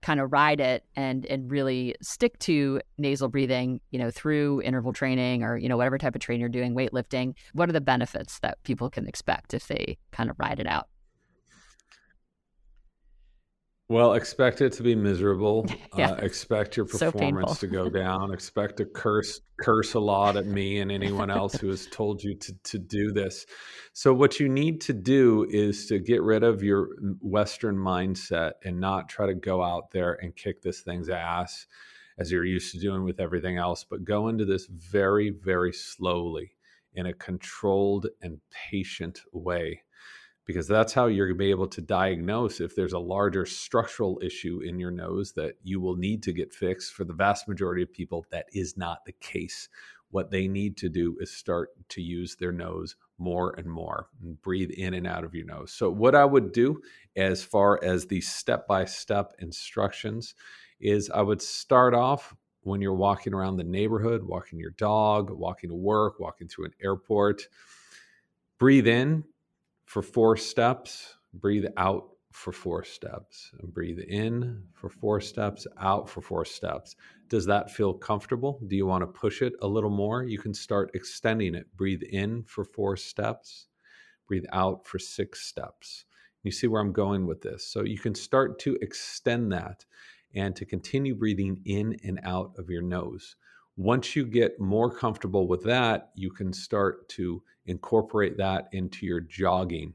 kind 0.06 0.20
of 0.20 0.30
ride 0.30 0.60
it 0.60 0.84
and 0.94 1.26
and 1.26 1.50
really 1.50 1.96
stick 2.00 2.38
to 2.38 2.80
nasal 2.96 3.28
breathing, 3.28 3.80
you 3.90 3.98
know, 3.98 4.08
through 4.08 4.62
interval 4.62 4.92
training 4.92 5.42
or 5.42 5.56
you 5.56 5.68
know 5.68 5.76
whatever 5.76 5.98
type 5.98 6.14
of 6.14 6.20
training 6.20 6.40
you're 6.40 6.48
doing, 6.48 6.76
weightlifting. 6.76 7.34
What 7.54 7.68
are 7.68 7.72
the 7.72 7.80
benefits 7.80 8.38
that 8.38 8.62
people 8.62 8.88
can 8.88 9.08
expect 9.08 9.52
if 9.52 9.66
they 9.66 9.98
kind 10.12 10.30
of 10.30 10.38
ride 10.38 10.60
it 10.60 10.68
out? 10.68 10.86
Well, 13.88 14.14
expect 14.14 14.62
it 14.62 14.72
to 14.74 14.82
be 14.82 14.96
miserable. 14.96 15.66
yeah. 15.96 16.12
Uh, 16.12 16.14
expect 16.16 16.76
your 16.76 16.86
performance 16.86 17.60
so 17.60 17.66
to 17.66 17.72
go 17.72 17.88
down. 18.02 18.32
expect 18.32 18.78
to 18.78 18.84
curse 18.84 19.40
curse 19.60 19.94
a 19.94 20.00
lot 20.00 20.36
at 20.36 20.46
me 20.46 20.80
and 20.80 20.90
anyone 20.90 21.30
else 21.30 21.54
who 21.54 21.68
has 21.68 21.86
told 21.92 22.22
you 22.22 22.34
to 22.34 22.52
to 22.64 22.78
do 22.78 23.12
this. 23.12 23.46
So 23.92 24.12
what 24.12 24.40
you 24.40 24.48
need 24.48 24.80
to 24.82 24.92
do 24.92 25.46
is 25.48 25.86
to 25.86 26.00
get 26.00 26.22
rid 26.22 26.42
of 26.42 26.64
your 26.64 26.88
western 27.20 27.76
mindset 27.76 28.52
and 28.64 28.80
not 28.80 29.08
try 29.08 29.26
to 29.26 29.34
go 29.34 29.62
out 29.62 29.92
there 29.92 30.14
and 30.20 30.34
kick 30.34 30.62
this 30.62 30.80
thing's 30.80 31.08
ass 31.08 31.66
as 32.18 32.32
you're 32.32 32.44
used 32.44 32.72
to 32.72 32.80
doing 32.80 33.04
with 33.04 33.20
everything 33.20 33.56
else, 33.56 33.84
but 33.84 34.04
go 34.04 34.28
into 34.28 34.44
this 34.44 34.66
very 34.66 35.30
very 35.30 35.72
slowly 35.72 36.50
in 36.94 37.06
a 37.06 37.12
controlled 37.12 38.08
and 38.20 38.40
patient 38.70 39.20
way 39.32 39.82
because 40.46 40.68
that's 40.68 40.92
how 40.92 41.06
you're 41.06 41.26
going 41.26 41.36
to 41.36 41.44
be 41.44 41.50
able 41.50 41.66
to 41.66 41.80
diagnose 41.80 42.60
if 42.60 42.74
there's 42.76 42.92
a 42.92 42.98
larger 42.98 43.44
structural 43.44 44.20
issue 44.22 44.60
in 44.64 44.78
your 44.78 44.92
nose 44.92 45.32
that 45.32 45.56
you 45.64 45.80
will 45.80 45.96
need 45.96 46.22
to 46.22 46.32
get 46.32 46.54
fixed. 46.54 46.94
For 46.94 47.04
the 47.04 47.12
vast 47.12 47.48
majority 47.48 47.82
of 47.82 47.92
people, 47.92 48.24
that 48.30 48.46
is 48.52 48.76
not 48.76 49.04
the 49.04 49.12
case. 49.12 49.68
What 50.10 50.30
they 50.30 50.46
need 50.46 50.76
to 50.78 50.88
do 50.88 51.16
is 51.20 51.36
start 51.36 51.70
to 51.90 52.00
use 52.00 52.36
their 52.36 52.52
nose 52.52 52.94
more 53.18 53.54
and 53.58 53.66
more 53.66 54.06
and 54.22 54.40
breathe 54.40 54.70
in 54.70 54.94
and 54.94 55.06
out 55.06 55.24
of 55.24 55.34
your 55.34 55.46
nose. 55.46 55.72
So, 55.72 55.90
what 55.90 56.14
I 56.14 56.24
would 56.24 56.52
do 56.52 56.80
as 57.16 57.42
far 57.42 57.80
as 57.82 58.06
the 58.06 58.20
step 58.20 58.68
by 58.68 58.84
step 58.84 59.32
instructions 59.40 60.36
is 60.78 61.10
I 61.10 61.22
would 61.22 61.42
start 61.42 61.92
off 61.92 62.36
when 62.62 62.80
you're 62.80 62.94
walking 62.94 63.34
around 63.34 63.56
the 63.56 63.64
neighborhood, 63.64 64.22
walking 64.22 64.60
your 64.60 64.70
dog, 64.70 65.30
walking 65.30 65.70
to 65.70 65.76
work, 65.76 66.20
walking 66.20 66.46
through 66.46 66.66
an 66.66 66.74
airport. 66.80 67.48
Breathe 68.58 68.86
in 68.86 69.24
for 69.86 70.02
four 70.02 70.36
steps, 70.36 71.16
breathe 71.32 71.66
out 71.76 72.10
for 72.32 72.52
four 72.52 72.84
steps. 72.84 73.50
And 73.60 73.72
breathe 73.72 74.00
in 74.00 74.64
for 74.74 74.90
four 74.90 75.20
steps, 75.20 75.66
out 75.80 76.08
for 76.08 76.20
four 76.20 76.44
steps. 76.44 76.96
Does 77.28 77.46
that 77.46 77.70
feel 77.70 77.94
comfortable? 77.94 78.60
Do 78.66 78.76
you 78.76 78.86
want 78.86 79.02
to 79.02 79.06
push 79.06 79.40
it 79.40 79.54
a 79.62 79.66
little 79.66 79.90
more? 79.90 80.22
You 80.22 80.38
can 80.38 80.52
start 80.52 80.90
extending 80.92 81.54
it. 81.54 81.74
Breathe 81.76 82.02
in 82.02 82.42
for 82.42 82.64
four 82.64 82.96
steps, 82.96 83.68
breathe 84.28 84.44
out 84.52 84.86
for 84.86 84.98
six 84.98 85.42
steps. 85.42 86.04
You 86.42 86.52
see 86.52 86.66
where 86.66 86.82
I'm 86.82 86.92
going 86.92 87.26
with 87.26 87.40
this. 87.40 87.66
So 87.66 87.82
you 87.82 87.98
can 87.98 88.14
start 88.14 88.58
to 88.60 88.76
extend 88.82 89.50
that 89.52 89.84
and 90.34 90.54
to 90.56 90.66
continue 90.66 91.14
breathing 91.14 91.62
in 91.64 91.98
and 92.04 92.20
out 92.22 92.52
of 92.58 92.68
your 92.68 92.82
nose. 92.82 93.36
Once 93.76 94.14
you 94.14 94.24
get 94.24 94.60
more 94.60 94.90
comfortable 94.90 95.48
with 95.48 95.62
that, 95.64 96.10
you 96.14 96.30
can 96.30 96.52
start 96.52 97.08
to 97.10 97.42
incorporate 97.66 98.36
that 98.38 98.68
into 98.72 99.06
your 99.06 99.20
jogging. 99.20 99.94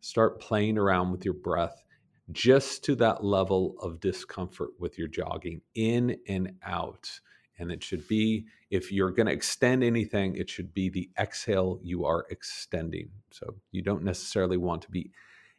Start 0.00 0.40
playing 0.40 0.78
around 0.78 1.12
with 1.12 1.24
your 1.24 1.34
breath 1.34 1.82
just 2.30 2.84
to 2.84 2.94
that 2.96 3.24
level 3.24 3.76
of 3.80 4.00
discomfort 4.00 4.70
with 4.78 4.98
your 4.98 5.08
jogging 5.08 5.60
in 5.74 6.18
and 6.28 6.52
out. 6.64 7.20
And 7.58 7.70
it 7.70 7.84
should 7.84 8.08
be, 8.08 8.46
if 8.70 8.90
you're 8.90 9.10
going 9.10 9.26
to 9.26 9.32
extend 9.32 9.84
anything, 9.84 10.34
it 10.36 10.48
should 10.48 10.72
be 10.72 10.88
the 10.88 11.10
exhale 11.18 11.78
you 11.82 12.04
are 12.04 12.26
extending. 12.30 13.10
So 13.30 13.56
you 13.70 13.82
don't 13.82 14.02
necessarily 14.02 14.56
want 14.56 14.82
to 14.82 14.90
be 14.90 15.12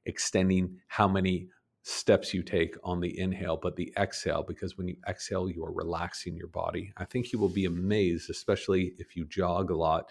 extending 0.05 0.79
how 0.87 1.07
many 1.07 1.47
steps 1.83 2.33
you 2.33 2.41
take 2.41 2.75
on 2.83 3.01
the 3.01 3.17
inhale, 3.19 3.57
but 3.61 3.75
the 3.75 3.93
exhale, 3.97 4.43
because 4.45 4.77
when 4.77 4.87
you 4.87 4.95
exhale, 5.07 5.49
you 5.49 5.63
are 5.63 5.71
relaxing 5.71 6.35
your 6.35 6.47
body. 6.47 6.93
I 6.97 7.05
think 7.05 7.31
you 7.31 7.39
will 7.39 7.49
be 7.49 7.65
amazed, 7.65 8.29
especially 8.29 8.93
if 8.97 9.15
you 9.15 9.25
jog 9.25 9.69
a 9.69 9.75
lot, 9.75 10.09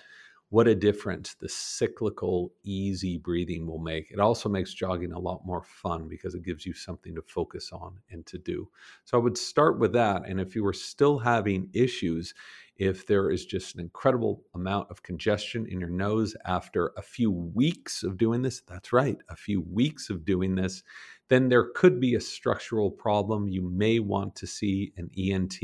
what 0.53 0.69
a 0.69 0.75
difference 0.75 1.35
the 1.41 1.49
cyclical, 1.49 2.53
easy 2.63 3.17
breathing 3.17 3.67
will 3.67 3.79
make. 3.79 4.11
It 4.11 4.21
also 4.21 4.51
makes 4.51 4.75
jogging 4.75 5.13
a 5.13 5.19
lot 5.19 5.47
more 5.47 5.63
fun 5.63 6.09
because 6.09 6.35
it 6.35 6.45
gives 6.45 6.67
you 6.67 6.75
something 6.75 7.15
to 7.15 7.23
focus 7.23 7.71
on 7.73 7.95
and 8.11 8.27
to 8.27 8.37
do. 8.37 8.69
So 9.07 9.17
I 9.17 9.21
would 9.23 9.39
start 9.39 9.79
with 9.79 9.95
that. 9.95 10.29
And 10.29 10.39
if 10.39 10.55
you 10.55 10.67
are 10.67 10.75
still 10.75 11.19
having 11.19 11.71
issues, 11.73 12.35
if 12.77 13.07
there 13.07 13.31
is 13.31 13.47
just 13.47 13.75
an 13.75 13.81
incredible 13.81 14.43
amount 14.55 14.91
of 14.91 15.03
congestion 15.03 15.65
in 15.67 15.81
your 15.81 15.89
nose 15.89 16.37
after 16.45 16.93
a 16.99 17.03
few 17.03 17.31
weeks 17.31 18.03
of 18.03 18.19
doing 18.19 18.43
this, 18.43 18.61
that's 18.61 18.93
right, 18.93 19.17
a 19.31 19.37
few 19.37 19.63
weeks 19.63 20.11
of 20.11 20.27
doing 20.27 20.55
this, 20.55 20.83
then 21.31 21.49
there 21.49 21.71
could 21.75 21.99
be 21.99 22.15
a 22.15 22.21
structural 22.21 22.91
problem. 22.91 23.49
You 23.49 23.63
may 23.63 24.01
want 24.01 24.37
to 24.37 24.47
see 24.47 24.93
an 24.99 25.11
ENT 25.19 25.57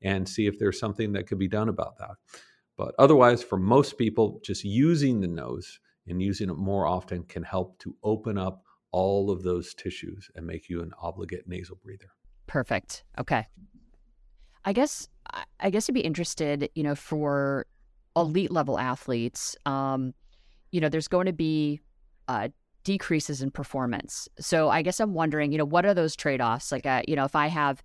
and 0.00 0.26
see 0.26 0.46
if 0.46 0.58
there's 0.58 0.80
something 0.80 1.12
that 1.12 1.26
could 1.26 1.38
be 1.38 1.48
done 1.48 1.68
about 1.68 1.98
that. 1.98 2.16
But 2.76 2.94
otherwise, 2.98 3.42
for 3.42 3.56
most 3.56 3.98
people, 3.98 4.40
just 4.44 4.64
using 4.64 5.20
the 5.20 5.28
nose 5.28 5.78
and 6.06 6.20
using 6.20 6.50
it 6.50 6.56
more 6.56 6.86
often 6.86 7.22
can 7.22 7.42
help 7.42 7.78
to 7.80 7.96
open 8.02 8.36
up 8.36 8.64
all 8.90 9.30
of 9.30 9.42
those 9.42 9.74
tissues 9.74 10.30
and 10.34 10.46
make 10.46 10.68
you 10.68 10.82
an 10.82 10.92
obligate 11.00 11.48
nasal 11.48 11.78
breather. 11.82 12.08
Perfect. 12.46 13.04
Okay. 13.18 13.46
I 14.64 14.72
guess 14.72 15.08
I 15.58 15.70
guess 15.70 15.88
I'd 15.88 15.94
be 15.94 16.00
interested, 16.00 16.70
you 16.74 16.82
know, 16.82 16.94
for 16.94 17.66
elite 18.16 18.50
level 18.50 18.78
athletes, 18.78 19.56
um, 19.66 20.14
you 20.70 20.80
know, 20.80 20.88
there's 20.88 21.08
going 21.08 21.26
to 21.26 21.32
be 21.32 21.80
uh, 22.28 22.48
decreases 22.84 23.42
in 23.42 23.50
performance. 23.50 24.28
So 24.38 24.68
I 24.68 24.82
guess 24.82 25.00
I'm 25.00 25.14
wondering, 25.14 25.50
you 25.52 25.58
know, 25.58 25.64
what 25.64 25.84
are 25.84 25.94
those 25.94 26.14
trade 26.14 26.40
offs? 26.40 26.70
Like, 26.70 26.86
uh, 26.86 27.02
you 27.08 27.16
know, 27.16 27.24
if 27.24 27.34
I 27.34 27.48
have, 27.48 27.82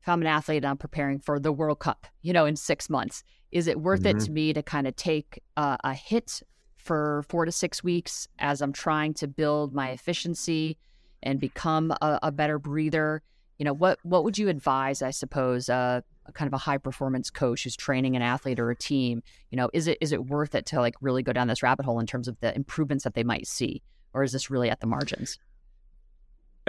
if 0.00 0.08
I'm 0.08 0.20
an 0.22 0.26
athlete 0.26 0.58
and 0.58 0.66
I'm 0.66 0.78
preparing 0.78 1.18
for 1.18 1.38
the 1.38 1.52
World 1.52 1.78
Cup, 1.78 2.06
you 2.22 2.32
know, 2.32 2.46
in 2.46 2.56
six 2.56 2.88
months, 2.88 3.22
is 3.52 3.66
it 3.66 3.80
worth 3.80 4.02
mm-hmm. 4.02 4.18
it 4.18 4.24
to 4.24 4.30
me 4.30 4.52
to 4.52 4.62
kind 4.62 4.86
of 4.86 4.96
take 4.96 5.42
uh, 5.56 5.76
a 5.84 5.92
hit 5.92 6.42
for 6.76 7.24
four 7.28 7.44
to 7.44 7.52
six 7.52 7.84
weeks 7.84 8.26
as 8.38 8.62
I'm 8.62 8.72
trying 8.72 9.14
to 9.14 9.28
build 9.28 9.74
my 9.74 9.90
efficiency 9.90 10.78
and 11.22 11.38
become 11.38 11.90
a, 12.00 12.18
a 12.22 12.32
better 12.32 12.58
breather? 12.58 13.22
You 13.58 13.64
know, 13.64 13.74
what 13.74 13.98
what 14.02 14.24
would 14.24 14.38
you 14.38 14.48
advise? 14.48 15.02
I 15.02 15.10
suppose 15.10 15.68
uh, 15.68 16.00
kind 16.32 16.46
of 16.46 16.54
a 16.54 16.58
high 16.58 16.78
performance 16.78 17.28
coach 17.28 17.64
who's 17.64 17.76
training 17.76 18.16
an 18.16 18.22
athlete 18.22 18.58
or 18.58 18.70
a 18.70 18.76
team. 18.76 19.22
You 19.50 19.56
know, 19.56 19.68
is 19.74 19.86
it 19.86 19.98
is 20.00 20.12
it 20.12 20.26
worth 20.26 20.54
it 20.54 20.64
to 20.66 20.80
like 20.80 20.94
really 21.02 21.22
go 21.22 21.34
down 21.34 21.48
this 21.48 21.62
rabbit 21.62 21.84
hole 21.84 22.00
in 22.00 22.06
terms 22.06 22.26
of 22.26 22.40
the 22.40 22.54
improvements 22.54 23.04
that 23.04 23.14
they 23.14 23.24
might 23.24 23.46
see, 23.46 23.82
or 24.14 24.22
is 24.22 24.32
this 24.32 24.48
really 24.48 24.70
at 24.70 24.80
the 24.80 24.86
margins? 24.86 25.38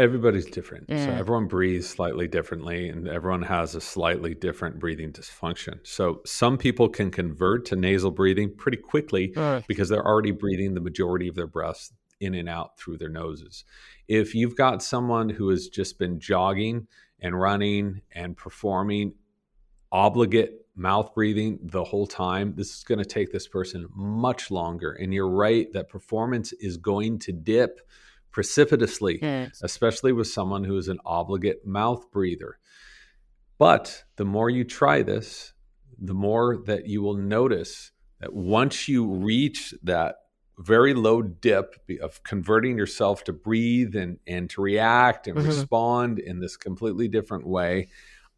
Everybody's 0.01 0.47
different. 0.47 0.89
So 0.89 0.95
everyone 0.95 1.45
breathes 1.45 1.87
slightly 1.87 2.27
differently 2.27 2.89
and 2.89 3.07
everyone 3.07 3.43
has 3.43 3.75
a 3.75 3.81
slightly 3.81 4.33
different 4.33 4.79
breathing 4.79 5.11
dysfunction. 5.11 5.77
So 5.83 6.21
some 6.25 6.57
people 6.57 6.89
can 6.89 7.11
convert 7.11 7.67
to 7.67 7.75
nasal 7.75 8.09
breathing 8.09 8.55
pretty 8.57 8.77
quickly 8.77 9.31
because 9.67 9.89
they're 9.89 10.05
already 10.05 10.31
breathing 10.31 10.73
the 10.73 10.81
majority 10.81 11.27
of 11.27 11.35
their 11.35 11.45
breaths 11.45 11.93
in 12.19 12.33
and 12.33 12.49
out 12.49 12.79
through 12.79 12.97
their 12.97 13.09
noses. 13.09 13.63
If 14.07 14.33
you've 14.33 14.57
got 14.57 14.81
someone 14.81 15.29
who 15.29 15.49
has 15.49 15.67
just 15.67 15.99
been 15.99 16.19
jogging 16.19 16.87
and 17.19 17.39
running 17.39 18.01
and 18.11 18.35
performing 18.35 19.13
obligate 19.91 20.65
mouth 20.75 21.13
breathing 21.13 21.59
the 21.61 21.83
whole 21.83 22.07
time, 22.07 22.55
this 22.55 22.75
is 22.75 22.83
going 22.83 22.97
to 22.97 23.05
take 23.05 23.31
this 23.31 23.47
person 23.47 23.87
much 23.93 24.49
longer. 24.49 24.93
And 24.93 25.13
you're 25.13 25.29
right 25.29 25.71
that 25.73 25.89
performance 25.89 26.53
is 26.53 26.77
going 26.77 27.19
to 27.19 27.31
dip 27.31 27.81
precipitously, 28.31 29.19
yes. 29.21 29.61
especially 29.63 30.11
with 30.13 30.27
someone 30.27 30.63
who 30.63 30.77
is 30.77 30.87
an 30.87 30.99
obligate 31.05 31.65
mouth 31.65 32.11
breather. 32.11 32.57
But 33.57 34.03
the 34.15 34.25
more 34.25 34.49
you 34.49 34.63
try 34.63 35.03
this, 35.03 35.53
the 35.99 36.13
more 36.13 36.57
that 36.65 36.87
you 36.87 37.01
will 37.01 37.17
notice 37.17 37.91
that 38.19 38.33
once 38.33 38.87
you 38.87 39.05
reach 39.05 39.73
that 39.83 40.15
very 40.57 40.93
low 40.93 41.21
dip 41.21 41.75
of 42.01 42.23
converting 42.23 42.77
yourself 42.77 43.23
to 43.25 43.33
breathe 43.33 43.95
and, 43.95 44.19
and 44.27 44.49
to 44.51 44.61
react 44.61 45.27
and 45.27 45.37
mm-hmm. 45.37 45.47
respond 45.47 46.19
in 46.19 46.39
this 46.39 46.57
completely 46.57 47.07
different 47.07 47.47
way, 47.47 47.89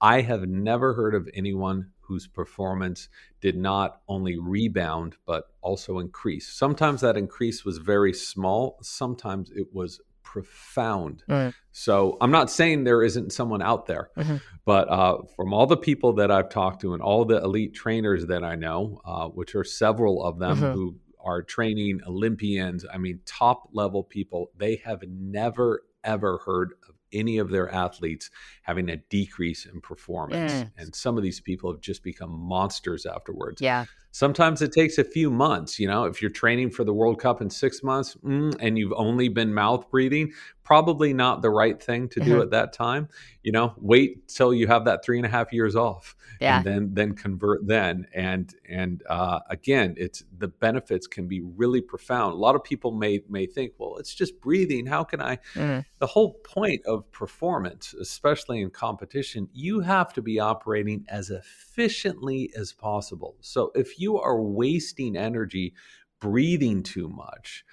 I 0.02 0.22
have 0.22 0.48
never 0.48 0.94
heard 0.94 1.16
of 1.16 1.30
anyone 1.34 1.92
whose 2.06 2.28
performance 2.28 3.10
did 3.42 3.56
not 3.56 4.02
only 4.08 4.38
rebound 4.38 5.16
but 5.26 5.46
also 5.62 6.00
increase. 6.00 6.48
Sometimes 6.48 7.02
that 7.02 7.18
increase 7.18 7.66
was 7.66 7.78
very 7.78 8.14
small, 8.14 8.78
sometimes 8.82 9.52
it 9.56 9.68
was 9.74 10.00
profound. 10.34 11.24
Right. 11.28 11.54
So 11.72 12.18
I'm 12.20 12.32
not 12.32 12.50
saying 12.50 12.84
there 12.84 13.04
isn't 13.04 13.32
someone 13.32 13.62
out 13.62 13.86
there, 13.86 14.10
mm-hmm. 14.18 14.38
but 14.66 14.90
uh, 14.90 15.18
from 15.36 15.54
all 15.54 15.68
the 15.68 15.78
people 15.78 16.14
that 16.14 16.32
I've 16.32 16.50
talked 16.50 16.82
to 16.82 16.94
and 16.94 17.04
all 17.04 17.24
the 17.24 17.38
elite 17.38 17.76
trainers 17.76 18.26
that 18.28 18.44
I 18.44 18.56
know, 18.56 19.00
uh, 19.06 19.28
which 19.28 19.54
are 19.54 19.64
several 19.64 20.24
of 20.24 20.40
them 20.40 20.58
mm-hmm. 20.58 20.72
who 20.72 20.96
are 21.24 21.42
training 21.44 22.02
Olympians, 22.08 22.86
I 22.92 22.98
mean, 22.98 23.20
top 23.26 23.70
level 23.74 24.04
people, 24.04 24.52
they 24.58 24.78
have 24.84 25.04
never, 25.08 25.84
ever 26.04 26.40
heard 26.46 26.74
of 26.90 26.93
any 27.14 27.38
of 27.38 27.50
their 27.50 27.72
athletes 27.72 28.30
having 28.64 28.90
a 28.90 28.98
decrease 28.98 29.66
in 29.66 29.82
performance. 29.82 30.52
Mm. 30.52 30.72
And 30.78 30.96
some 30.96 31.18
of 31.18 31.24
these 31.24 31.40
people 31.40 31.72
have 31.72 31.82
just 31.82 32.04
become 32.04 32.32
monsters 32.32 33.06
afterwards. 33.06 33.62
Yeah. 33.62 33.86
Sometimes 34.14 34.62
it 34.62 34.72
takes 34.72 35.00
a 35.00 35.04
few 35.04 35.32
months. 35.32 35.80
You 35.80 35.88
know, 35.88 36.04
if 36.06 36.22
you're 36.22 36.30
training 36.30 36.70
for 36.70 36.84
the 36.84 36.94
World 36.94 37.20
Cup 37.20 37.42
in 37.42 37.50
six 37.50 37.82
months 37.82 38.16
mm, 38.24 38.56
and 38.60 38.78
you've 38.78 38.94
only 38.96 39.28
been 39.28 39.52
mouth 39.52 39.90
breathing, 39.90 40.32
probably 40.64 41.14
not 41.14 41.42
the 41.42 41.50
right 41.50 41.82
thing 41.82 42.08
to 42.10 42.20
do 42.20 42.34
mm-hmm. 42.34 42.42
at 42.42 42.52
that 42.52 42.74
time. 42.74 43.10
You 43.42 43.52
know, 43.52 43.74
wait 43.78 44.28
till 44.28 44.54
you 44.54 44.68
have 44.68 44.86
that 44.86 45.04
three 45.04 45.18
and 45.18 45.26
a 45.26 45.30
half 45.30 45.52
years 45.52 45.76
off, 45.76 46.16
yeah. 46.40 46.58
and 46.58 46.66
then 46.66 46.94
then 46.94 47.14
convert 47.16 47.66
then. 47.68 48.06
And 48.14 48.54
and 48.70 49.02
uh, 49.10 49.40
again, 49.50 49.96
it's 49.98 50.24
the 50.38 50.48
benefits 50.48 51.08
can 51.08 51.28
be 51.28 51.42
really 51.42 51.82
profound. 51.82 52.34
A 52.34 52.38
lot 52.38 52.56
of 52.56 52.64
people 52.64 52.92
may 52.92 53.22
may 53.28 53.48
think, 53.48 53.74
well, 53.80 53.98
it's 53.98 54.14
just 54.14 54.40
breathing. 54.40 54.86
How 54.86 55.04
can 55.04 55.22
I? 55.22 55.38
Mm-hmm. 55.56 55.80
The 55.98 56.08
whole 56.08 56.34
point 56.44 56.86
of 56.86 57.12
performance, 57.12 57.94
especially 57.94 58.62
in 58.62 58.70
competition, 58.70 59.50
you 59.54 59.80
have 59.80 60.14
to 60.14 60.22
be 60.22 60.40
operating 60.40 61.04
as 61.10 61.32
efficiently 61.32 62.52
as 62.56 62.72
possible. 62.72 63.36
So 63.42 63.72
if 63.76 64.00
you 64.00 64.03
are 64.08 64.42
wasting 64.42 65.16
energy 65.16 65.74
breathing 66.20 66.84
too 66.84 67.10
much, 67.10 67.66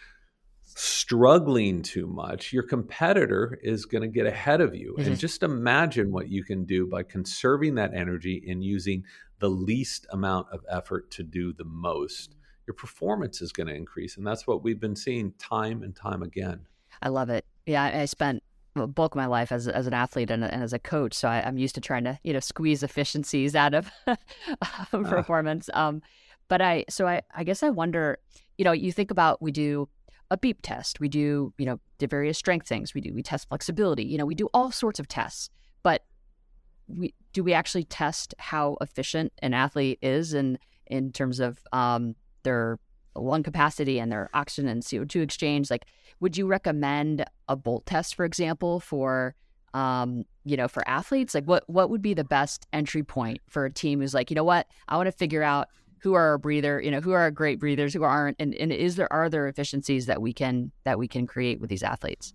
struggling 0.64 1.82
too 1.82 2.06
much, 2.06 2.52
your 2.52 2.64
competitor 2.64 3.58
is 3.62 3.84
going 3.84 4.02
to 4.02 4.08
get 4.08 4.26
ahead 4.26 4.60
of 4.60 4.74
you. 4.74 4.96
Mm-hmm. 4.98 5.08
And 5.08 5.18
just 5.18 5.42
imagine 5.42 6.10
what 6.10 6.28
you 6.28 6.42
can 6.42 6.64
do 6.64 6.86
by 6.86 7.04
conserving 7.04 7.76
that 7.76 7.94
energy 7.94 8.42
and 8.48 8.64
using 8.64 9.04
the 9.38 9.48
least 9.48 10.06
amount 10.10 10.48
of 10.52 10.64
effort 10.68 11.10
to 11.12 11.22
do 11.22 11.52
the 11.52 11.64
most. 11.64 12.34
Your 12.66 12.74
performance 12.74 13.40
is 13.40 13.52
going 13.52 13.68
to 13.68 13.74
increase. 13.74 14.16
And 14.16 14.26
that's 14.26 14.46
what 14.46 14.62
we've 14.64 14.80
been 14.80 14.96
seeing 14.96 15.32
time 15.38 15.82
and 15.82 15.94
time 15.94 16.22
again. 16.22 16.66
I 17.02 17.08
love 17.08 17.30
it. 17.30 17.44
Yeah, 17.66 17.84
I 17.84 18.04
spent 18.06 18.42
bulk 18.74 19.14
of 19.14 19.16
my 19.16 19.26
life 19.26 19.52
as, 19.52 19.68
as 19.68 19.87
an 19.87 19.94
athlete 19.94 20.30
and, 20.30 20.44
and 20.44 20.62
as 20.62 20.72
a 20.72 20.78
coach. 20.78 21.14
So 21.14 21.28
I, 21.28 21.46
am 21.46 21.59
used 21.59 21.74
to 21.74 21.80
trying 21.80 22.04
to, 22.04 22.18
you 22.22 22.33
know, 22.33 22.40
squeeze 22.40 22.83
efficiencies 22.83 23.54
out 23.54 23.74
of 23.74 23.90
performance. 24.90 25.68
Um, 25.74 26.02
but 26.48 26.61
I, 26.61 26.85
so 26.88 27.06
I, 27.06 27.22
I 27.35 27.44
guess 27.44 27.62
I 27.62 27.70
wonder, 27.70 28.18
you 28.59 28.64
know, 28.64 28.72
you 28.72 28.92
think 28.92 29.11
about, 29.11 29.40
we 29.40 29.52
do 29.52 29.88
a 30.30 30.37
beep 30.37 30.62
test, 30.62 31.00
we 31.00 31.09
do, 31.09 31.52
you 31.59 31.66
know, 31.66 31.80
the 31.98 32.06
various 32.06 32.38
strength 32.38 32.68
things 32.68 32.94
we 32.94 33.00
do, 33.00 33.12
we 33.12 33.22
test 33.22 33.48
flexibility, 33.48 34.04
you 34.04 34.18
know, 34.18 34.26
we 34.26 34.35
do 34.35 34.48
all 34.54 34.70
sorts 34.70 35.00
of 35.00 35.09
tests, 35.09 35.50
but 35.83 36.02
we, 36.88 37.14
do 37.33 37.42
we 37.42 37.52
actually 37.52 37.85
test 37.85 38.35
how 38.38 38.76
efficient 38.80 39.33
an 39.42 39.54
athlete 39.54 39.98
is 40.02 40.35
in, 40.35 40.59
in 40.87 41.12
terms 41.12 41.40
of 41.40 41.59
um, 41.72 42.14
their 42.42 42.78
lung 43.20 43.42
capacity 43.42 43.98
and 43.98 44.11
their 44.11 44.30
oxygen 44.35 44.68
and 44.68 44.83
CO2 44.83 45.22
exchange? 45.22 45.70
Like, 45.70 45.87
would 46.20 46.37
you 46.37 46.46
recommend 46.46 47.24
a 47.48 47.56
bolt 47.56 47.87
test, 47.87 48.14
for 48.14 48.24
example, 48.24 48.80
for 48.80 49.35
um, 49.72 50.24
you 50.44 50.56
know, 50.56 50.68
for 50.68 50.87
athletes? 50.88 51.35
Like, 51.35 51.44
what 51.44 51.68
what 51.68 51.90
would 51.90 52.02
be 52.02 52.14
the 52.14 52.24
best 52.24 52.66
entry 52.72 53.02
point 53.02 53.40
for 53.48 53.64
a 53.64 53.72
team 53.72 54.00
who's 54.00 54.14
like, 54.14 54.30
you 54.30 54.35
know 54.35 54.44
what, 54.44 54.66
I 54.88 54.96
want 54.96 55.06
to 55.06 55.12
figure 55.12 55.42
out 55.42 55.68
who 56.00 56.14
are 56.14 56.35
a 56.35 56.38
breather, 56.38 56.80
you 56.80 56.90
know, 56.90 57.00
who 57.00 57.12
are 57.12 57.30
great 57.30 57.61
breathers, 57.61 57.92
who 57.92 58.02
aren't, 58.02 58.37
and, 58.40 58.54
and 58.54 58.72
is 58.72 58.96
there 58.96 59.12
are 59.12 59.28
there 59.28 59.46
efficiencies 59.46 60.06
that 60.06 60.20
we 60.20 60.33
can 60.33 60.72
that 60.85 60.98
we 60.98 61.06
can 61.06 61.26
create 61.26 61.61
with 61.61 61.70
these 61.70 61.83
athletes? 61.83 62.35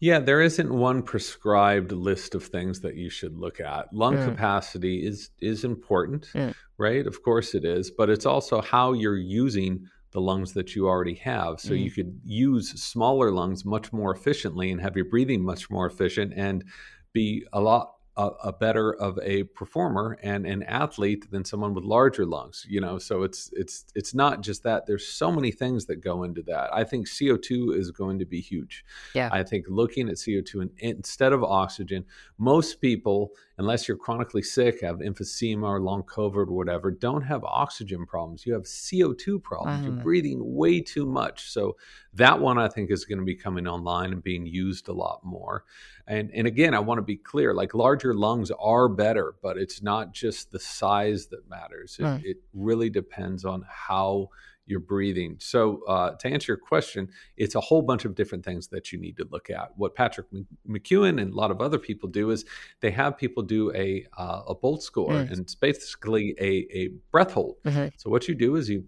Yeah, 0.00 0.20
there 0.20 0.40
isn't 0.40 0.72
one 0.72 1.02
prescribed 1.02 1.90
list 1.90 2.34
of 2.34 2.44
things 2.44 2.80
that 2.82 2.94
you 2.94 3.10
should 3.10 3.36
look 3.36 3.60
at. 3.60 3.92
Lung 3.92 4.16
mm. 4.16 4.24
capacity 4.24 5.04
is 5.04 5.30
is 5.40 5.64
important, 5.64 6.28
mm. 6.34 6.54
right? 6.76 7.06
Of 7.06 7.22
course 7.22 7.54
it 7.54 7.64
is, 7.64 7.90
but 7.90 8.08
it's 8.08 8.26
also 8.26 8.60
how 8.60 8.92
you're 8.92 9.16
using 9.16 9.88
the 10.12 10.20
lungs 10.20 10.54
that 10.54 10.74
you 10.74 10.86
already 10.86 11.16
have. 11.16 11.60
So 11.60 11.72
mm. 11.72 11.82
you 11.82 11.90
could 11.90 12.20
use 12.24 12.70
smaller 12.82 13.30
lungs 13.30 13.64
much 13.64 13.92
more 13.92 14.14
efficiently 14.14 14.70
and 14.70 14.80
have 14.80 14.96
your 14.96 15.04
breathing 15.04 15.42
much 15.44 15.68
more 15.68 15.86
efficient 15.86 16.32
and 16.34 16.64
be 17.12 17.44
a 17.52 17.60
lot 17.60 17.94
a, 18.18 18.48
a, 18.48 18.52
better 18.52 18.92
of 18.92 19.18
a 19.22 19.44
performer 19.44 20.18
and 20.22 20.44
an 20.44 20.62
athlete 20.64 21.30
than 21.30 21.44
someone 21.44 21.72
with 21.72 21.84
larger 21.84 22.26
lungs 22.26 22.66
you 22.68 22.80
know? 22.80 22.98
So 22.98 23.22
it's 23.22 23.50
it's 23.52 23.86
it's 23.94 24.14
not 24.14 24.42
just 24.42 24.62
that. 24.64 24.86
There's 24.86 25.06
so 25.06 25.30
many 25.32 25.50
things 25.50 25.86
that 25.86 25.96
go 25.96 26.24
into 26.24 26.42
that. 26.42 26.74
I 26.74 26.84
think 26.84 27.08
co2 27.08 27.76
is 27.76 27.90
going 27.90 28.18
to 28.18 28.26
be 28.26 28.40
huge. 28.40 28.84
Yeah. 29.14 29.28
I 29.32 29.42
think 29.42 29.66
looking 29.68 30.08
at 30.08 30.16
co2 30.16 30.60
and, 30.60 30.70
instead 30.78 31.32
of 31.32 31.42
oxygen 31.44 32.04
most 32.36 32.80
people 32.80 33.32
unless 33.58 33.86
you're 33.86 33.96
chronically 33.96 34.42
sick 34.42 34.80
have 34.80 34.98
emphysema 34.98 35.64
or 35.64 35.80
long 35.80 36.02
covid 36.04 36.48
or 36.48 36.52
whatever 36.52 36.90
don't 36.90 37.22
have 37.22 37.44
oxygen 37.44 38.06
problems. 38.06 38.46
You 38.46 38.54
have 38.54 38.62
co2 38.62 39.42
problems. 39.42 39.84
You're 39.84 39.92
mm. 39.92 40.02
breathing 40.02 40.38
way 40.40 40.80
too 40.80 41.06
much. 41.06 41.50
So 41.50 41.76
that 42.14 42.40
one 42.40 42.58
i 42.58 42.68
think 42.68 42.90
is 42.90 43.04
going 43.04 43.18
to 43.18 43.24
be 43.24 43.34
coming 43.34 43.66
online 43.66 44.12
and 44.12 44.22
being 44.22 44.46
used 44.46 44.88
a 44.88 44.92
lot 44.92 45.20
more. 45.24 45.64
And 46.06 46.30
and 46.32 46.46
again 46.46 46.74
i 46.74 46.78
want 46.78 46.98
to 46.98 47.02
be 47.02 47.16
clear 47.16 47.52
like 47.52 47.74
larger 47.74 48.14
lungs 48.14 48.50
are 48.58 48.88
better 48.88 49.34
but 49.42 49.58
it's 49.58 49.82
not 49.82 50.12
just 50.12 50.52
the 50.52 50.60
size 50.60 51.26
that 51.28 51.48
matters. 51.48 51.96
It, 51.98 52.04
right. 52.04 52.24
it 52.24 52.36
really 52.54 52.90
depends 52.90 53.44
on 53.44 53.64
how 53.68 54.30
you're 54.68 54.80
breathing 54.80 55.36
so 55.38 55.82
uh, 55.88 56.10
to 56.12 56.28
answer 56.28 56.52
your 56.52 56.58
question 56.58 57.08
it's 57.36 57.54
a 57.54 57.60
whole 57.60 57.82
bunch 57.82 58.04
of 58.04 58.14
different 58.14 58.44
things 58.44 58.68
that 58.68 58.92
you 58.92 58.98
need 58.98 59.16
to 59.16 59.26
look 59.30 59.50
at 59.50 59.70
what 59.76 59.94
patrick 59.94 60.26
mckeown 60.68 61.20
and 61.20 61.32
a 61.32 61.36
lot 61.36 61.50
of 61.50 61.60
other 61.60 61.78
people 61.78 62.08
do 62.08 62.30
is 62.30 62.44
they 62.80 62.90
have 62.90 63.16
people 63.16 63.42
do 63.42 63.72
a 63.74 64.04
uh, 64.18 64.42
a 64.48 64.54
bolt 64.54 64.82
score 64.82 65.10
mm. 65.10 65.30
and 65.30 65.40
it's 65.40 65.54
basically 65.54 66.34
a, 66.40 66.66
a 66.76 66.88
breath 67.10 67.32
hold 67.32 67.56
mm-hmm. 67.64 67.88
so 67.96 68.10
what 68.10 68.28
you 68.28 68.34
do 68.34 68.56
is 68.56 68.68
you 68.68 68.84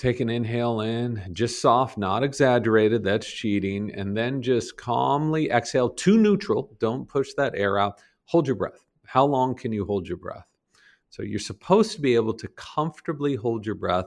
Take 0.00 0.20
an 0.20 0.30
inhale 0.30 0.80
in, 0.80 1.22
just 1.30 1.60
soft, 1.60 1.98
not 1.98 2.22
exaggerated. 2.22 3.04
That's 3.04 3.30
cheating. 3.30 3.94
And 3.94 4.16
then 4.16 4.40
just 4.40 4.78
calmly 4.78 5.50
exhale 5.50 5.90
to 5.90 6.16
neutral. 6.16 6.74
Don't 6.80 7.06
push 7.06 7.34
that 7.34 7.52
air 7.54 7.76
out. 7.76 8.00
Hold 8.24 8.46
your 8.46 8.56
breath. 8.56 8.86
How 9.04 9.26
long 9.26 9.54
can 9.54 9.74
you 9.74 9.84
hold 9.84 10.08
your 10.08 10.16
breath? 10.16 10.46
So 11.10 11.22
you're 11.22 11.38
supposed 11.38 11.92
to 11.96 12.00
be 12.00 12.14
able 12.14 12.32
to 12.32 12.48
comfortably 12.48 13.34
hold 13.34 13.66
your 13.66 13.74
breath 13.74 14.06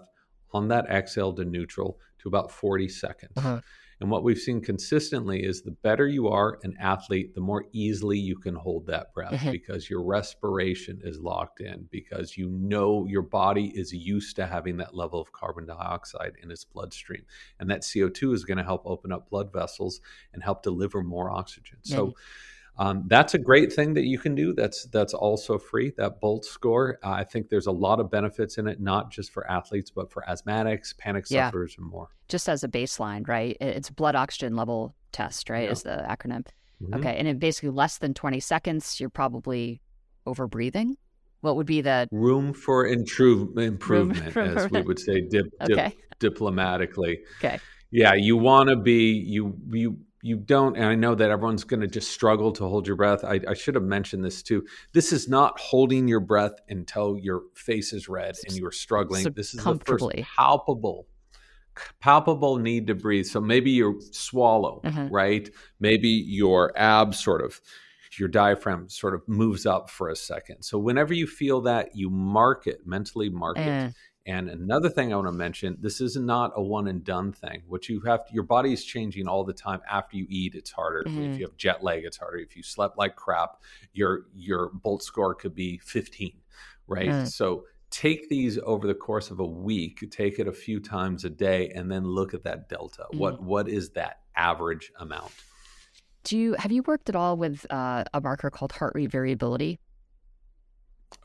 on 0.54 0.68
that 0.70 0.86
exhale 0.90 1.34
to 1.34 1.46
neutral 1.46 2.00
to 2.20 2.28
about 2.28 2.52
40 2.52 2.88
seconds. 2.88 3.34
Uh-huh. 3.38 3.62
And 4.00 4.12
what 4.12 4.24
we've 4.24 4.38
seen 4.38 4.60
consistently 4.60 5.44
is 5.44 5.62
the 5.62 5.72
better 5.72 6.08
you 6.08 6.28
are 6.28 6.60
an 6.64 6.76
athlete, 6.78 7.36
the 7.36 7.42
more 7.42 7.66
easily 7.72 8.18
you 8.18 8.36
can 8.36 8.54
hold 8.54 8.88
that 8.88 9.14
breath 9.14 9.34
mm-hmm. 9.34 9.52
because 9.52 9.90
your 9.90 10.04
respiration 10.04 11.00
is 11.04 11.20
locked 11.20 11.62
in, 11.62 11.88
because 11.90 12.38
you 12.38 12.50
know 12.50 13.06
your 13.06 13.22
body 13.22 13.72
is 13.74 13.94
used 13.94 14.36
to 14.36 14.46
having 14.46 14.76
that 14.78 14.94
level 14.94 15.22
of 15.22 15.32
carbon 15.32 15.66
dioxide 15.66 16.34
in 16.42 16.52
its 16.52 16.66
bloodstream. 16.66 17.24
And 17.60 17.70
that 17.70 17.84
CO2 17.84 18.34
is 18.34 18.44
going 18.44 18.58
to 18.58 18.64
help 18.66 18.82
open 18.86 19.14
up 19.14 19.30
blood 19.30 19.54
vessels 19.54 20.02
and 20.34 20.44
help 20.44 20.64
deliver 20.64 21.02
more 21.02 21.32
oxygen. 21.32 21.78
Mm-hmm. 21.86 21.96
So 21.96 22.14
um, 22.78 23.04
that's 23.08 23.36
a 23.36 23.38
great 23.38 23.72
thing 23.72 23.94
that 23.94 24.06
you 24.06 24.18
can 24.18 24.34
do. 24.34 24.54
That's 24.54 24.86
that's 24.86 25.14
also 25.14 25.58
free. 25.58 25.94
That 25.98 26.20
Bolt 26.20 26.44
score. 26.44 26.98
Uh, 27.04 27.12
I 27.12 27.24
think 27.24 27.50
there's 27.50 27.68
a 27.68 27.72
lot 27.72 28.00
of 28.00 28.10
benefits 28.10 28.58
in 28.58 28.68
it, 28.68 28.80
not 28.80 29.12
just 29.12 29.32
for 29.32 29.50
athletes, 29.50 29.92
but 29.92 30.12
for 30.12 30.24
asthmatics, 30.28 30.98
panic 30.98 31.26
yeah. 31.30 31.48
sufferers, 31.48 31.76
and 31.78 31.86
more. 31.86 32.10
Just 32.30 32.50
as 32.50 32.64
a 32.64 32.68
baseline, 32.68 33.28
right? 33.28 33.56
It's 33.62 33.90
blood 33.90 34.16
oxygen 34.16 34.56
level 34.56 34.96
test, 35.12 35.50
right? 35.50 35.66
Yeah. 35.66 35.72
Is 35.72 35.84
the 35.84 36.04
acronym. 36.10 36.46
Mm-hmm. 36.82 36.96
Okay, 36.96 37.16
and 37.16 37.28
in 37.28 37.38
basically 37.38 37.70
less 37.70 38.00
than 38.00 38.14
20 38.14 38.40
seconds, 38.40 39.00
you're 39.00 39.10
probably 39.10 39.82
over 40.26 40.48
breathing. 40.48 40.98
What 41.42 41.56
would 41.58 41.68
be 41.68 41.82
the 41.82 42.08
room 42.12 42.54
for 42.54 42.88
intru- 42.88 43.58
improvement, 43.60 44.36
room 44.36 44.58
as 44.58 44.72
we 44.72 44.82
would 44.82 45.00
say 45.00 45.22
dip, 45.22 45.46
dip, 45.66 45.78
okay. 45.78 45.96
diplomatically? 46.20 47.20
Okay. 47.38 47.60
Yeah, 47.92 48.16
you 48.16 48.38
want 48.38 48.70
to 48.70 48.76
be 48.76 49.12
you 49.12 49.56
you 49.70 50.00
you 50.24 50.38
don't 50.38 50.78
and 50.78 50.86
i 50.86 50.96
know 50.96 51.14
that 51.14 51.30
everyone's 51.30 51.66
going 51.66 51.82
to 51.82 51.88
just 51.88 52.10
struggle 52.10 52.52
to 52.54 52.68
hold 52.68 52.88
your 52.88 52.96
breath. 52.96 53.24
I, 53.24 53.42
I, 53.48 53.54
should 53.54 53.76
have 53.76 53.84
mentioned 53.84 54.24
this 54.24 54.42
too. 54.42 54.66
This 54.94 55.12
is 55.12 55.28
not 55.28 55.60
holding 55.60 56.08
your 56.08 56.22
breath 56.22 56.54
until 56.70 57.18
your 57.18 57.42
face 57.54 57.92
is 57.92 58.08
red 58.08 58.36
and 58.48 58.56
you 58.56 58.66
are 58.66 58.72
struggling. 58.72 59.24
So 59.24 59.30
this 59.30 59.54
is 59.54 59.64
the 59.64 59.80
first 59.86 60.06
palpable 60.36 61.08
palpable 62.00 62.58
need 62.58 62.88
to 62.88 62.96
breathe. 62.96 63.26
So 63.26 63.42
maybe 63.42 63.72
you 63.72 64.02
swallow 64.12 64.82
mm-hmm. 64.84 65.14
right? 65.14 65.50
Maybe 65.80 66.08
your 66.08 66.72
abs 66.78 67.20
sort 67.20 67.44
of 67.44 67.60
your 68.18 68.30
diaphragm 68.30 68.88
sort 68.90 69.16
of 69.16 69.28
moves 69.28 69.66
up 69.66 69.90
for 69.90 70.10
a 70.10 70.16
second. 70.16 70.62
So 70.62 70.78
whenever 70.78 71.14
you 71.14 71.28
feel 71.28 71.62
that 71.62 71.96
you 71.96 72.10
mark 72.10 72.68
it 72.68 72.86
mentally 72.86 73.30
mark 73.30 73.58
it. 73.58 73.62
Mm. 73.62 73.94
And 74.26 74.50
another 74.50 74.90
thing 74.90 75.12
I 75.12 75.18
want 75.18 75.28
to 75.28 75.34
mention, 75.34 75.78
this 75.82 76.00
is 76.00 76.16
not 76.16 76.54
a 76.56 76.62
one 76.62 76.88
and 76.88 77.04
done 77.04 77.34
thing. 77.34 77.64
What 77.68 77.90
you 77.90 78.00
have, 78.02 78.26
to, 78.26 78.34
your 78.34 78.44
body 78.44 78.72
is 78.72 78.86
changing 78.86 79.28
all 79.28 79.44
the 79.44 79.54
time. 79.54 79.82
After 79.90 80.16
you 80.16 80.26
eat, 80.30 80.56
it's 80.56 80.72
harder. 80.72 81.04
Mm-hmm. 81.06 81.34
If 81.34 81.40
you 81.40 81.46
have 81.46 81.58
jet 81.58 81.84
lag, 81.84 82.06
it's 82.06 82.18
harder. 82.18 82.38
If 82.38 82.56
you 82.56 82.64
slept 82.64 82.98
like 82.98 83.18
crap, 83.18 83.62
your 83.92 84.28
your 84.34 84.70
Bolt 84.70 85.04
score 85.04 85.36
could 85.36 85.54
be 85.54 85.78
15, 85.80 86.32
right? 86.88 87.10
Mm. 87.10 87.28
So 87.28 87.66
take 87.90 88.30
these 88.30 88.58
over 88.64 88.88
the 88.88 88.94
course 88.94 89.30
of 89.30 89.42
a 89.42 89.46
week. 89.46 90.10
Take 90.10 90.40
it 90.40 90.48
a 90.48 90.54
few 90.54 90.80
times 90.80 91.26
a 91.26 91.30
day, 91.30 91.70
and 91.76 91.92
then 91.92 92.06
look 92.06 92.34
at 92.34 92.44
that 92.44 92.70
delta. 92.70 93.06
Mm. 93.14 93.20
What 93.20 93.44
what 93.44 93.68
is 93.68 93.90
that 93.92 94.20
average 94.38 94.90
amount? 95.00 95.32
Do 96.24 96.38
you 96.38 96.54
have 96.54 96.72
you 96.72 96.82
worked 96.84 97.10
at 97.10 97.18
all 97.18 97.36
with 97.36 97.66
uh, 97.70 98.06
a 98.14 98.22
marker 98.22 98.50
called 98.50 98.72
heart 98.72 98.94
rate 98.96 99.12
variability? 99.12 99.80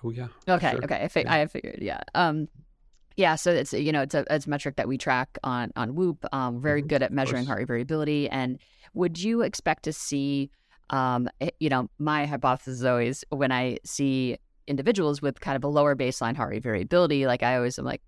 Oh 0.02 0.10
yeah. 0.10 0.28
Okay. 0.48 0.72
Sure. 0.72 0.84
Okay. 0.84 1.04
I, 1.04 1.08
fi- 1.08 1.20
yeah. 1.22 1.34
I 1.34 1.46
figured. 1.46 1.78
Yeah. 1.80 2.00
Um, 2.16 2.48
yeah, 3.18 3.34
so 3.34 3.50
it's 3.50 3.72
you 3.72 3.90
know 3.90 4.02
it's 4.02 4.14
a 4.14 4.24
it's 4.30 4.46
a 4.46 4.50
metric 4.50 4.76
that 4.76 4.86
we 4.86 4.96
track 4.96 5.38
on 5.42 5.72
on 5.74 5.96
Whoop. 5.96 6.24
Um, 6.32 6.62
very 6.62 6.80
mm-hmm. 6.80 6.86
good 6.86 7.02
at 7.02 7.12
measuring 7.12 7.46
heart 7.46 7.58
rate 7.58 7.66
variability. 7.66 8.28
And 8.28 8.60
would 8.94 9.20
you 9.20 9.42
expect 9.42 9.82
to 9.82 9.92
see, 9.92 10.52
um, 10.90 11.28
eh, 11.40 11.50
you 11.58 11.68
know, 11.68 11.90
my 11.98 12.26
hypothesis 12.26 12.78
is 12.78 12.84
always 12.84 13.24
when 13.30 13.50
I 13.50 13.78
see 13.84 14.38
individuals 14.68 15.20
with 15.20 15.40
kind 15.40 15.56
of 15.56 15.64
a 15.64 15.66
lower 15.66 15.96
baseline 15.96 16.36
heart 16.36 16.50
rate 16.50 16.62
variability, 16.62 17.26
like 17.26 17.42
I 17.42 17.56
always 17.56 17.76
am 17.76 17.84
like, 17.84 18.02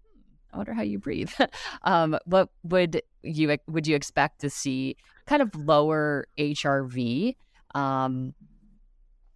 I 0.53 0.59
wonder 0.59 0.75
how 0.75 0.83
you 0.83 1.01
breathe. 1.01 1.33
um, 1.83 2.17
what 2.27 2.51
would 2.63 3.03
you 3.25 3.59
would 3.67 3.89
you 3.89 3.97
expect 3.97 4.41
to 4.43 4.49
see 4.49 4.97
kind 5.27 5.43
of 5.43 5.53
lower 5.57 6.29
HRV? 6.39 7.35
Um, 7.75 8.33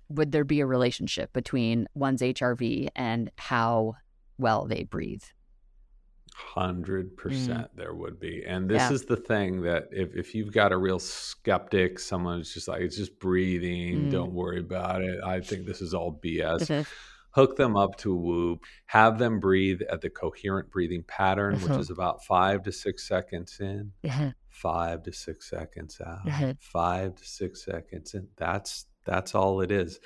would 0.08 0.30
there 0.30 0.44
be 0.44 0.60
a 0.60 0.66
relationship 0.66 1.32
between 1.32 1.88
one's 1.94 2.22
HRV 2.22 2.90
and 2.94 3.32
how 3.38 3.96
well 4.38 4.66
they 4.66 4.84
breathe? 4.84 5.24
Hundred 6.36 7.12
mm. 7.12 7.16
percent, 7.16 7.68
there 7.76 7.94
would 7.94 8.18
be, 8.18 8.42
and 8.44 8.68
this 8.68 8.80
yeah. 8.80 8.92
is 8.92 9.04
the 9.04 9.16
thing 9.16 9.62
that 9.62 9.88
if 9.92 10.16
if 10.16 10.34
you've 10.34 10.52
got 10.52 10.72
a 10.72 10.76
real 10.76 10.98
skeptic, 10.98 12.00
someone 12.00 12.38
who's 12.38 12.52
just 12.52 12.66
like 12.66 12.80
it's 12.80 12.96
just 12.96 13.20
breathing, 13.20 14.06
mm. 14.06 14.10
don't 14.10 14.32
worry 14.32 14.58
about 14.58 15.02
it. 15.02 15.22
I 15.22 15.40
think 15.40 15.64
this 15.64 15.80
is 15.80 15.94
all 15.94 16.20
BS. 16.24 16.86
Hook 17.30 17.56
them 17.56 17.76
up 17.76 17.96
to 17.98 18.14
Whoop, 18.14 18.64
have 18.86 19.18
them 19.18 19.38
breathe 19.38 19.82
at 19.90 20.00
the 20.00 20.10
coherent 20.10 20.70
breathing 20.72 21.04
pattern, 21.06 21.60
which 21.60 21.78
is 21.78 21.90
about 21.90 22.24
five 22.24 22.64
to 22.64 22.72
six 22.72 23.06
seconds 23.06 23.58
in, 23.60 23.92
five 24.48 25.04
to 25.04 25.12
six 25.12 25.48
seconds 25.48 26.00
out, 26.04 26.28
five 26.58 27.14
to 27.14 27.24
six 27.24 27.64
seconds 27.64 28.14
in. 28.14 28.26
That's 28.36 28.86
that's 29.04 29.36
all 29.36 29.60
it 29.60 29.70
is 29.70 30.00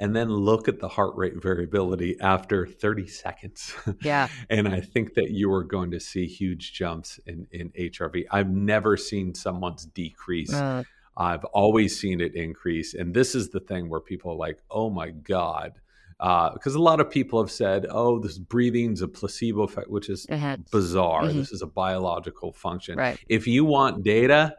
and 0.00 0.14
then 0.14 0.28
look 0.30 0.68
at 0.68 0.78
the 0.78 0.88
heart 0.88 1.16
rate 1.16 1.40
variability 1.42 2.18
after 2.20 2.66
30 2.66 3.06
seconds. 3.06 3.74
Yeah. 4.02 4.28
and 4.50 4.68
I 4.68 4.80
think 4.80 5.14
that 5.14 5.30
you 5.30 5.52
are 5.52 5.64
going 5.64 5.90
to 5.90 6.00
see 6.00 6.26
huge 6.26 6.72
jumps 6.72 7.18
in, 7.26 7.46
in 7.50 7.70
HRV. 7.70 8.26
I've 8.30 8.50
never 8.50 8.96
seen 8.96 9.34
someone's 9.34 9.86
decrease. 9.86 10.52
Uh, 10.52 10.84
I've 11.16 11.44
always 11.46 11.98
seen 11.98 12.20
it 12.20 12.34
increase. 12.34 12.94
And 12.94 13.12
this 13.12 13.34
is 13.34 13.50
the 13.50 13.60
thing 13.60 13.88
where 13.88 14.00
people 14.00 14.32
are 14.32 14.36
like, 14.36 14.62
oh 14.70 14.88
my 14.88 15.10
God. 15.10 15.74
Because 16.18 16.76
uh, 16.76 16.78
a 16.78 16.82
lot 16.82 17.00
of 17.00 17.10
people 17.10 17.40
have 17.40 17.50
said, 17.50 17.86
oh, 17.90 18.18
this 18.18 18.38
breathing's 18.38 19.02
a 19.02 19.08
placebo 19.08 19.62
effect, 19.62 19.88
which 19.88 20.08
is 20.08 20.26
uh-huh. 20.30 20.58
bizarre. 20.70 21.22
Mm-hmm. 21.24 21.38
This 21.38 21.52
is 21.52 21.62
a 21.62 21.66
biological 21.66 22.52
function. 22.52 22.98
Right. 22.98 23.18
If 23.28 23.46
you 23.46 23.64
want 23.64 24.04
data, 24.04 24.56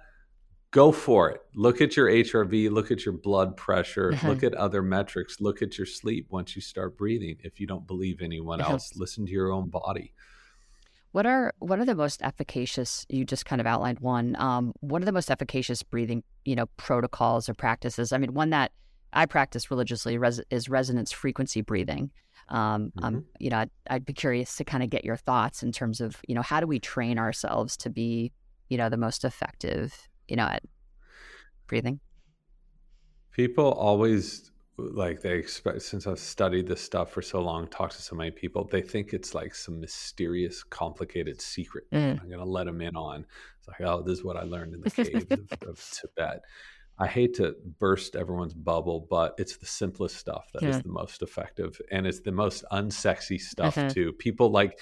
go 0.71 0.91
for 0.91 1.29
it. 1.29 1.41
Look 1.55 1.81
at 1.81 1.97
your 1.97 2.07
HRV, 2.07 2.71
look 2.71 2.91
at 2.91 3.05
your 3.05 3.13
blood 3.13 3.57
pressure, 3.57 4.13
uh-huh. 4.13 4.27
look 4.27 4.43
at 4.43 4.53
other 4.53 4.81
metrics, 4.81 5.41
look 5.41 5.61
at 5.61 5.77
your 5.77 5.87
sleep 5.87 6.27
once 6.29 6.55
you 6.55 6.61
start 6.61 6.97
breathing. 6.97 7.37
If 7.43 7.59
you 7.59 7.67
don't 7.67 7.87
believe 7.87 8.21
anyone 8.21 8.61
uh-huh. 8.61 8.73
else, 8.73 8.95
listen 8.95 9.25
to 9.25 9.31
your 9.31 9.51
own 9.51 9.69
body. 9.69 10.13
What 11.11 11.25
are 11.25 11.53
what 11.57 11.79
are 11.79 11.85
the 11.85 11.95
most 11.95 12.21
efficacious? 12.21 13.05
You 13.09 13.25
just 13.25 13.45
kind 13.45 13.59
of 13.59 13.65
outlined 13.65 13.99
one. 13.99 14.35
Um, 14.37 14.73
what 14.81 15.01
are 15.01 15.05
the 15.05 15.11
most 15.11 15.31
efficacious 15.31 15.81
breathing, 15.81 16.23
you 16.45 16.55
know, 16.55 16.67
protocols 16.77 17.49
or 17.49 17.55
practices? 17.55 18.13
I 18.13 18.19
mean, 18.19 18.35
one 18.35 18.51
that 18.51 18.71
I 19.11 19.25
practice 19.25 19.71
religiously 19.71 20.19
res- 20.19 20.41
is 20.51 20.69
resonance 20.69 21.11
frequency 21.11 21.61
breathing. 21.61 22.11
Um, 22.49 22.91
mm-hmm. 22.95 23.05
um, 23.05 23.25
you 23.39 23.49
know, 23.49 23.57
I'd, 23.57 23.69
I'd 23.89 24.05
be 24.05 24.13
curious 24.13 24.55
to 24.57 24.63
kind 24.63 24.83
of 24.83 24.91
get 24.91 25.03
your 25.03 25.15
thoughts 25.15 25.63
in 25.63 25.71
terms 25.71 25.99
of, 25.99 26.17
you 26.27 26.35
know, 26.35 26.43
how 26.43 26.59
do 26.59 26.67
we 26.67 26.79
train 26.79 27.17
ourselves 27.17 27.75
to 27.77 27.89
be, 27.89 28.31
you 28.69 28.77
know, 28.77 28.89
the 28.89 28.97
most 28.97 29.25
effective 29.25 30.08
you 30.29 30.35
know, 30.35 30.45
at 30.45 30.63
breathing? 31.67 31.99
People 33.31 33.71
always 33.71 34.51
like 34.77 35.21
they 35.21 35.37
expect 35.37 35.81
since 35.81 36.07
I've 36.07 36.19
studied 36.19 36.67
this 36.67 36.81
stuff 36.81 37.11
for 37.11 37.21
so 37.21 37.41
long, 37.41 37.67
talked 37.67 37.95
to 37.95 38.01
so 38.01 38.15
many 38.15 38.31
people, 38.31 38.63
they 38.65 38.81
think 38.81 39.13
it's 39.13 39.33
like 39.33 39.53
some 39.53 39.79
mysterious, 39.79 40.63
complicated 40.63 41.41
secret. 41.41 41.85
Mm. 41.91 42.21
I'm 42.21 42.29
gonna 42.29 42.45
let 42.45 42.65
them 42.65 42.81
in 42.81 42.95
on. 42.95 43.25
It's 43.57 43.67
like, 43.67 43.81
oh, 43.81 44.01
this 44.01 44.19
is 44.19 44.23
what 44.23 44.37
I 44.37 44.43
learned 44.43 44.73
in 44.73 44.81
the 44.81 44.89
caves 44.91 45.25
of, 45.29 45.69
of 45.69 45.91
Tibet. 45.91 46.41
I 47.01 47.07
hate 47.07 47.35
to 47.35 47.55
burst 47.79 48.17
everyone's 48.17 48.53
bubble, 48.53 49.07
but 49.09 49.33
it's 49.37 49.55
the 49.55 49.65
simplest 49.65 50.17
stuff 50.17 50.49
that 50.53 50.63
yeah. 50.63 50.69
is 50.69 50.81
the 50.81 50.89
most 50.89 51.21
effective, 51.21 51.79
and 51.91 52.05
it's 52.05 52.19
the 52.19 52.31
most 52.31 52.63
unsexy 52.71 53.39
stuff 53.39 53.77
uh-huh. 53.77 53.89
too. 53.89 54.13
People 54.13 54.51
like 54.51 54.79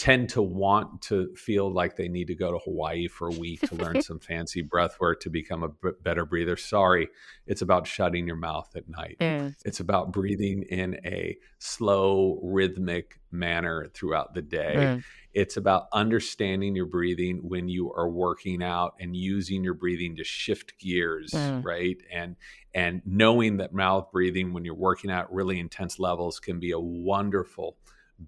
tend 0.00 0.30
to 0.30 0.40
want 0.40 1.02
to 1.02 1.30
feel 1.36 1.70
like 1.70 1.94
they 1.94 2.08
need 2.08 2.26
to 2.26 2.34
go 2.34 2.50
to 2.50 2.58
Hawaii 2.64 3.06
for 3.06 3.28
a 3.28 3.32
week 3.32 3.60
to 3.68 3.74
learn 3.74 4.00
some 4.02 4.18
fancy 4.18 4.62
breath 4.62 4.98
work 4.98 5.20
to 5.20 5.28
become 5.28 5.62
a 5.62 5.68
b- 5.68 5.90
better 6.02 6.24
breather. 6.24 6.56
Sorry, 6.56 7.08
it's 7.46 7.60
about 7.60 7.86
shutting 7.86 8.26
your 8.26 8.36
mouth 8.36 8.70
at 8.74 8.88
night. 8.88 9.18
Mm. 9.20 9.54
It's 9.66 9.78
about 9.78 10.10
breathing 10.10 10.62
in 10.70 10.98
a 11.04 11.36
slow, 11.58 12.40
rhythmic 12.42 13.20
manner 13.30 13.88
throughout 13.92 14.32
the 14.32 14.40
day. 14.40 14.74
Mm. 14.74 15.04
It's 15.34 15.58
about 15.58 15.88
understanding 15.92 16.74
your 16.74 16.86
breathing 16.86 17.40
when 17.42 17.68
you 17.68 17.92
are 17.92 18.08
working 18.08 18.62
out 18.62 18.94
and 19.00 19.14
using 19.14 19.62
your 19.62 19.74
breathing 19.74 20.16
to 20.16 20.24
shift 20.24 20.80
gears, 20.80 21.32
mm. 21.32 21.62
right? 21.62 21.98
And 22.10 22.36
and 22.72 23.02
knowing 23.04 23.58
that 23.58 23.74
mouth 23.74 24.10
breathing 24.12 24.54
when 24.54 24.64
you're 24.64 24.74
working 24.74 25.10
out 25.10 25.30
really 25.30 25.60
intense 25.60 25.98
levels 25.98 26.40
can 26.40 26.58
be 26.58 26.70
a 26.70 26.80
wonderful 26.80 27.76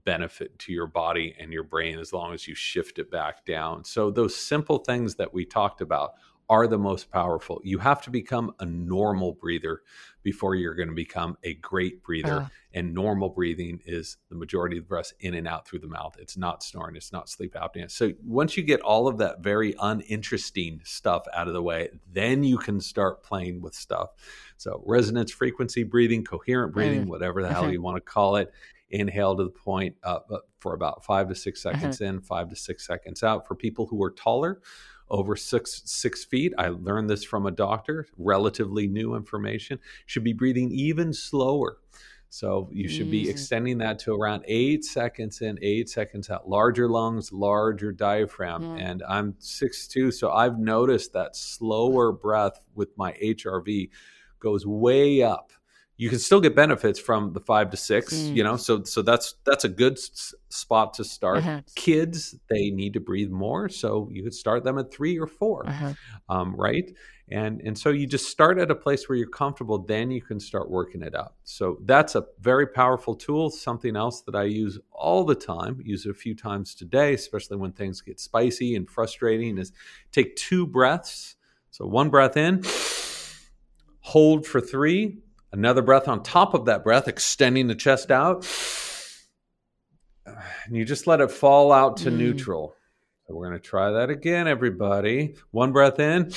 benefit 0.04 0.58
to 0.60 0.72
your 0.72 0.86
body 0.86 1.34
and 1.38 1.52
your 1.52 1.64
brain 1.64 1.98
as 1.98 2.12
long 2.12 2.32
as 2.32 2.48
you 2.48 2.54
shift 2.54 2.98
it 2.98 3.10
back 3.10 3.44
down. 3.44 3.84
So, 3.84 4.10
those 4.10 4.34
simple 4.34 4.78
things 4.78 5.16
that 5.16 5.32
we 5.32 5.44
talked 5.44 5.80
about 5.80 6.12
are 6.52 6.66
the 6.66 6.78
most 6.78 7.10
powerful. 7.10 7.60
You 7.64 7.78
have 7.78 8.02
to 8.02 8.10
become 8.10 8.52
a 8.60 8.66
normal 8.66 9.32
breather 9.32 9.80
before 10.22 10.54
you're 10.54 10.74
going 10.74 10.88
to 10.88 10.94
become 10.94 11.38
a 11.44 11.54
great 11.54 12.02
breather. 12.02 12.40
Uh. 12.42 12.48
And 12.74 12.94
normal 12.94 13.30
breathing 13.30 13.80
is 13.86 14.18
the 14.28 14.34
majority 14.34 14.76
of 14.76 14.84
the 14.84 14.88
breaths 14.88 15.14
in 15.20 15.34
and 15.34 15.48
out 15.48 15.66
through 15.66 15.78
the 15.78 15.88
mouth. 15.88 16.16
It's 16.18 16.36
not 16.36 16.62
snoring, 16.62 16.96
it's 16.96 17.12
not 17.12 17.28
sleep 17.28 17.54
apnea. 17.54 17.90
So 17.90 18.12
once 18.22 18.56
you 18.56 18.62
get 18.62 18.80
all 18.80 19.08
of 19.08 19.18
that 19.18 19.40
very 19.40 19.74
uninteresting 19.80 20.80
stuff 20.84 21.24
out 21.34 21.48
of 21.48 21.54
the 21.54 21.62
way, 21.62 21.88
then 22.10 22.44
you 22.44 22.58
can 22.58 22.80
start 22.80 23.22
playing 23.22 23.62
with 23.62 23.74
stuff. 23.74 24.10
So 24.56 24.82
resonance 24.86 25.32
frequency 25.32 25.84
breathing, 25.84 26.24
coherent 26.24 26.74
breathing, 26.74 27.06
mm. 27.06 27.08
whatever 27.08 27.42
the 27.42 27.52
hell 27.52 27.70
you 27.70 27.80
want 27.80 27.96
to 27.96 28.02
call 28.02 28.36
it 28.36 28.52
inhale 28.92 29.36
to 29.36 29.44
the 29.44 29.50
point 29.50 29.96
uh, 30.04 30.20
for 30.58 30.74
about 30.74 31.04
five 31.04 31.28
to 31.28 31.34
six 31.34 31.64
uh-huh. 31.64 31.74
seconds 31.74 32.00
uh-huh. 32.00 32.10
in, 32.10 32.20
five 32.20 32.48
to 32.50 32.56
six 32.56 32.86
seconds 32.86 33.22
out. 33.22 33.46
For 33.46 33.54
people 33.54 33.86
who 33.86 34.02
are 34.02 34.10
taller, 34.10 34.60
over 35.12 35.36
six 35.36 35.82
six 35.84 36.24
feet. 36.24 36.52
I 36.58 36.68
learned 36.68 37.08
this 37.08 37.22
from 37.22 37.46
a 37.46 37.50
doctor. 37.50 38.06
Relatively 38.16 38.86
new 38.88 39.14
information. 39.14 39.78
Should 40.06 40.24
be 40.24 40.32
breathing 40.32 40.70
even 40.72 41.12
slower. 41.12 41.78
So 42.30 42.70
you 42.72 42.88
should 42.88 43.10
be 43.10 43.26
mm. 43.26 43.28
extending 43.28 43.76
that 43.78 43.98
to 44.00 44.14
around 44.14 44.44
eight 44.48 44.86
seconds 44.86 45.42
in, 45.42 45.58
eight 45.60 45.90
seconds 45.90 46.30
out. 46.30 46.48
Larger 46.48 46.88
lungs, 46.88 47.30
larger 47.30 47.92
diaphragm. 47.92 48.62
Mm. 48.62 48.80
And 48.80 49.02
I'm 49.06 49.34
six 49.38 49.86
two, 49.86 50.10
so 50.10 50.32
I've 50.32 50.58
noticed 50.58 51.12
that 51.12 51.36
slower 51.36 52.10
breath 52.10 52.58
with 52.74 52.96
my 52.96 53.12
HRV 53.22 53.90
goes 54.40 54.64
way 54.66 55.22
up 55.22 55.52
you 56.02 56.10
can 56.10 56.18
still 56.18 56.40
get 56.40 56.56
benefits 56.56 56.98
from 56.98 57.32
the 57.32 57.38
five 57.38 57.70
to 57.70 57.76
six 57.76 58.12
mm. 58.12 58.34
you 58.34 58.42
know 58.42 58.56
so 58.56 58.82
so 58.82 59.02
that's 59.02 59.36
that's 59.44 59.64
a 59.64 59.68
good 59.68 59.92
s- 59.92 60.34
spot 60.48 60.92
to 60.94 61.04
start 61.04 61.38
uh-huh. 61.38 61.60
kids 61.76 62.34
they 62.50 62.70
need 62.70 62.92
to 62.92 62.98
breathe 62.98 63.30
more 63.30 63.68
so 63.68 64.08
you 64.10 64.24
could 64.24 64.34
start 64.34 64.64
them 64.64 64.78
at 64.78 64.92
three 64.92 65.16
or 65.16 65.28
4 65.28 65.68
uh-huh. 65.68 65.92
um, 66.28 66.56
right 66.56 66.92
and 67.30 67.60
and 67.60 67.78
so 67.78 67.90
you 67.90 68.04
just 68.04 68.28
start 68.28 68.58
at 68.58 68.68
a 68.68 68.74
place 68.74 69.08
where 69.08 69.16
you're 69.16 69.28
comfortable 69.28 69.78
then 69.78 70.10
you 70.10 70.20
can 70.20 70.40
start 70.40 70.68
working 70.68 71.02
it 71.02 71.14
up 71.14 71.36
so 71.44 71.78
that's 71.84 72.16
a 72.16 72.24
very 72.40 72.66
powerful 72.66 73.14
tool 73.14 73.48
something 73.48 73.94
else 73.94 74.22
that 74.22 74.34
i 74.34 74.42
use 74.42 74.80
all 74.90 75.22
the 75.22 75.36
time 75.36 75.80
use 75.84 76.04
it 76.04 76.10
a 76.10 76.14
few 76.14 76.34
times 76.34 76.74
today 76.74 77.14
especially 77.14 77.56
when 77.56 77.70
things 77.70 78.00
get 78.00 78.18
spicy 78.18 78.74
and 78.74 78.90
frustrating 78.90 79.56
is 79.56 79.70
take 80.10 80.34
two 80.34 80.66
breaths 80.66 81.36
so 81.70 81.86
one 81.86 82.10
breath 82.10 82.36
in 82.36 82.60
hold 84.00 84.44
for 84.44 84.60
three 84.60 85.22
Another 85.52 85.82
breath 85.82 86.08
on 86.08 86.22
top 86.22 86.54
of 86.54 86.64
that 86.64 86.82
breath, 86.82 87.08
extending 87.08 87.66
the 87.66 87.74
chest 87.74 88.10
out. 88.10 88.46
And 90.24 90.76
you 90.76 90.84
just 90.84 91.06
let 91.06 91.20
it 91.20 91.30
fall 91.30 91.72
out 91.72 91.98
to 91.98 92.10
mm. 92.10 92.16
neutral. 92.16 92.74
So 93.26 93.34
we're 93.34 93.48
going 93.48 93.60
to 93.60 93.66
try 93.66 93.90
that 93.92 94.08
again, 94.08 94.48
everybody. 94.48 95.34
One 95.50 95.72
breath 95.72 95.98
in. 95.98 96.32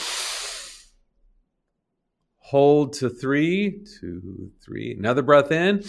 Hold 2.40 2.94
to 2.94 3.10
three, 3.10 3.86
two, 4.00 4.52
three. 4.62 4.96
Another 4.98 5.22
breath 5.22 5.52
in. 5.52 5.84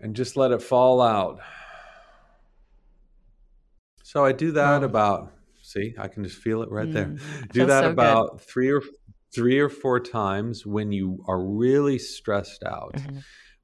And 0.00 0.16
just 0.16 0.36
let 0.36 0.50
it 0.50 0.62
fall 0.62 1.00
out. 1.00 1.38
So 4.02 4.24
I 4.24 4.32
do 4.32 4.52
that 4.52 4.82
oh. 4.82 4.86
about, 4.86 5.32
see, 5.62 5.94
I 5.98 6.08
can 6.08 6.24
just 6.24 6.38
feel 6.38 6.62
it 6.62 6.70
right 6.70 6.88
mm. 6.88 6.92
there. 6.92 7.16
Do 7.52 7.66
that 7.66 7.84
so 7.84 7.90
about 7.90 8.30
good. 8.32 8.40
three 8.40 8.70
or 8.70 8.82
three 9.36 9.60
or 9.60 9.68
four 9.68 10.00
times 10.00 10.66
when 10.66 10.90
you 10.90 11.22
are 11.28 11.40
really 11.40 11.98
stressed 11.98 12.64
out. 12.64 12.94
Mm-hmm. 12.94 13.18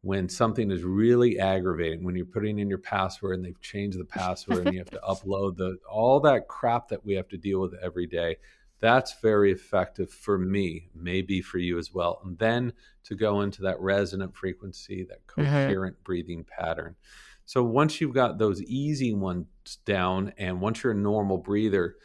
When 0.05 0.29
something 0.29 0.73
is 0.73 0.83
really 0.83 1.39
aggravating, 1.39 2.03
when 2.03 2.17
you're 2.17 2.27
putting 2.27 2.59
in 2.59 2.69
your 2.69 2.79
password 2.79 3.37
and 3.37 3.45
they've 3.45 3.61
changed 3.61 4.01
the 4.01 4.05
password 4.05 4.67
and 4.67 4.73
you 4.73 4.81
have 4.81 4.91
to 4.91 5.01
upload 5.09 5.57
the 5.57 5.79
all 5.89 6.19
that 6.21 6.49
crap 6.49 6.89
that 6.89 7.05
we 7.05 7.15
have 7.15 7.29
to 7.29 7.37
deal 7.37 7.61
with 7.61 7.75
every 7.81 8.09
day, 8.09 8.37
that's 8.81 9.21
very 9.21 9.53
effective 9.53 10.11
for 10.11 10.39
me, 10.39 10.89
maybe 10.93 11.41
for 11.41 11.59
you 11.59 11.79
as 11.79 11.95
well. 11.95 12.21
And 12.25 12.37
then 12.37 12.73
to 13.05 13.15
go 13.15 13.43
into 13.43 13.63
that 13.63 13.81
resonant 13.81 14.37
frequency, 14.37 15.05
that 15.05 15.25
mm-hmm. 15.29 15.43
coherent 15.43 15.95
mm-hmm. 15.95 16.05
breathing 16.05 16.45
pattern. 16.45 16.97
So 17.45 17.63
once 17.63 18.01
you've 18.01 18.15
got 18.15 18.39
those 18.39 18.61
easy 18.63 19.15
ones 19.15 19.47
down, 19.85 20.33
and 20.37 20.61
once 20.61 20.83
you're 20.83 20.93
a 20.93 20.97
normal 20.97 21.39
breather, 21.39 21.97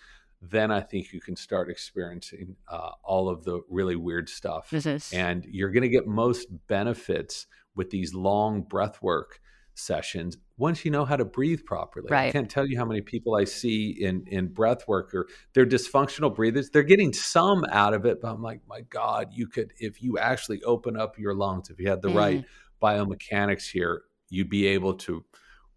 then 0.41 0.71
I 0.71 0.81
think 0.81 1.13
you 1.13 1.19
can 1.19 1.35
start 1.35 1.69
experiencing 1.69 2.55
uh, 2.69 2.91
all 3.03 3.29
of 3.29 3.43
the 3.43 3.61
really 3.69 3.95
weird 3.95 4.29
stuff. 4.29 4.69
Mm-hmm. 4.71 5.15
And 5.15 5.45
you're 5.49 5.71
going 5.71 5.83
to 5.83 5.89
get 5.89 6.07
most 6.07 6.47
benefits 6.67 7.47
with 7.75 7.89
these 7.89 8.13
long 8.13 8.61
breath 8.61 9.01
work 9.01 9.39
sessions 9.73 10.37
once 10.57 10.83
you 10.83 10.89
know 10.89 11.05
how 11.05 11.15
to 11.15 11.25
breathe 11.25 11.63
properly. 11.65 12.07
Right. 12.09 12.29
I 12.29 12.31
can't 12.31 12.49
tell 12.49 12.65
you 12.65 12.77
how 12.77 12.85
many 12.85 13.01
people 13.01 13.35
I 13.35 13.43
see 13.43 13.91
in 13.91 14.25
in 14.27 14.47
breath 14.47 14.87
work 14.87 15.13
or 15.13 15.27
they're 15.53 15.67
dysfunctional 15.67 16.33
breathers. 16.33 16.71
They're 16.71 16.83
getting 16.83 17.13
some 17.13 17.63
out 17.71 17.93
of 17.93 18.05
it, 18.05 18.19
but 18.21 18.29
I'm 18.29 18.41
like, 18.41 18.61
my 18.67 18.81
God, 18.81 19.29
you 19.33 19.47
could 19.47 19.73
if 19.77 20.01
you 20.01 20.17
actually 20.17 20.63
open 20.63 20.97
up 20.97 21.19
your 21.19 21.35
lungs, 21.35 21.69
if 21.69 21.79
you 21.79 21.89
had 21.89 22.01
the 22.01 22.09
mm. 22.09 22.15
right 22.15 22.45
biomechanics 22.81 23.69
here, 23.69 24.01
you'd 24.29 24.49
be 24.49 24.67
able 24.67 24.95
to 24.95 25.23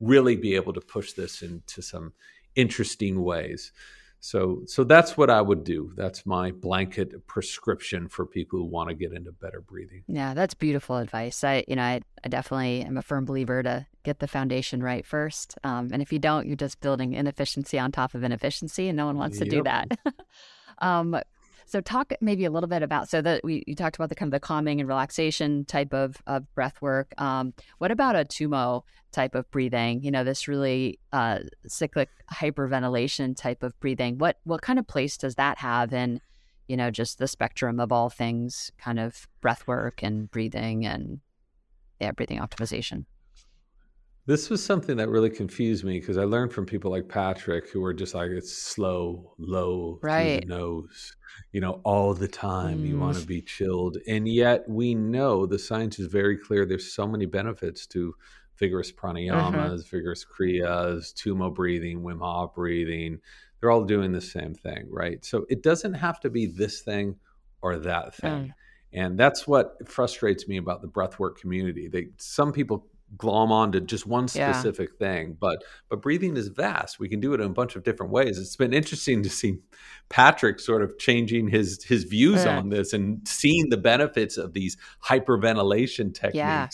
really 0.00 0.36
be 0.36 0.54
able 0.54 0.72
to 0.72 0.80
push 0.80 1.12
this 1.12 1.42
into 1.42 1.82
some 1.82 2.12
interesting 2.56 3.22
ways. 3.22 3.72
So, 4.20 4.62
so 4.66 4.84
that's 4.84 5.16
what 5.16 5.30
I 5.30 5.40
would 5.40 5.64
do. 5.64 5.92
That's 5.96 6.26
my 6.26 6.50
blanket 6.50 7.26
prescription 7.26 8.06
for 8.06 8.26
people 8.26 8.58
who 8.58 8.66
want 8.66 8.90
to 8.90 8.94
get 8.94 9.12
into 9.12 9.32
better 9.32 9.62
breathing. 9.62 10.04
Yeah, 10.06 10.34
that's 10.34 10.52
beautiful 10.52 10.98
advice. 10.98 11.42
I, 11.42 11.64
you 11.66 11.76
know, 11.76 11.82
I, 11.82 12.02
I 12.22 12.28
definitely 12.28 12.82
am 12.82 12.98
a 12.98 13.02
firm 13.02 13.24
believer 13.24 13.62
to 13.62 13.86
get 14.02 14.18
the 14.18 14.28
foundation 14.28 14.82
right 14.82 15.06
first. 15.06 15.56
Um, 15.64 15.88
and 15.90 16.02
if 16.02 16.12
you 16.12 16.18
don't, 16.18 16.46
you're 16.46 16.56
just 16.56 16.80
building 16.82 17.14
inefficiency 17.14 17.78
on 17.78 17.92
top 17.92 18.14
of 18.14 18.22
inefficiency, 18.22 18.88
and 18.88 18.96
no 18.96 19.06
one 19.06 19.16
wants 19.16 19.38
to 19.38 19.46
do 19.46 19.62
that. 19.62 19.98
um, 20.78 21.18
so 21.70 21.80
talk 21.80 22.12
maybe 22.20 22.44
a 22.44 22.50
little 22.50 22.68
bit 22.68 22.82
about 22.82 23.08
so 23.08 23.22
that 23.22 23.44
we 23.44 23.62
you 23.66 23.76
talked 23.76 23.94
about 23.94 24.08
the 24.08 24.16
kind 24.16 24.28
of 24.28 24.32
the 24.32 24.44
calming 24.44 24.80
and 24.80 24.88
relaxation 24.88 25.64
type 25.64 25.94
of, 25.94 26.16
of 26.26 26.52
breath 26.56 26.82
work. 26.82 27.14
Um, 27.16 27.54
what 27.78 27.92
about 27.92 28.16
a 28.16 28.24
tummo 28.24 28.82
type 29.12 29.36
of 29.36 29.48
breathing? 29.52 30.02
You 30.02 30.10
know, 30.10 30.24
this 30.24 30.48
really 30.48 30.98
uh, 31.12 31.38
cyclic 31.68 32.08
hyperventilation 32.32 33.36
type 33.36 33.62
of 33.62 33.78
breathing. 33.78 34.18
What 34.18 34.38
what 34.42 34.62
kind 34.62 34.80
of 34.80 34.88
place 34.88 35.16
does 35.16 35.36
that 35.36 35.58
have 35.58 35.92
in 35.92 36.20
you 36.66 36.76
know 36.76 36.90
just 36.90 37.18
the 37.18 37.28
spectrum 37.28 37.78
of 37.78 37.92
all 37.92 38.10
things 38.10 38.72
kind 38.76 38.98
of 38.98 39.28
breath 39.40 39.66
work 39.68 40.02
and 40.02 40.28
breathing 40.28 40.84
and 40.84 41.20
yeah 42.00 42.10
breathing 42.10 42.40
optimization? 42.40 43.04
This 44.26 44.50
was 44.50 44.64
something 44.64 44.96
that 44.98 45.08
really 45.08 45.30
confused 45.30 45.84
me 45.84 45.98
because 45.98 46.18
I 46.18 46.24
learned 46.24 46.52
from 46.52 46.66
people 46.66 46.90
like 46.90 47.08
Patrick 47.08 47.70
who 47.70 47.80
were 47.80 47.94
just 47.94 48.14
like 48.14 48.30
it's 48.30 48.52
slow, 48.52 49.34
low 49.38 49.98
right. 50.02 50.40
through 50.40 50.48
the 50.48 50.54
nose, 50.54 51.16
you 51.52 51.60
know, 51.60 51.80
all 51.84 52.14
the 52.14 52.28
time. 52.28 52.80
Mm. 52.80 52.88
You 52.88 52.98
want 52.98 53.16
to 53.16 53.26
be 53.26 53.40
chilled, 53.40 53.96
and 54.06 54.28
yet 54.28 54.68
we 54.68 54.94
know 54.94 55.46
the 55.46 55.58
science 55.58 55.98
is 55.98 56.06
very 56.06 56.36
clear. 56.36 56.64
There's 56.64 56.92
so 56.92 57.06
many 57.06 57.26
benefits 57.26 57.86
to 57.88 58.14
vigorous 58.60 58.90
uh-huh. 58.90 59.08
pranayamas, 59.08 59.54
uh-huh. 59.54 59.76
vigorous 59.90 60.24
kriyas, 60.24 61.14
tummo 61.14 61.52
breathing, 61.52 62.02
Wim 62.02 62.20
Hof 62.20 62.54
breathing. 62.54 63.18
They're 63.58 63.70
all 63.70 63.84
doing 63.84 64.12
the 64.12 64.20
same 64.20 64.54
thing, 64.54 64.86
right? 64.90 65.24
So 65.24 65.44
it 65.48 65.62
doesn't 65.62 65.94
have 65.94 66.20
to 66.20 66.30
be 66.30 66.46
this 66.46 66.82
thing 66.82 67.16
or 67.62 67.78
that 67.78 68.14
thing. 68.14 68.30
Mm. 68.30 68.54
And 68.92 69.18
that's 69.18 69.46
what 69.46 69.88
frustrates 69.88 70.48
me 70.48 70.56
about 70.56 70.82
the 70.82 70.88
breathwork 70.88 71.36
community. 71.36 71.88
They 71.88 72.08
some 72.16 72.52
people 72.52 72.86
glom 73.16 73.50
onto 73.50 73.80
just 73.80 74.06
one 74.06 74.28
specific 74.28 74.90
yeah. 74.92 75.06
thing 75.06 75.36
but 75.38 75.62
but 75.88 76.00
breathing 76.00 76.36
is 76.36 76.48
vast 76.48 77.00
we 77.00 77.08
can 77.08 77.20
do 77.20 77.34
it 77.34 77.40
in 77.40 77.46
a 77.46 77.52
bunch 77.52 77.74
of 77.74 77.82
different 77.82 78.12
ways 78.12 78.38
it's 78.38 78.56
been 78.56 78.72
interesting 78.72 79.22
to 79.22 79.28
see 79.28 79.58
patrick 80.08 80.60
sort 80.60 80.82
of 80.82 80.96
changing 80.98 81.48
his 81.48 81.82
his 81.84 82.04
views 82.04 82.44
yeah. 82.44 82.56
on 82.56 82.68
this 82.68 82.92
and 82.92 83.26
seeing 83.26 83.68
the 83.68 83.76
benefits 83.76 84.36
of 84.36 84.52
these 84.52 84.76
hyperventilation 85.04 86.14
techniques 86.14 86.34
yeah. 86.34 86.70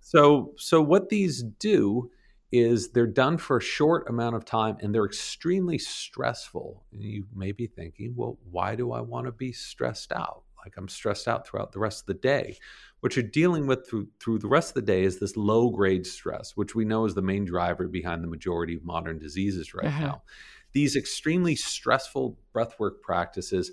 so 0.00 0.52
so 0.56 0.82
what 0.82 1.08
these 1.08 1.44
do 1.60 2.10
is 2.50 2.90
they're 2.90 3.06
done 3.06 3.38
for 3.38 3.56
a 3.56 3.62
short 3.62 4.08
amount 4.10 4.36
of 4.36 4.44
time 4.44 4.76
and 4.80 4.94
they're 4.94 5.06
extremely 5.06 5.78
stressful 5.78 6.84
And 6.92 7.02
you 7.02 7.26
may 7.34 7.52
be 7.52 7.66
thinking 7.66 8.14
well 8.16 8.36
why 8.50 8.74
do 8.74 8.92
i 8.92 9.00
want 9.00 9.26
to 9.26 9.32
be 9.32 9.52
stressed 9.52 10.12
out 10.12 10.42
like 10.64 10.74
i'm 10.76 10.88
stressed 10.88 11.28
out 11.28 11.46
throughout 11.46 11.72
the 11.72 11.78
rest 11.78 12.02
of 12.02 12.06
the 12.06 12.14
day 12.14 12.56
what 13.02 13.16
you're 13.16 13.24
dealing 13.24 13.66
with 13.66 13.88
through 13.88 14.06
through 14.20 14.38
the 14.38 14.46
rest 14.46 14.70
of 14.70 14.74
the 14.74 14.82
day 14.82 15.02
is 15.02 15.18
this 15.18 15.36
low 15.36 15.70
grade 15.70 16.06
stress, 16.06 16.52
which 16.56 16.76
we 16.76 16.84
know 16.84 17.04
is 17.04 17.14
the 17.14 17.20
main 17.20 17.44
driver 17.44 17.88
behind 17.88 18.22
the 18.22 18.28
majority 18.28 18.76
of 18.76 18.84
modern 18.84 19.18
diseases 19.18 19.74
right 19.74 19.88
uh-huh. 19.88 20.06
now. 20.06 20.22
These 20.70 20.94
extremely 20.94 21.56
stressful 21.56 22.38
breathwork 22.54 23.00
practices 23.02 23.72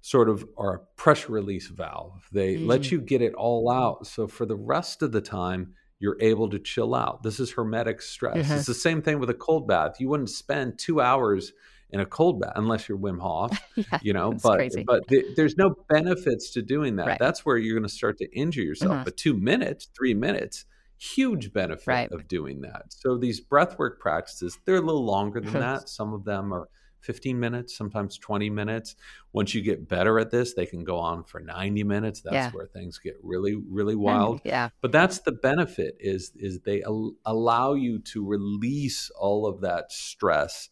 sort 0.00 0.28
of 0.28 0.44
are 0.58 0.74
a 0.74 0.78
pressure 0.96 1.30
release 1.30 1.68
valve. 1.68 2.28
They 2.32 2.56
mm. 2.56 2.66
let 2.66 2.90
you 2.90 3.00
get 3.00 3.22
it 3.22 3.34
all 3.34 3.70
out. 3.70 4.08
So 4.08 4.26
for 4.26 4.44
the 4.44 4.56
rest 4.56 5.02
of 5.02 5.12
the 5.12 5.20
time, 5.20 5.74
you're 6.00 6.20
able 6.20 6.50
to 6.50 6.58
chill 6.58 6.96
out. 6.96 7.22
This 7.22 7.38
is 7.38 7.54
hormetic 7.54 8.02
stress. 8.02 8.38
Uh-huh. 8.38 8.54
It's 8.56 8.66
the 8.66 8.74
same 8.74 9.02
thing 9.02 9.20
with 9.20 9.30
a 9.30 9.34
cold 9.34 9.68
bath. 9.68 10.00
You 10.00 10.08
wouldn't 10.08 10.30
spend 10.30 10.80
two 10.80 11.00
hours 11.00 11.52
in 11.94 12.00
a 12.00 12.06
cold 12.06 12.40
bath 12.40 12.52
unless 12.56 12.88
you're 12.88 12.98
Wim 12.98 13.20
Hof, 13.20 13.56
yeah, 13.76 13.98
you 14.02 14.12
know, 14.12 14.32
but 14.42 14.56
crazy. 14.56 14.82
but 14.82 15.06
th- 15.06 15.36
there's 15.36 15.56
no 15.56 15.76
benefits 15.88 16.50
to 16.50 16.60
doing 16.60 16.96
that. 16.96 17.06
Right. 17.06 17.18
That's 17.20 17.46
where 17.46 17.56
you're 17.56 17.78
going 17.78 17.88
to 17.88 17.94
start 17.94 18.18
to 18.18 18.36
injure 18.36 18.62
yourself. 18.62 18.92
Mm-hmm. 18.92 19.04
But 19.04 19.16
2 19.16 19.34
minutes, 19.34 19.88
3 19.96 20.12
minutes, 20.14 20.64
huge 20.98 21.52
benefit 21.52 21.86
right. 21.86 22.10
of 22.10 22.26
doing 22.26 22.62
that. 22.62 22.86
So 22.88 23.16
these 23.16 23.40
breathwork 23.40 24.00
practices, 24.00 24.58
they're 24.64 24.76
a 24.76 24.80
little 24.80 25.04
longer 25.04 25.40
than 25.40 25.52
that. 25.52 25.88
Some 25.88 26.12
of 26.12 26.24
them 26.24 26.52
are 26.52 26.68
15 27.02 27.38
minutes, 27.38 27.76
sometimes 27.76 28.18
20 28.18 28.50
minutes. 28.50 28.96
Once 29.32 29.54
you 29.54 29.62
get 29.62 29.88
better 29.88 30.18
at 30.18 30.32
this, 30.32 30.54
they 30.54 30.66
can 30.66 30.82
go 30.82 30.98
on 30.98 31.22
for 31.22 31.38
90 31.38 31.84
minutes. 31.84 32.22
That's 32.22 32.34
yeah. 32.34 32.50
where 32.50 32.66
things 32.66 32.98
get 32.98 33.14
really, 33.22 33.54
really 33.54 33.94
wild. 33.94 34.40
yeah. 34.42 34.70
But 34.80 34.90
that's 34.90 35.20
the 35.20 35.32
benefit 35.32 35.96
is 36.00 36.32
is 36.34 36.60
they 36.60 36.82
al- 36.82 37.14
allow 37.24 37.74
you 37.74 38.00
to 38.00 38.26
release 38.26 39.12
all 39.16 39.46
of 39.46 39.60
that 39.60 39.92
stress 39.92 40.70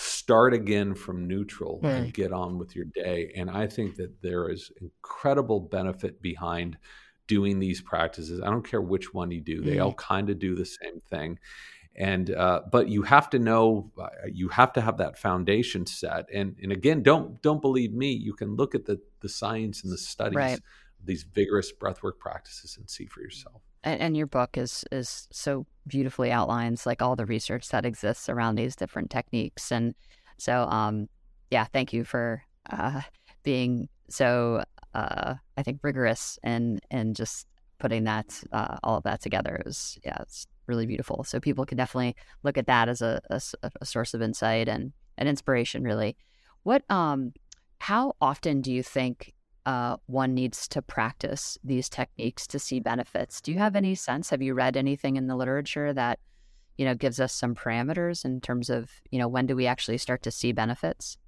start 0.00 0.54
again 0.54 0.94
from 0.94 1.26
neutral 1.26 1.80
and 1.82 2.14
get 2.14 2.32
on 2.32 2.56
with 2.56 2.76
your 2.76 2.84
day. 2.84 3.32
And 3.36 3.50
I 3.50 3.66
think 3.66 3.96
that 3.96 4.22
there 4.22 4.48
is 4.48 4.70
incredible 4.80 5.58
benefit 5.58 6.22
behind 6.22 6.78
doing 7.26 7.58
these 7.58 7.82
practices. 7.82 8.40
I 8.40 8.46
don't 8.46 8.66
care 8.66 8.80
which 8.80 9.12
one 9.12 9.32
you 9.32 9.40
do; 9.40 9.60
they 9.60 9.76
mm. 9.76 9.84
all 9.84 9.94
kind 9.94 10.30
of 10.30 10.38
do 10.38 10.54
the 10.54 10.64
same 10.64 11.00
thing. 11.10 11.40
And 11.96 12.30
uh, 12.30 12.62
but 12.70 12.88
you 12.88 13.02
have 13.02 13.28
to 13.30 13.40
know, 13.40 13.90
uh, 14.00 14.08
you 14.32 14.48
have 14.50 14.72
to 14.74 14.80
have 14.80 14.98
that 14.98 15.18
foundation 15.18 15.84
set. 15.84 16.26
And 16.32 16.54
and 16.62 16.70
again, 16.70 17.02
don't 17.02 17.42
don't 17.42 17.60
believe 17.60 17.92
me. 17.92 18.12
You 18.12 18.34
can 18.34 18.54
look 18.54 18.76
at 18.76 18.84
the 18.84 19.00
the 19.18 19.28
science 19.28 19.82
and 19.82 19.92
the 19.92 19.98
studies, 19.98 20.36
right. 20.36 20.60
these 21.04 21.24
vigorous 21.24 21.72
breathwork 21.72 22.20
practices, 22.20 22.76
and 22.78 22.88
see 22.88 23.06
for 23.06 23.20
yourself. 23.20 23.62
And, 23.88 24.00
and, 24.00 24.16
your 24.16 24.26
book 24.26 24.58
is 24.58 24.84
is 24.92 25.28
so 25.32 25.66
beautifully 25.86 26.30
outlines 26.30 26.84
like 26.84 27.00
all 27.00 27.16
the 27.16 27.24
research 27.24 27.70
that 27.70 27.86
exists 27.86 28.28
around 28.28 28.56
these 28.56 28.76
different 28.76 29.10
techniques. 29.10 29.72
And 29.72 29.94
so, 30.36 30.64
um, 30.64 31.08
yeah, 31.50 31.64
thank 31.64 31.94
you 31.94 32.04
for 32.04 32.42
uh, 32.70 33.00
being 33.42 33.88
so 34.10 34.62
uh, 34.94 35.34
I 35.56 35.62
think 35.62 35.80
rigorous 35.82 36.38
and 36.42 36.80
and 36.90 37.16
just 37.16 37.46
putting 37.78 38.04
that 38.04 38.42
uh, 38.52 38.76
all 38.82 38.98
of 38.98 39.04
that 39.04 39.22
together. 39.22 39.62
Was 39.64 39.98
yeah, 40.04 40.18
it's 40.20 40.46
really 40.66 40.86
beautiful. 40.86 41.24
So 41.24 41.40
people 41.40 41.64
can 41.64 41.78
definitely 41.78 42.14
look 42.42 42.58
at 42.58 42.66
that 42.66 42.90
as 42.90 43.00
a, 43.00 43.22
a, 43.30 43.40
a 43.80 43.86
source 43.86 44.12
of 44.12 44.20
insight 44.20 44.68
and 44.68 44.92
an 45.16 45.28
inspiration. 45.28 45.82
Really, 45.82 46.14
what 46.62 46.82
um, 46.90 47.32
how 47.78 48.16
often 48.20 48.60
do 48.60 48.70
you 48.70 48.82
think 48.82 49.32
uh, 49.68 49.98
one 50.06 50.32
needs 50.32 50.66
to 50.66 50.80
practice 50.80 51.58
these 51.62 51.90
techniques 51.90 52.46
to 52.46 52.58
see 52.58 52.80
benefits? 52.80 53.42
Do 53.42 53.52
you 53.52 53.58
have 53.58 53.76
any 53.76 53.94
sense? 53.94 54.30
Have 54.30 54.40
you 54.40 54.54
read 54.54 54.78
anything 54.78 55.16
in 55.16 55.26
the 55.26 55.36
literature 55.36 55.92
that 55.92 56.18
you 56.78 56.86
know 56.86 56.94
gives 56.94 57.20
us 57.20 57.34
some 57.34 57.54
parameters 57.54 58.24
in 58.24 58.40
terms 58.40 58.70
of 58.70 58.90
you 59.10 59.18
know 59.18 59.28
when 59.28 59.44
do 59.44 59.54
we 59.54 59.66
actually 59.66 59.98
start 59.98 60.22
to 60.22 60.30
see 60.30 60.52
benefits? 60.52 61.18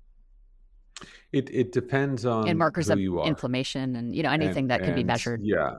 It 1.33 1.51
it 1.53 1.71
depends 1.71 2.25
on 2.25 2.49
and 2.49 2.59
markers 2.59 2.89
of 2.89 2.99
inflammation 2.99 3.95
and 3.95 4.17
you 4.17 4.23
know 4.23 4.31
anything 4.31 4.65
and, 4.65 4.71
that 4.71 4.85
can 4.85 4.95
be 4.95 5.05
measured. 5.05 5.43
Yeah. 5.45 5.77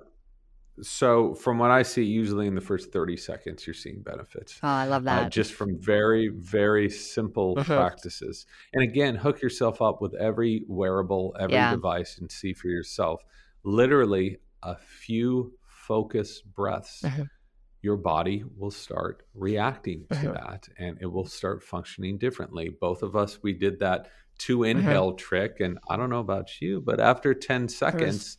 So 0.82 1.34
from 1.36 1.60
what 1.60 1.72
I 1.72 1.84
see, 1.84 2.04
usually 2.04 2.48
in 2.48 2.56
the 2.56 2.62
first 2.62 2.92
thirty 2.92 3.18
seconds, 3.18 3.66
you're 3.66 3.74
seeing 3.74 4.02
benefits. 4.02 4.60
Oh, 4.64 4.68
I 4.68 4.88
love 4.88 5.04
uh, 5.04 5.16
that. 5.16 5.26
Uh, 5.26 5.30
just 5.30 5.54
from 5.54 5.80
very 5.80 6.30
very 6.30 6.90
simple 6.90 7.56
uh-huh. 7.58 7.76
practices. 7.76 8.46
And 8.74 8.84
again, 8.84 9.16
hook 9.16 9.42
yourself 9.42 9.82
up 9.82 10.02
with 10.02 10.14
every 10.16 10.64
wearable, 10.68 11.36
every 11.40 11.56
yeah. 11.56 11.72
device, 11.72 12.18
and 12.20 12.32
see 12.32 12.54
for 12.54 12.68
yourself. 12.68 13.24
Literally, 13.64 14.38
a 14.64 14.76
few 14.76 15.54
focus 15.68 16.42
breaths. 16.42 17.04
Uh-huh 17.04 17.24
your 17.82 17.98
body 17.98 18.44
will 18.58 18.72
start 18.72 19.24
reacting 19.34 20.06
to 20.12 20.16
uh-huh. 20.16 20.34
that 20.34 20.70
and 20.78 20.98
it 21.02 21.08
will 21.08 21.26
start 21.26 21.64
functioning 21.64 22.18
differently. 22.18 22.70
Both 22.70 23.02
of 23.02 23.16
us, 23.16 23.42
we 23.42 23.54
did 23.54 23.80
that 23.80 24.10
two 24.38 24.60
mm-hmm. 24.60 24.80
inhale 24.80 25.10
mm-hmm. 25.10 25.18
trick. 25.18 25.60
And 25.60 25.80
I 25.90 25.98
don't 25.98 26.10
know 26.10 26.20
about 26.20 26.62
you, 26.62 26.82
but 26.82 27.00
after 27.00 27.34
10 27.34 27.68
seconds, 27.70 28.38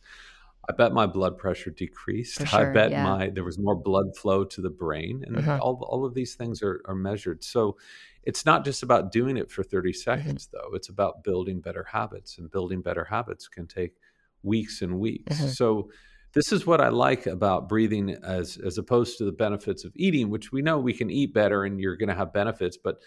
I 0.69 0.73
bet 0.73 0.93
my 0.93 1.05
blood 1.05 1.37
pressure 1.37 1.71
decreased. 1.71 2.41
Sure, 2.47 2.69
I 2.69 2.73
bet 2.73 2.91
yeah. 2.91 3.03
my 3.03 3.29
there 3.29 3.43
was 3.43 3.59
more 3.59 3.75
blood 3.75 4.15
flow 4.15 4.43
to 4.45 4.61
the 4.61 4.69
brain, 4.69 5.23
and 5.25 5.37
mm-hmm. 5.37 5.61
all 5.61 5.85
all 5.89 6.05
of 6.05 6.13
these 6.13 6.35
things 6.35 6.61
are 6.61 6.81
are 6.85 6.95
measured. 6.95 7.43
So 7.43 7.77
it's 8.23 8.45
not 8.45 8.63
just 8.63 8.83
about 8.83 9.11
doing 9.11 9.35
it 9.37 9.51
for 9.51 9.63
30 9.63 9.89
mm-hmm. 9.89 9.97
seconds, 9.97 10.47
mm-hmm. 10.47 10.57
though. 10.57 10.75
It's 10.75 10.89
about 10.89 11.23
building 11.23 11.59
better 11.59 11.85
habits, 11.91 12.37
and 12.37 12.49
building 12.49 12.81
better 12.81 13.03
habits 13.03 13.47
can 13.47 13.67
take 13.67 13.95
weeks 14.43 14.81
and 14.81 14.99
weeks. 14.99 15.37
Mm-hmm. 15.37 15.47
So 15.49 15.89
this 16.33 16.51
is 16.51 16.65
what 16.65 16.81
I 16.81 16.89
like 16.89 17.27
about 17.27 17.69
breathing 17.69 18.11
as 18.23 18.57
as 18.57 18.77
opposed 18.77 19.17
to 19.17 19.25
the 19.25 19.31
benefits 19.31 19.83
of 19.83 19.91
eating, 19.95 20.29
which 20.29 20.51
we 20.51 20.61
know 20.61 20.79
we 20.79 20.93
can 20.93 21.09
eat 21.09 21.33
better 21.33 21.63
and 21.63 21.79
you're 21.79 21.97
going 21.97 22.09
to 22.09 22.15
have 22.15 22.33
benefits, 22.33 22.77
but 22.77 22.97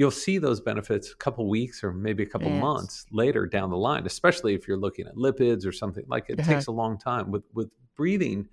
you'll 0.00 0.10
see 0.10 0.38
those 0.38 0.62
benefits 0.62 1.12
a 1.12 1.16
couple 1.16 1.46
weeks 1.46 1.84
or 1.84 1.92
maybe 1.92 2.22
a 2.22 2.26
couple 2.26 2.48
yes. 2.48 2.62
months 2.62 3.04
later 3.12 3.44
down 3.44 3.68
the 3.68 3.76
line 3.76 4.06
especially 4.06 4.54
if 4.54 4.66
you're 4.66 4.78
looking 4.78 5.06
at 5.06 5.14
lipids 5.14 5.66
or 5.66 5.72
something 5.72 6.04
like 6.08 6.24
it 6.30 6.40
uh-huh. 6.40 6.54
takes 6.54 6.66
a 6.68 6.72
long 6.72 6.96
time 6.96 7.30
with 7.30 7.44
with 7.52 7.68
breathing 7.94 8.48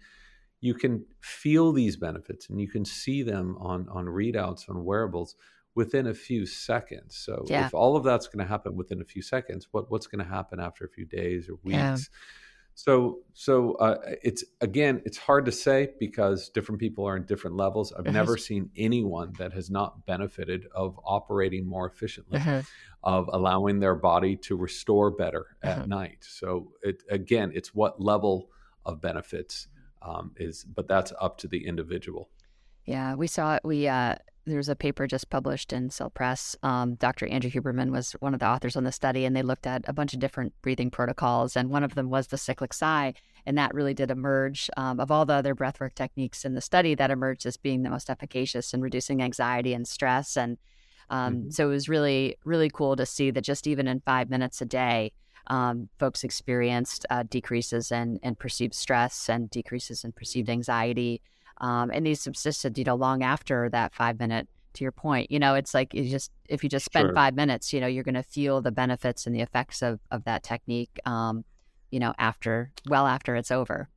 you 0.59 0.73
can 0.73 1.05
feel 1.21 1.71
these 1.71 1.95
benefits 1.95 2.49
and 2.49 2.59
you 2.59 2.67
can 2.67 2.83
see 2.83 3.23
them 3.23 3.55
on 3.61 3.87
on 3.87 4.05
readouts 4.05 4.69
on 4.69 4.83
wearables 4.83 5.37
within 5.73 6.07
a 6.07 6.13
few 6.13 6.45
seconds 6.45 7.15
so 7.15 7.45
yeah. 7.47 7.65
if 7.65 7.73
all 7.73 7.95
of 7.95 8.03
that's 8.03 8.27
going 8.27 8.43
to 8.45 8.49
happen 8.49 8.75
within 8.75 8.99
a 8.99 9.05
few 9.05 9.21
seconds 9.21 9.69
what 9.71 9.89
what's 9.89 10.07
going 10.07 10.21
to 10.23 10.29
happen 10.29 10.59
after 10.59 10.83
a 10.83 10.89
few 10.89 11.05
days 11.05 11.47
or 11.47 11.55
weeks 11.63 11.77
yeah 11.77 11.97
so, 12.77 13.21
so 13.33 13.73
uh, 13.77 13.97
it's 14.21 14.43
again, 14.61 15.01
it's 15.03 15.17
hard 15.17 15.45
to 15.47 15.51
say 15.51 15.89
because 15.99 16.49
different 16.49 16.79
people 16.79 17.07
are 17.07 17.17
in 17.17 17.23
different 17.23 17.55
levels. 17.55 17.91
I've 17.91 18.05
never 18.05 18.37
seen 18.37 18.69
anyone 18.77 19.33
that 19.39 19.51
has 19.53 19.71
not 19.71 20.05
benefited 20.05 20.67
of 20.75 20.99
operating 21.03 21.65
more 21.65 21.87
efficiently, 21.87 22.37
uh-huh. 22.37 22.61
of 23.03 23.31
allowing 23.33 23.79
their 23.79 23.95
body 23.95 24.35
to 24.35 24.55
restore 24.55 25.09
better 25.09 25.57
at 25.63 25.79
uh-huh. 25.79 25.85
night. 25.87 26.17
So, 26.19 26.71
it 26.83 27.01
again, 27.09 27.51
it's 27.55 27.73
what 27.73 27.99
level 27.99 28.51
of 28.85 29.01
benefits 29.01 29.69
um, 30.03 30.33
is, 30.35 30.63
but 30.63 30.87
that's 30.87 31.11
up 31.19 31.39
to 31.39 31.47
the 31.47 31.65
individual. 31.65 32.29
Yeah, 32.87 33.15
we 33.15 33.27
saw 33.27 33.55
it. 33.55 33.61
We 33.65 33.87
uh, 33.87 34.15
there's 34.45 34.69
a 34.69 34.75
paper 34.75 35.07
just 35.07 35.29
published 35.29 35.73
in 35.73 35.89
Cell 35.89 36.09
Press. 36.09 36.55
Um, 36.63 36.95
Dr. 36.95 37.27
Andrew 37.27 37.51
Huberman 37.51 37.91
was 37.91 38.13
one 38.13 38.33
of 38.33 38.39
the 38.39 38.47
authors 38.47 38.77
on 38.77 38.85
the 38.85 38.93
study, 38.93 39.25
and 39.25 39.35
they 39.35 39.41
looked 39.41 39.67
at 39.67 39.83
a 39.87 39.93
bunch 39.93 40.13
of 40.13 40.21
different 40.21 40.53
breathing 40.61 40.89
protocols, 40.89 41.57
and 41.57 41.69
one 41.69 41.83
of 41.83 41.95
them 41.95 42.09
was 42.09 42.27
the 42.27 42.37
cyclic 42.37 42.73
sigh, 42.73 43.13
and 43.45 43.57
that 43.57 43.73
really 43.73 43.93
did 43.93 44.09
emerge 44.09 44.69
um, 44.77 45.01
of 45.01 45.11
all 45.11 45.25
the 45.25 45.33
other 45.33 45.53
breathwork 45.53 45.95
techniques 45.95 46.45
in 46.45 46.53
the 46.53 46.61
study 46.61 46.95
that 46.95 47.11
emerged 47.11 47.45
as 47.45 47.57
being 47.57 47.83
the 47.83 47.89
most 47.89 48.09
efficacious 48.09 48.73
in 48.73 48.81
reducing 48.81 49.21
anxiety 49.21 49.73
and 49.73 49.85
stress, 49.85 50.37
and 50.37 50.57
um, 51.09 51.35
mm-hmm. 51.35 51.49
so 51.49 51.67
it 51.67 51.71
was 51.71 51.89
really 51.89 52.37
really 52.45 52.69
cool 52.69 52.95
to 52.95 53.05
see 53.05 53.31
that 53.31 53.43
just 53.43 53.67
even 53.67 53.85
in 53.85 53.99
five 53.99 54.29
minutes 54.29 54.61
a 54.61 54.65
day. 54.65 55.11
Um, 55.49 55.87
folks 55.97 56.25
experienced 56.25 57.05
uh, 57.09 57.23
decreases 57.23 57.89
in, 57.89 58.19
in 58.21 58.35
perceived 58.35 58.73
stress 58.73 59.29
and 59.29 59.49
decreases 59.49 60.03
in 60.03 60.11
perceived 60.11 60.49
anxiety. 60.49 61.21
Um, 61.59 61.91
and 61.93 62.05
these 62.05 62.21
subsisted, 62.21 62.77
you 62.77 62.83
know, 62.83 62.95
long 62.95 63.23
after 63.23 63.69
that 63.69 63.93
five 63.93 64.19
minute. 64.19 64.47
To 64.73 64.83
your 64.83 64.91
point, 64.91 65.31
you 65.31 65.39
know, 65.39 65.55
it's 65.55 65.73
like 65.73 65.95
you 65.95 66.07
just 66.07 66.31
if 66.47 66.63
you 66.63 66.69
just 66.69 66.85
spend 66.85 67.07
sure. 67.07 67.15
five 67.15 67.33
minutes, 67.33 67.73
you 67.73 67.81
know, 67.81 67.87
you're 67.87 68.03
going 68.03 68.13
to 68.13 68.21
feel 68.21 68.61
the 68.61 68.71
benefits 68.71 69.25
and 69.25 69.35
the 69.35 69.41
effects 69.41 69.81
of 69.81 69.99
of 70.11 70.23
that 70.25 70.43
technique. 70.43 70.99
Um, 71.03 71.45
you 71.89 71.99
know, 71.99 72.13
after 72.19 72.71
well 72.87 73.07
after 73.07 73.35
it's 73.35 73.49
over. 73.49 73.89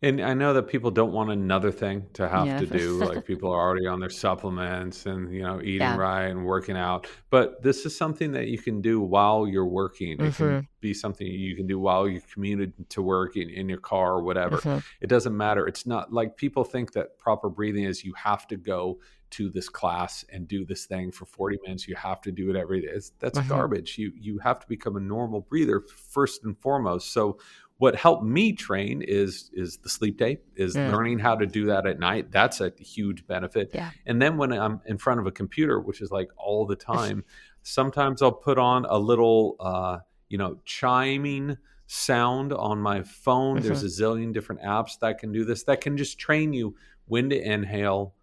And 0.00 0.20
I 0.20 0.32
know 0.32 0.52
that 0.54 0.68
people 0.68 0.92
don't 0.92 1.12
want 1.12 1.30
another 1.30 1.72
thing 1.72 2.06
to 2.12 2.28
have 2.28 2.46
yeah. 2.46 2.60
to 2.60 2.66
do. 2.66 3.04
like 3.04 3.24
people 3.26 3.50
are 3.50 3.60
already 3.60 3.86
on 3.86 3.98
their 3.98 4.10
supplements 4.10 5.06
and 5.06 5.34
you 5.34 5.42
know 5.42 5.60
eating 5.60 5.80
yeah. 5.80 5.96
right 5.96 6.26
and 6.26 6.44
working 6.44 6.76
out. 6.76 7.08
But 7.30 7.62
this 7.62 7.84
is 7.84 7.96
something 7.96 8.30
that 8.32 8.46
you 8.46 8.58
can 8.58 8.80
do 8.80 9.00
while 9.00 9.48
you're 9.48 9.66
working. 9.66 10.12
It 10.12 10.18
mm-hmm. 10.18 10.32
can 10.32 10.68
be 10.80 10.94
something 10.94 11.26
you 11.26 11.56
can 11.56 11.66
do 11.66 11.80
while 11.80 12.08
you're 12.08 12.22
commuting 12.32 12.72
to 12.90 13.02
work 13.02 13.36
in, 13.36 13.50
in 13.50 13.68
your 13.68 13.78
car 13.78 14.12
or 14.12 14.22
whatever. 14.22 14.58
Mm-hmm. 14.58 14.78
It 15.00 15.08
doesn't 15.08 15.36
matter. 15.36 15.66
It's 15.66 15.84
not 15.84 16.12
like 16.12 16.36
people 16.36 16.62
think 16.62 16.92
that 16.92 17.18
proper 17.18 17.48
breathing 17.48 17.82
is 17.82 18.04
you 18.04 18.14
have 18.14 18.46
to 18.48 18.56
go 18.56 19.00
to 19.30 19.50
this 19.50 19.68
class 19.68 20.24
and 20.32 20.48
do 20.48 20.64
this 20.64 20.86
thing 20.86 21.10
for 21.10 21.26
40 21.26 21.58
minutes. 21.64 21.88
You 21.88 21.96
have 21.96 22.20
to 22.22 22.32
do 22.32 22.50
it 22.50 22.56
every 22.56 22.82
day. 22.82 22.88
It's, 22.92 23.10
that's 23.18 23.38
mm-hmm. 23.38 23.48
garbage. 23.48 23.98
You 23.98 24.12
you 24.14 24.38
have 24.38 24.60
to 24.60 24.68
become 24.68 24.96
a 24.96 25.00
normal 25.00 25.40
breather 25.40 25.80
first 25.80 26.44
and 26.44 26.56
foremost. 26.56 27.12
So 27.12 27.38
what 27.78 27.94
helped 27.94 28.24
me 28.24 28.52
train 28.52 29.02
is 29.02 29.50
is 29.52 29.78
the 29.78 29.88
sleep 29.88 30.18
tape 30.18 30.44
is 30.56 30.76
mm. 30.76 30.92
learning 30.92 31.18
how 31.18 31.34
to 31.34 31.46
do 31.46 31.66
that 31.66 31.86
at 31.86 31.98
night 31.98 32.30
that's 32.30 32.60
a 32.60 32.72
huge 32.78 33.26
benefit 33.26 33.70
yeah. 33.72 33.90
and 34.06 34.20
then 34.20 34.36
when 34.36 34.52
i'm 34.52 34.80
in 34.86 34.98
front 34.98 35.18
of 35.18 35.26
a 35.26 35.32
computer 35.32 35.80
which 35.80 36.00
is 36.00 36.10
like 36.10 36.28
all 36.36 36.66
the 36.66 36.76
time 36.92 37.24
sometimes 37.62 38.20
i'll 38.20 38.30
put 38.32 38.58
on 38.58 38.84
a 38.88 38.98
little 38.98 39.56
uh, 39.60 39.98
you 40.28 40.36
know 40.38 40.58
chiming 40.64 41.56
sound 41.86 42.52
on 42.52 42.78
my 42.78 43.02
phone 43.02 43.56
mm-hmm. 43.56 43.66
there's 43.66 43.82
a 43.82 43.86
zillion 43.86 44.32
different 44.32 44.60
apps 44.62 44.98
that 45.00 45.18
can 45.18 45.32
do 45.32 45.44
this 45.44 45.62
that 45.64 45.80
can 45.80 45.96
just 45.96 46.18
train 46.18 46.52
you 46.52 46.74
when 47.06 47.30
to 47.30 47.40
inhale 47.40 48.14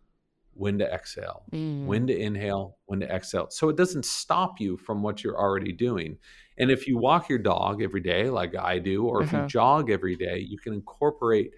when 0.55 0.79
to 0.79 0.85
exhale, 0.85 1.43
mm. 1.51 1.85
when 1.85 2.07
to 2.07 2.17
inhale, 2.17 2.77
when 2.85 3.01
to 3.01 3.13
exhale. 3.13 3.47
So 3.49 3.69
it 3.69 3.75
doesn't 3.75 4.05
stop 4.05 4.59
you 4.59 4.77
from 4.77 5.03
what 5.03 5.23
you're 5.23 5.37
already 5.37 5.73
doing. 5.73 6.17
And 6.57 6.71
if 6.71 6.87
you 6.87 6.97
walk 6.97 7.29
your 7.29 7.39
dog 7.39 7.81
every 7.81 8.01
day, 8.01 8.29
like 8.29 8.55
I 8.55 8.79
do, 8.79 9.05
or 9.05 9.23
if 9.23 9.31
you 9.31 9.39
uh-huh. 9.39 9.47
jog 9.47 9.89
every 9.89 10.15
day, 10.15 10.39
you 10.39 10.57
can 10.57 10.73
incorporate 10.73 11.51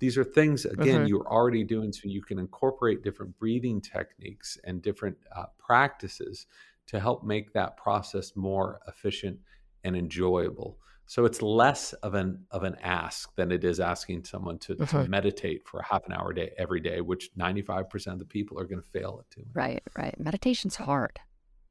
these 0.00 0.18
are 0.18 0.24
things 0.24 0.64
again 0.64 0.96
uh-huh. 0.96 1.06
you're 1.06 1.28
already 1.28 1.64
doing 1.64 1.92
so 1.92 2.08
you 2.08 2.20
can 2.20 2.38
incorporate 2.38 3.02
different 3.02 3.38
breathing 3.38 3.80
techniques 3.80 4.58
and 4.64 4.82
different 4.82 5.16
uh, 5.34 5.44
practices 5.56 6.46
to 6.86 7.00
help 7.00 7.24
make 7.24 7.52
that 7.52 7.76
process 7.76 8.34
more 8.34 8.80
efficient 8.88 9.38
and 9.84 9.96
enjoyable 9.96 10.76
so 11.06 11.24
it's 11.26 11.42
less 11.42 11.92
of 11.94 12.14
an 12.14 12.44
of 12.50 12.62
an 12.64 12.76
ask 12.82 13.34
than 13.36 13.52
it 13.52 13.64
is 13.64 13.78
asking 13.78 14.24
someone 14.24 14.58
to, 14.60 14.74
to 14.74 15.08
meditate 15.08 15.66
for 15.66 15.80
a 15.80 15.84
half 15.84 16.06
an 16.06 16.12
hour 16.12 16.30
a 16.30 16.34
day 16.34 16.52
every 16.56 16.80
day, 16.80 17.00
which 17.00 17.30
95% 17.38 18.06
of 18.12 18.18
the 18.18 18.24
people 18.24 18.58
are 18.58 18.64
going 18.64 18.80
to 18.80 18.88
fail 18.88 19.20
at 19.20 19.34
doing. 19.34 19.48
Right, 19.52 19.82
right. 19.96 20.18
Meditation's 20.18 20.76
hard. 20.76 21.20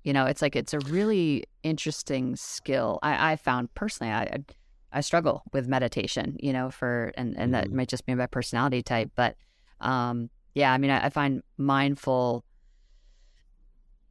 You 0.04 0.14
know, 0.14 0.26
it's 0.26 0.42
like 0.42 0.56
it's 0.56 0.74
a 0.74 0.80
really 0.80 1.46
interesting 1.64 2.36
skill. 2.36 3.00
I, 3.04 3.34
I 3.34 3.36
found 3.38 3.74
personally, 3.74 4.12
I, 4.12 4.44
I 4.92 5.02
struggle 5.02 5.44
with 5.54 5.68
meditation. 5.68 6.36
You 6.40 6.54
know, 6.54 6.70
for 6.70 7.14
and 7.16 7.38
and 7.38 7.54
that 7.54 7.68
mm-hmm. 7.68 7.78
might 7.78 7.88
just 7.88 8.06
be 8.06 8.14
my 8.16 8.28
personality 8.28 8.82
type, 8.82 9.12
but 9.16 9.36
um, 9.80 10.30
yeah, 10.56 10.72
I 10.74 10.78
mean, 10.78 10.92
I, 10.92 11.06
I 11.06 11.10
find 11.10 11.42
mindful 11.58 12.44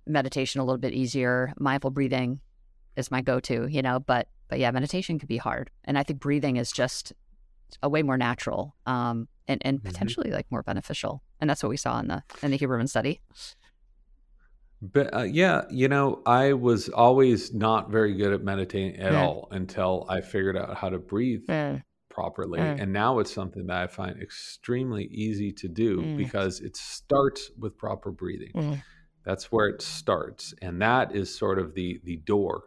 meditation 0.07 0.61
a 0.61 0.64
little 0.64 0.78
bit 0.78 0.93
easier. 0.93 1.53
Mindful 1.59 1.90
breathing 1.90 2.40
is 2.97 3.11
my 3.11 3.20
go-to. 3.22 3.66
You 3.70 3.82
know, 3.82 4.01
but 4.01 4.28
but 4.49 4.59
yeah, 4.59 4.70
meditation 4.70 5.18
could 5.18 5.28
be 5.28 5.38
hard. 5.38 5.70
And 5.84 5.99
I 5.99 6.03
think 6.03 6.20
breathing 6.20 6.57
is 6.57 6.72
just 6.72 7.12
a 7.82 7.88
way 7.88 8.03
more 8.03 8.18
natural 8.18 8.76
um, 8.84 9.28
and, 9.49 9.62
and 9.64 9.80
Mhm. 9.80 9.84
potentially 9.84 10.30
like 10.30 10.47
more 10.51 10.62
beneficial. 10.62 11.22
And 11.40 11.49
that's 11.49 11.62
what 11.62 11.70
we 11.70 11.78
saw 11.78 11.99
in 12.01 12.09
the 12.09 12.22
in 12.43 12.51
the 12.51 12.59
Huberman 12.59 12.88
study. 12.88 13.20
But 14.83 15.14
uh, 15.14 15.22
yeah, 15.22 15.62
you 15.70 15.87
know, 15.89 16.22
I 16.26 16.55
was 16.55 16.89
always 16.89 17.55
not 17.55 17.91
very 17.91 18.14
good 18.14 18.33
at 18.33 18.43
meditating 18.43 18.97
at 19.01 19.12
Yeah. 19.12 19.22
all 19.24 19.47
until 19.53 20.05
I 20.09 20.20
figured 20.20 20.57
out 20.57 20.76
how 20.76 20.89
to 20.91 20.99
breathe 20.99 21.45
Mm, 21.47 21.85
properly. 22.09 22.59
Mm. 22.59 22.80
And 22.83 22.93
now 22.93 23.20
it's 23.20 23.33
something 23.33 23.66
that 23.68 23.76
I 23.76 23.87
find 23.87 24.20
extremely 24.20 25.05
easy 25.05 25.53
to 25.53 25.68
do 25.68 26.03
Mm. 26.03 26.16
because 26.16 26.61
it 26.61 26.76
starts 26.76 27.51
with 27.57 27.76
proper 27.78 28.11
breathing. 28.11 28.51
mm, 28.55 28.83
That's 29.24 29.53
where 29.53 29.68
it 29.68 29.80
starts. 29.80 30.53
And 30.61 30.83
that 30.83 31.14
is 31.14 31.33
sort 31.33 31.61
of 31.61 31.74
the 31.74 32.01
the 32.03 32.16
door 32.16 32.64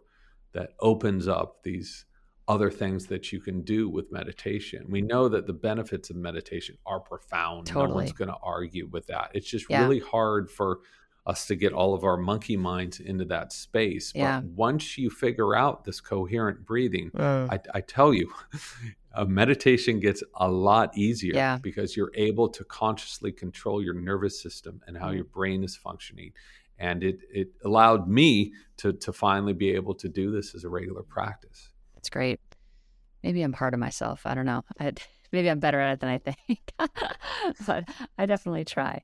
that 0.53 0.69
opens 0.79 1.27
up 1.27 1.63
these 1.63 2.05
other 2.47 2.71
things 2.71 3.07
that 3.07 3.33
you 3.33 3.41
can 3.41 3.61
do 3.63 3.89
with 3.89 4.09
meditation. 4.11 4.85
We 4.89 5.01
know 5.01 5.27
that 5.27 5.47
the 5.47 5.53
benefits 5.53 6.09
of 6.11 6.15
meditation 6.15 6.77
are 6.85 7.01
profound. 7.01 7.73
No 7.73 7.89
one's 7.89 8.13
going 8.13 8.29
to 8.29 8.37
argue 8.41 8.87
with 8.87 9.07
that. 9.07 9.31
It's 9.33 9.49
just 9.49 9.69
Yeah. 9.69 9.81
really 9.81 9.99
hard 9.99 10.49
for 10.49 10.79
us 11.25 11.47
to 11.47 11.55
get 11.55 11.73
all 11.73 11.93
of 11.93 12.03
our 12.03 12.17
monkey 12.17 12.55
minds 12.55 12.99
into 12.99 13.25
that 13.25 13.51
space. 13.51 14.11
But 14.13 14.19
Yeah. 14.19 14.41
once 14.41 14.97
you 14.97 15.09
figure 15.09 15.55
out 15.55 15.83
this 15.83 15.99
coherent 15.99 16.65
breathing, 16.65 17.09
mm. 17.11 17.51
I, 17.51 17.59
I 17.73 17.81
tell 17.81 18.13
you, 18.13 18.31
a 19.13 19.25
meditation 19.25 19.99
gets 19.99 20.21
a 20.35 20.49
lot 20.49 20.95
easier 20.97 21.33
Yeah. 21.33 21.57
because 21.61 21.95
you're 21.97 22.11
able 22.13 22.49
to 22.49 22.63
consciously 22.65 23.31
control 23.31 23.81
your 23.81 23.93
nervous 23.95 24.39
system 24.41 24.81
and 24.85 24.97
how 24.97 25.09
Mm. 25.09 25.15
your 25.15 25.23
brain 25.25 25.63
is 25.63 25.75
functioning. 25.75 26.31
And 26.77 27.03
it, 27.03 27.19
it 27.31 27.47
allowed 27.63 28.07
me 28.07 28.53
to, 28.77 28.93
to 28.93 29.13
finally 29.13 29.53
be 29.53 29.71
able 29.71 29.95
to 29.95 30.09
do 30.09 30.29
this 30.31 30.53
as 30.53 30.63
a 30.63 30.69
regular 30.69 31.03
practice. 31.03 31.69
It's 31.97 32.09
great. 32.09 32.39
Maybe 33.23 33.41
I'm 33.41 33.53
hard 33.53 33.73
on 33.73 33.79
myself. 33.79 34.21
I 34.25 34.35
don't 34.35 34.45
know. 34.45 34.63
i 34.79 34.91
maybe 35.31 35.49
I'm 35.49 35.59
better 35.59 35.79
at 35.79 35.93
it 35.93 35.99
than 36.01 36.09
I 36.09 36.17
think, 36.19 36.59
but 37.65 37.89
I 38.17 38.25
definitely 38.25 38.65
try. 38.65 39.01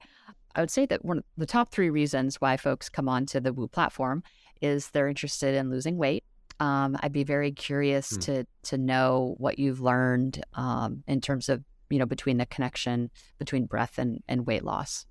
I 0.56 0.60
would 0.62 0.72
say 0.72 0.86
that 0.88 1.04
one 1.06 1.20
of 1.20 1.24
the 1.38 1.46
top 1.46 1.72
three 1.72 1.90
reasons 1.90 2.42
why 2.42 2.58
folks 2.58 2.90
come 2.90 3.08
onto 3.10 3.40
the 3.40 3.54
Whoop 3.54 3.72
platform 3.72 4.24
is 4.62 4.90
they're 4.90 5.08
interested 5.08 5.56
in 5.56 5.70
losing 5.70 5.98
weight. 5.98 6.24
Um, 6.60 6.96
I'd 7.02 7.14
be 7.14 7.24
very 7.24 7.52
curious 7.52 8.12
Hmm. 8.16 8.20
to 8.22 8.46
to 8.64 8.78
know 8.78 9.36
what 9.38 9.58
you've 9.60 9.82
learned 9.82 10.44
um, 10.54 11.04
in 11.08 11.22
terms 11.22 11.50
of 11.50 11.64
you 11.90 11.98
know 12.00 12.06
between 12.06 12.38
the 12.38 12.46
connection 12.46 13.10
between 13.40 13.66
breath 13.66 13.98
and, 13.98 14.22
and 14.28 14.46
weight 14.46 14.64
loss. 14.64 15.06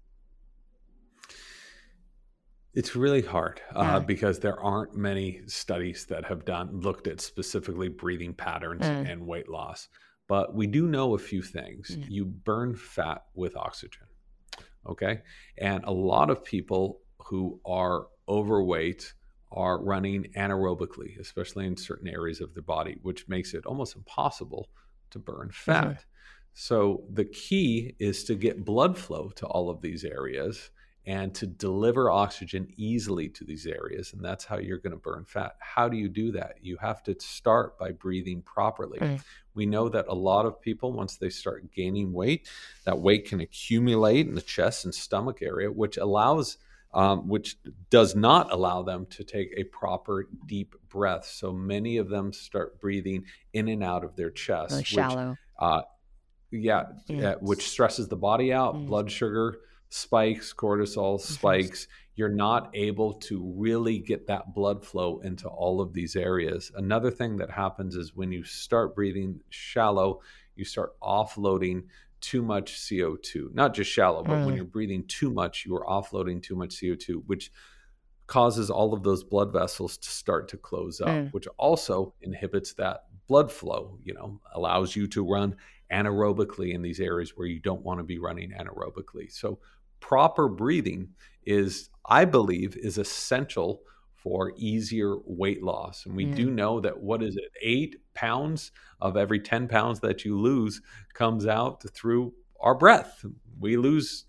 It's 2.72 2.94
really 2.94 3.22
hard 3.22 3.60
uh, 3.74 3.98
because 3.98 4.38
there 4.38 4.58
aren't 4.60 4.94
many 4.94 5.40
studies 5.46 6.06
that 6.06 6.24
have 6.26 6.44
done 6.44 6.80
looked 6.80 7.08
at 7.08 7.20
specifically 7.20 7.88
breathing 7.88 8.32
patterns 8.32 8.82
Mm. 8.86 9.10
and 9.10 9.26
weight 9.26 9.48
loss. 9.48 9.88
But 10.28 10.54
we 10.54 10.68
do 10.68 10.86
know 10.86 11.14
a 11.14 11.18
few 11.18 11.42
things. 11.42 11.96
Mm. 11.96 12.06
You 12.08 12.24
burn 12.26 12.76
fat 12.76 13.22
with 13.34 13.56
oxygen. 13.56 14.06
Okay. 14.88 15.20
And 15.58 15.84
a 15.84 15.92
lot 15.92 16.30
of 16.30 16.44
people 16.44 17.00
who 17.18 17.60
are 17.66 18.06
overweight 18.28 19.12
are 19.52 19.82
running 19.82 20.26
anaerobically, 20.36 21.18
especially 21.18 21.66
in 21.66 21.76
certain 21.76 22.08
areas 22.08 22.40
of 22.40 22.54
their 22.54 22.62
body, 22.62 22.96
which 23.02 23.28
makes 23.28 23.52
it 23.54 23.66
almost 23.66 23.96
impossible 23.96 24.68
to 25.10 25.18
burn 25.18 25.50
fat. 25.52 26.04
So 26.54 27.04
the 27.10 27.24
key 27.24 27.94
is 27.98 28.24
to 28.24 28.34
get 28.34 28.64
blood 28.64 28.96
flow 28.96 29.30
to 29.36 29.46
all 29.46 29.70
of 29.70 29.80
these 29.80 30.04
areas 30.04 30.70
and 31.06 31.34
to 31.34 31.46
deliver 31.46 32.10
oxygen 32.10 32.72
easily 32.76 33.28
to 33.28 33.44
these 33.44 33.66
areas. 33.66 34.12
And 34.12 34.22
that's 34.22 34.44
how 34.44 34.58
you're 34.58 34.78
going 34.78 34.92
to 34.92 34.98
burn 34.98 35.24
fat. 35.24 35.56
How 35.58 35.88
do 35.88 35.96
you 35.96 36.08
do 36.08 36.32
that? 36.32 36.56
You 36.60 36.76
have 36.76 37.02
to 37.04 37.16
start 37.18 37.78
by 37.78 37.92
breathing 37.92 38.42
properly. 38.42 38.98
Mm. 38.98 39.20
We 39.54 39.66
know 39.66 39.88
that 39.88 40.06
a 40.08 40.14
lot 40.14 40.46
of 40.46 40.60
people, 40.60 40.92
once 40.92 41.16
they 41.16 41.30
start 41.30 41.72
gaining 41.72 42.12
weight, 42.12 42.48
that 42.84 43.00
weight 43.00 43.24
can 43.26 43.40
accumulate 43.40 44.26
in 44.26 44.34
the 44.34 44.42
chest 44.42 44.84
and 44.84 44.94
stomach 44.94 45.40
area, 45.42 45.72
which 45.72 45.96
allows, 45.96 46.58
um, 46.92 47.28
which 47.28 47.56
does 47.88 48.14
not 48.14 48.52
allow 48.52 48.82
them 48.82 49.06
to 49.06 49.24
take 49.24 49.54
a 49.56 49.64
proper 49.64 50.28
deep 50.46 50.74
breath. 50.90 51.24
So 51.24 51.50
many 51.50 51.96
of 51.96 52.10
them 52.10 52.32
start 52.32 52.78
breathing 52.78 53.24
in 53.54 53.68
and 53.68 53.82
out 53.82 54.04
of 54.04 54.16
their 54.16 54.30
chest, 54.30 54.72
Really 54.72 54.80
which 54.80 54.86
shallow. 54.86 55.36
uh, 55.58 55.82
yeah, 56.52 56.84
uh, 57.10 57.34
which 57.40 57.68
stresses 57.68 58.08
the 58.08 58.16
body 58.16 58.52
out. 58.52 58.74
Mm. 58.74 58.86
Blood 58.86 59.10
sugar 59.10 59.60
spikes, 59.90 60.52
cortisol 60.54 61.16
Mm-hmm. 61.20 61.32
spikes. 61.34 61.88
You're 62.16 62.28
not 62.28 62.70
able 62.74 63.14
to 63.14 63.52
really 63.56 63.98
get 63.98 64.26
that 64.26 64.54
blood 64.54 64.84
flow 64.84 65.20
into 65.20 65.48
all 65.48 65.80
of 65.80 65.92
these 65.92 66.16
areas. 66.16 66.70
Another 66.76 67.10
thing 67.10 67.36
that 67.38 67.50
happens 67.50 67.96
is 67.96 68.14
when 68.14 68.30
you 68.32 68.44
start 68.44 68.94
breathing 68.94 69.40
shallow, 69.50 70.20
you 70.54 70.64
start 70.64 70.98
offloading 71.00 71.84
too 72.20 72.42
much 72.42 72.78
CO2. 72.78 73.52
Not 73.54 73.72
just 73.74 73.90
shallow, 73.90 74.22
but 74.22 74.44
when 74.44 74.54
Mm. 74.54 74.56
you're 74.56 74.64
breathing 74.66 75.04
too 75.06 75.30
much, 75.30 75.64
you 75.64 75.74
are 75.76 75.86
offloading 75.86 76.42
too 76.42 76.54
much 76.56 76.70
CO2, 76.76 77.22
which 77.26 77.50
causes 78.26 78.70
all 78.70 78.92
of 78.92 79.02
those 79.02 79.24
blood 79.24 79.52
vessels 79.52 79.96
to 79.98 80.10
start 80.10 80.46
to 80.48 80.56
close 80.58 81.00
up, 81.00 81.08
Mm. 81.08 81.32
which 81.32 81.48
also 81.56 82.14
inhibits 82.20 82.74
that 82.74 83.06
blood 83.26 83.50
flow, 83.50 83.98
you 84.04 84.12
know, 84.12 84.40
allows 84.52 84.94
you 84.94 85.06
to 85.08 85.24
run 85.24 85.56
anaerobically 85.90 86.72
in 86.72 86.82
these 86.82 87.00
areas 87.00 87.36
where 87.36 87.46
you 87.46 87.58
don't 87.60 87.82
want 87.82 87.98
to 87.98 88.04
be 88.04 88.18
running 88.18 88.50
anaerobically. 88.52 89.32
So 89.32 89.58
proper 90.00 90.48
breathing 90.48 91.10
is 91.44 91.88
I 92.04 92.24
believe 92.24 92.76
is 92.76 92.98
essential 92.98 93.82
for 94.14 94.52
easier 94.56 95.16
weight 95.24 95.62
loss. 95.62 96.04
And 96.04 96.14
we 96.14 96.26
Mm. 96.26 96.34
do 96.34 96.50
know 96.50 96.80
that 96.80 97.00
what 97.00 97.22
is 97.22 97.36
it? 97.36 97.50
8 97.62 97.96
pounds 98.12 98.70
of 99.00 99.16
every 99.16 99.40
10 99.40 99.66
pounds 99.68 100.00
that 100.00 100.24
you 100.24 100.38
lose 100.38 100.82
comes 101.14 101.46
out 101.46 101.82
through 101.94 102.34
our 102.60 102.74
breath. 102.74 103.24
We 103.58 103.76
lose 103.76 104.26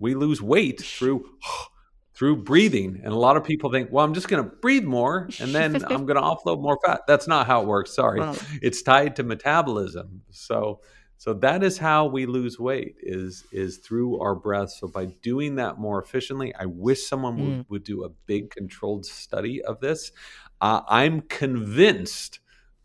we 0.00 0.14
lose 0.14 0.40
weight 0.42 0.80
through 0.80 1.24
through 2.14 2.36
breathing. 2.42 3.00
And 3.04 3.12
a 3.12 3.16
lot 3.18 3.36
of 3.36 3.44
people 3.44 3.70
think, 3.70 3.90
well, 3.92 4.04
I'm 4.04 4.12
just 4.14 4.28
going 4.28 4.42
to 4.42 4.50
breathe 4.56 4.84
more 4.84 5.28
and 5.40 5.54
then 5.54 5.76
I'm 5.84 6.04
going 6.04 6.16
to 6.16 6.22
offload 6.22 6.60
more 6.60 6.78
fat. 6.84 7.02
That's 7.06 7.28
not 7.28 7.46
how 7.46 7.62
it 7.62 7.66
works. 7.68 7.94
Sorry. 7.94 8.18
Well, 8.20 8.36
It's 8.60 8.82
tied 8.82 9.16
to 9.16 9.22
metabolism. 9.22 10.22
So 10.30 10.80
so 11.18 11.34
that 11.34 11.64
is 11.64 11.78
how 11.78 12.06
we 12.06 12.26
lose 12.26 12.60
weight 12.60 12.94
is 13.02 13.44
is 13.50 13.78
through 13.78 14.20
our 14.20 14.36
breath. 14.36 14.70
So 14.70 14.86
by 14.86 15.06
doing 15.06 15.56
that 15.56 15.76
more 15.76 16.00
efficiently, 16.00 16.54
I 16.54 16.66
wish 16.66 17.06
someone 17.06 17.36
Mm. 17.36 17.46
would, 17.58 17.66
would 17.68 17.84
do 17.84 18.04
a 18.04 18.08
big 18.08 18.50
controlled 18.50 19.04
study 19.04 19.60
of 19.62 19.80
this. 19.80 20.12
Uh, 20.60 20.82
I'm 20.88 21.22
convinced 21.22 22.38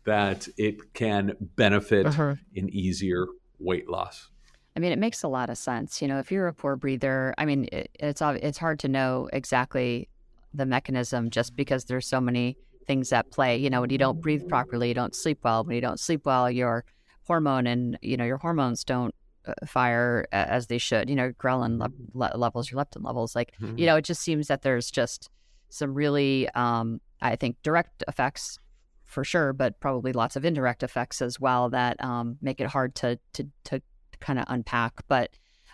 that 0.04 0.48
it 0.56 0.92
can 0.94 1.36
benefit 1.40 2.06
uh-huh. 2.06 2.34
in 2.54 2.68
easier 2.70 3.26
weight 3.58 3.88
loss. 3.88 4.30
I 4.76 4.80
mean, 4.80 4.90
it 4.90 4.98
makes 4.98 5.22
a 5.22 5.28
lot 5.28 5.48
of 5.48 5.56
sense. 5.56 6.02
You 6.02 6.08
know, 6.08 6.18
if 6.18 6.32
you're 6.32 6.48
a 6.48 6.52
poor 6.52 6.74
breather, 6.74 7.34
I 7.38 7.44
mean, 7.44 7.68
it, 7.70 7.88
it's 8.00 8.20
it's 8.20 8.58
hard 8.58 8.80
to 8.80 8.88
know 8.88 9.28
exactly 9.32 10.08
the 10.52 10.66
mechanism 10.66 11.30
just 11.30 11.54
because 11.54 11.84
there's 11.84 12.06
so 12.06 12.20
many 12.20 12.56
things 12.86 13.12
at 13.12 13.30
play. 13.30 13.56
You 13.56 13.70
know, 13.70 13.80
when 13.82 13.90
you 13.90 13.98
don't 13.98 14.20
breathe 14.20 14.48
properly, 14.48 14.88
you 14.88 14.94
don't 14.94 15.14
sleep 15.14 15.38
well. 15.44 15.62
When 15.62 15.76
you 15.76 15.80
don't 15.80 16.00
sleep 16.00 16.26
well, 16.26 16.50
your 16.50 16.84
hormone 17.26 17.66
and 17.66 17.98
you 18.02 18.16
know 18.16 18.24
your 18.24 18.38
hormones 18.38 18.84
don't 18.84 19.14
uh, 19.46 19.52
fire 19.66 20.26
as 20.32 20.66
they 20.68 20.78
should. 20.78 21.10
You 21.10 21.16
know, 21.16 21.32
ghrelin 21.32 21.78
le- 21.78 21.92
le- 22.14 22.36
levels, 22.36 22.70
your 22.70 22.82
leptin 22.82 23.04
levels. 23.04 23.34
Like, 23.36 23.52
Mhm. 23.60 23.78
you 23.78 23.86
know, 23.86 23.96
it 23.96 24.02
just 24.04 24.22
seems 24.22 24.48
that 24.48 24.62
there's 24.62 24.90
just 24.90 25.28
some 25.68 25.92
really, 25.94 26.48
um, 26.50 27.00
I 27.20 27.36
think, 27.36 27.56
direct 27.62 28.04
effects 28.08 28.58
for 29.04 29.22
sure, 29.24 29.52
but 29.52 29.78
probably 29.80 30.12
lots 30.12 30.34
of 30.36 30.44
indirect 30.44 30.82
effects 30.82 31.20
as 31.20 31.38
well 31.38 31.68
that 31.70 32.02
um, 32.02 32.38
make 32.40 32.60
it 32.60 32.68
hard 32.68 32.94
to 32.96 33.18
to 33.34 33.46
to 33.64 33.82
kind 34.20 34.38
of 34.38 34.46
unpack. 34.48 35.02
But 35.08 35.30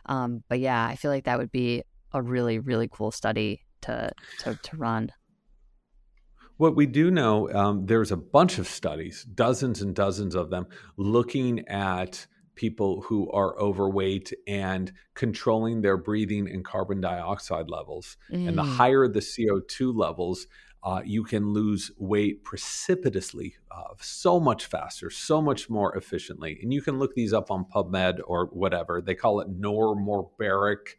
um, 0.07 0.43
but 0.49 0.59
yeah, 0.61 0.85
I 0.87 0.97
feel 0.97 1.11
like 1.11 1.25
that 1.25 1.39
would 1.39 1.53
be 1.53 1.83
a 2.13 2.21
really 2.23 2.59
really 2.59 2.89
cool 2.91 3.11
study 3.13 3.63
to 3.83 4.11
to 4.39 4.57
to 4.63 4.77
run. 4.77 5.13
What 6.61 6.77
we 6.77 6.85
do 6.85 7.11
know, 7.11 7.51
um, 7.55 7.87
there's 7.87 8.13
a 8.13 8.19
bunch 8.19 8.59
of 8.59 8.69
studies, 8.69 9.25
dozens 9.25 9.81
and 9.81 9.95
dozens 9.95 10.35
of 10.35 10.51
them, 10.51 10.67
looking 10.99 11.67
at 11.69 12.27
people 12.55 13.01
who 13.01 13.31
are 13.31 13.59
overweight 13.59 14.35
and 14.47 14.93
controlling 15.15 15.81
their 15.81 15.97
breathing 15.97 16.47
and 16.51 16.63
carbon 16.63 17.01
dioxide 17.01 17.71
levels. 17.71 18.19
And 18.45 18.59
the 18.59 18.63
Mm. 18.63 18.69
higher 18.77 19.09
the 19.09 19.23
CO2 19.23 19.91
levels, 19.91 20.47
uh, 20.83 21.01
you 21.03 21.25
can 21.25 21.49
lose 21.55 21.93
weight 21.97 22.45
precipitously, 22.45 23.55
uh, 23.71 23.95
so 23.99 24.39
much 24.39 24.67
faster, 24.67 25.09
so 25.09 25.41
much 25.41 25.71
more 25.71 25.97
efficiently. 25.97 26.59
And 26.63 26.75
you 26.75 26.83
can 26.83 26.99
look 26.99 27.15
these 27.15 27.33
up 27.33 27.51
on 27.51 27.65
PubMed 27.65 28.21
or 28.27 28.49
whatever. 28.49 29.01
They 29.01 29.15
call 29.15 29.41
it 29.41 29.49
normobaric, 29.49 30.97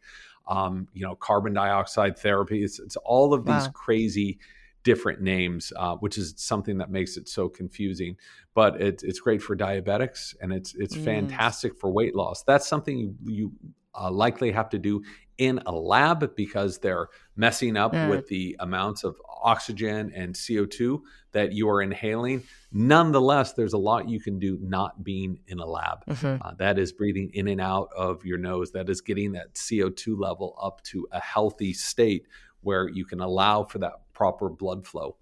um, 0.48 0.88
you 0.92 1.06
know, 1.06 1.14
carbon 1.14 1.52
dioxide 1.52 2.18
therapy. 2.18 2.64
It's, 2.64 2.80
it's 2.80 2.96
all 2.96 3.32
of 3.32 3.44
these 3.44 3.68
Wow. 3.68 3.72
crazy 3.72 4.40
different 4.84 5.20
names, 5.20 5.72
uh, 5.76 5.96
which 5.96 6.18
is 6.18 6.34
something 6.36 6.78
that 6.78 6.90
makes 6.90 7.16
it 7.16 7.28
so 7.28 7.48
confusing. 7.48 8.16
But 8.54 8.80
it, 8.80 9.02
it's 9.02 9.20
great 9.20 9.42
for 9.42 9.56
diabetics 9.56 10.34
and 10.40 10.52
it's 10.52 10.74
it's 10.74 10.96
Mm. 10.96 11.04
fantastic 11.04 11.76
for 11.76 11.90
weight 11.90 12.14
loss. 12.14 12.42
That's 12.42 12.66
something 12.66 12.98
you, 12.98 13.14
you 13.24 13.52
uh, 13.94 14.10
likely 14.10 14.50
have 14.52 14.68
to 14.70 14.78
do 14.78 15.02
in 15.38 15.60
a 15.66 15.72
lab 15.72 16.34
because 16.36 16.78
they're 16.78 17.08
messing 17.36 17.76
up 17.76 17.92
Mm. 17.92 18.10
with 18.10 18.28
the 18.28 18.56
amounts 18.60 19.04
of 19.04 19.16
oxygen 19.42 20.12
and 20.14 20.34
CO2 20.34 21.00
that 21.32 21.52
you 21.52 21.68
are 21.68 21.82
inhaling. 21.82 22.42
Nonetheless, 22.70 23.52
there's 23.54 23.72
a 23.72 23.78
lot 23.78 24.08
you 24.08 24.20
can 24.20 24.38
do 24.38 24.58
not 24.62 25.02
being 25.04 25.38
in 25.46 25.58
a 25.58 25.66
lab. 25.66 26.04
Mhm. 26.06 26.38
Uh, 26.44 26.52
that 26.58 26.78
is 26.78 26.92
breathing 26.92 27.30
in 27.34 27.48
and 27.48 27.60
out 27.60 27.88
of 27.96 28.24
your 28.24 28.38
nose. 28.38 28.72
That 28.72 28.88
is 28.88 29.00
getting 29.00 29.32
that 29.32 29.54
CO2 29.54 30.16
level 30.16 30.56
up 30.60 30.82
to 30.84 31.06
a 31.12 31.20
healthy 31.20 31.72
state 31.72 32.26
where 32.60 32.88
you 32.88 33.04
can 33.04 33.20
allow 33.20 33.64
for 33.64 33.78
that 33.80 34.01
proper 34.12 34.48
blood 34.48 34.86
flow. 34.86 35.16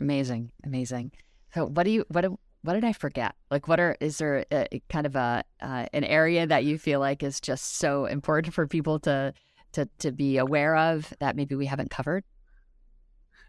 Amazing, 0.00 0.52
amazing. 0.64 1.12
So, 1.54 1.66
what 1.66 1.84
do 1.84 1.90
you 1.90 2.04
what 2.08 2.22
do- 2.22 2.38
what 2.64 2.74
did 2.74 2.84
I 2.84 2.92
forget? 2.92 3.34
Like, 3.50 3.66
what 3.66 3.80
are 3.80 3.96
is 4.00 4.18
there 4.18 4.44
a, 4.52 4.80
kind 4.88 5.04
of 5.04 5.16
a 5.16 5.42
uh, 5.60 5.86
an 5.92 6.04
area 6.04 6.46
that 6.46 6.64
you 6.64 6.78
feel 6.78 7.00
like 7.00 7.22
is 7.24 7.40
just 7.40 7.76
so 7.78 8.04
important 8.06 8.54
for 8.54 8.66
people 8.68 9.00
to 9.00 9.34
to 9.72 9.88
to 9.98 10.12
be 10.12 10.38
aware 10.38 10.76
of 10.76 11.12
that 11.18 11.34
maybe 11.36 11.54
we 11.56 11.66
haven't 11.66 11.90
covered? 11.90 12.24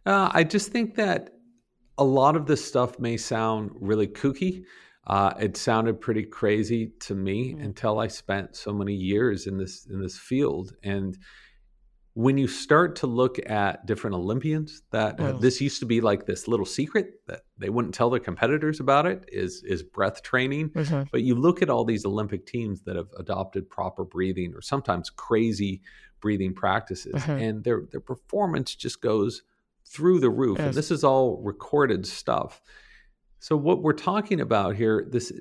Uh, 0.05 0.29
I 0.33 0.43
just 0.43 0.71
think 0.71 0.95
that 0.95 1.29
a 1.97 2.03
lot 2.03 2.35
of 2.35 2.47
this 2.47 2.65
stuff 2.65 2.99
may 2.99 3.17
sound 3.17 3.71
really 3.75 4.07
kooky. 4.07 4.63
Uh, 5.05 5.33
it 5.39 5.55
sounded 5.57 6.01
pretty 6.01 6.23
crazy 6.23 6.91
to 7.01 7.13
me 7.13 7.53
Mm. 7.53 7.65
until 7.65 7.99
I 7.99 8.07
spent 8.07 8.55
so 8.55 8.73
many 8.73 8.93
years 8.95 9.47
in 9.47 9.57
this 9.57 9.85
in 9.85 10.01
this 10.01 10.17
field. 10.17 10.73
And 10.83 11.17
when 12.15 12.37
you 12.37 12.47
start 12.47 12.95
to 12.97 13.07
look 13.07 13.39
at 13.49 13.85
different 13.87 14.15
Olympians, 14.15 14.83
that 14.91 15.17
Mm. 15.17 15.41
this 15.41 15.59
used 15.59 15.79
to 15.79 15.85
be 15.85 15.99
like 15.99 16.25
this 16.27 16.47
little 16.47 16.65
secret 16.65 17.21
that 17.27 17.41
they 17.57 17.69
wouldn't 17.69 17.95
tell 17.95 18.09
their 18.11 18.19
competitors 18.19 18.79
about 18.79 19.05
it 19.07 19.25
is 19.29 19.63
is 19.63 19.81
breath 19.81 20.21
training. 20.21 20.71
But 21.11 21.23
you 21.23 21.33
look 21.35 21.61
at 21.63 21.69
all 21.69 21.85
these 21.85 22.05
Olympic 22.05 22.45
teams 22.45 22.81
that 22.83 22.95
have 22.95 23.09
adopted 23.17 23.69
proper 23.69 24.03
breathing 24.05 24.53
or 24.53 24.61
sometimes 24.61 25.09
crazy 25.09 25.81
breathing 26.21 26.53
practices, 26.53 27.13
Mhm. 27.15 27.41
and 27.41 27.63
their 27.63 27.87
their 27.91 27.99
performance 28.01 28.75
just 28.75 29.01
goes 29.01 29.41
through 29.85 30.19
the 30.19 30.29
roof. 30.29 30.59
And 30.59 30.73
this 30.73 30.91
is 30.91 31.03
all 31.03 31.41
recorded 31.43 32.05
stuff. 32.05 32.61
So 33.39 33.57
what 33.57 33.81
we're 33.81 33.93
talking 33.93 34.39
about 34.39 34.75
here, 34.75 35.07
this 35.09 35.31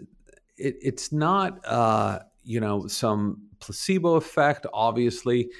it, 0.56 0.76
it's 0.80 1.12
not 1.12 1.60
uh, 1.66 2.20
you 2.44 2.60
know 2.60 2.86
some 2.86 3.48
placebo 3.60 4.14
effect, 4.14 4.66
obviously, 4.72 5.50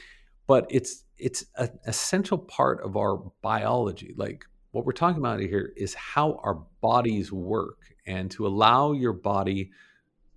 but 0.52 0.66
it's 0.68 1.04
it's 1.16 1.46
an 1.56 1.70
essential 1.86 2.36
part 2.36 2.78
of 2.86 2.94
our 3.02 3.14
biology. 3.40 4.12
Like 4.24 4.44
what 4.72 4.84
we're 4.84 5.00
talking 5.04 5.22
about 5.24 5.40
here 5.40 5.72
is 5.76 5.94
how 5.94 6.26
our 6.46 6.56
bodies 6.82 7.32
work, 7.32 7.78
and 8.06 8.30
to 8.32 8.46
allow 8.46 8.92
your 8.92 9.14
body 9.14 9.70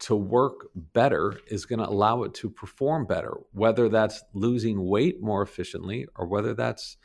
to 0.07 0.15
work 0.15 0.57
better 0.99 1.25
is 1.55 1.65
going 1.65 1.79
to 1.79 1.89
allow 1.95 2.23
it 2.23 2.33
to 2.35 2.49
perform 2.49 3.05
better, 3.05 3.33
whether 3.51 3.89
that's 3.89 4.23
losing 4.33 4.77
weight 4.93 5.21
more 5.21 5.41
efficiently 5.41 5.99
or 6.15 6.25
whether 6.27 6.53
that's, 6.53 6.97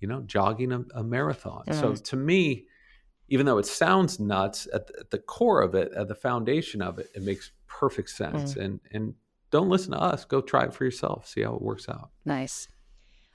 you 0.00 0.08
know, 0.08 0.20
jogging 0.22 0.72
a, 0.72 0.80
a 1.00 1.04
marathon. 1.04 1.64
So 1.72 1.86
Mm. 1.92 2.04
to 2.10 2.16
me, 2.16 2.40
even 3.28 3.46
though 3.46 3.58
it 3.58 3.66
sounds 3.66 4.18
nuts, 4.18 4.66
at 4.72 4.86
the, 4.88 4.94
at 5.02 5.10
the 5.10 5.18
core 5.18 5.62
of 5.62 5.74
it, 5.76 5.92
at 6.00 6.08
the 6.08 6.14
foundation 6.28 6.80
of 6.82 6.98
it, 6.98 7.08
it 7.14 7.22
makes 7.22 7.52
perfect 7.80 8.10
sense. 8.10 8.56
And 8.56 8.80
and 8.94 9.14
don't 9.50 9.68
listen 9.68 9.92
to 9.92 9.98
us. 10.00 10.24
Go 10.24 10.40
try 10.40 10.64
it 10.64 10.74
for 10.74 10.84
yourself. 10.84 11.26
See 11.26 11.42
how 11.42 11.54
it 11.54 11.62
works 11.62 11.88
out. 11.88 12.10
Nice. 12.24 12.68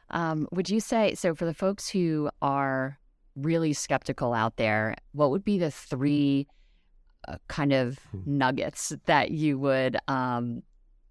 Um, 0.09 0.47
would 0.51 0.70
you 0.70 0.80
say 0.80 1.16
so 1.16 1.34
for 1.34 1.45
the 1.45 1.53
folks 1.53 1.89
who 1.89 2.30
are 2.41 2.99
really 3.36 3.74
skeptical 3.74 4.34
out 4.34 4.57
there? 4.57 4.95
What 5.14 5.32
would 5.32 5.43
be 5.43 5.57
the 5.57 5.72
three 5.72 6.47
uh, 7.28 7.38
kind 7.47 7.74
of 7.74 7.97
Hmm. 8.11 8.38
nuggets 8.38 8.93
that 9.05 9.32
you 9.32 9.57
would 9.57 9.97
um, 10.07 10.61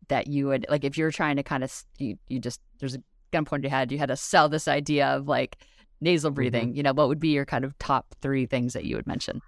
that 0.09 0.27
you 0.27 0.47
would 0.49 0.67
like 0.69 0.85
if 0.85 0.97
you're 0.99 1.11
trying 1.11 1.37
to 1.37 1.43
kind 1.43 1.65
of 1.65 1.73
you, 1.99 2.17
you 2.29 2.39
just 2.39 2.61
there's 2.81 2.95
a 2.95 3.03
gun 3.33 3.45
point 3.47 3.65
in 3.65 3.71
your 3.71 3.77
head 3.79 3.91
you 3.91 3.97
had 3.99 4.09
to 4.11 4.17
sell 4.17 4.49
this 4.51 4.69
idea 4.69 5.07
of 5.07 5.27
like 5.27 5.57
nasal 6.03 6.31
breathing 6.31 6.77
you 6.77 6.83
know 6.83 6.93
what 6.93 7.09
would 7.09 7.19
be 7.19 7.29
your 7.31 7.47
kind 7.47 7.65
of 7.65 7.77
top 7.79 8.15
three 8.21 8.45
things 8.45 8.75
that 8.75 8.85
you 8.85 8.95
would 8.97 9.07
mention 9.07 9.41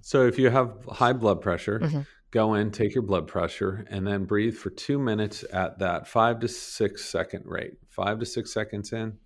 So 0.00 0.26
if 0.26 0.38
you 0.38 0.48
have 0.50 0.72
high 0.92 1.12
blood 1.12 1.40
pressure, 1.40 1.80
Mhm. 1.80 2.06
Go 2.30 2.54
in, 2.54 2.70
take 2.70 2.94
your 2.94 3.02
blood 3.02 3.26
pressure, 3.26 3.86
and 3.90 4.06
then 4.06 4.24
breathe 4.24 4.56
for 4.56 4.70
two 4.70 4.98
minutes 4.98 5.44
at 5.52 5.78
that 5.78 6.06
five 6.06 6.40
to 6.40 6.48
six 6.48 7.04
second 7.04 7.44
rate. 7.46 7.74
Five 7.88 8.18
to 8.20 8.26
six 8.26 8.52
seconds 8.52 8.92
in, 8.92 9.18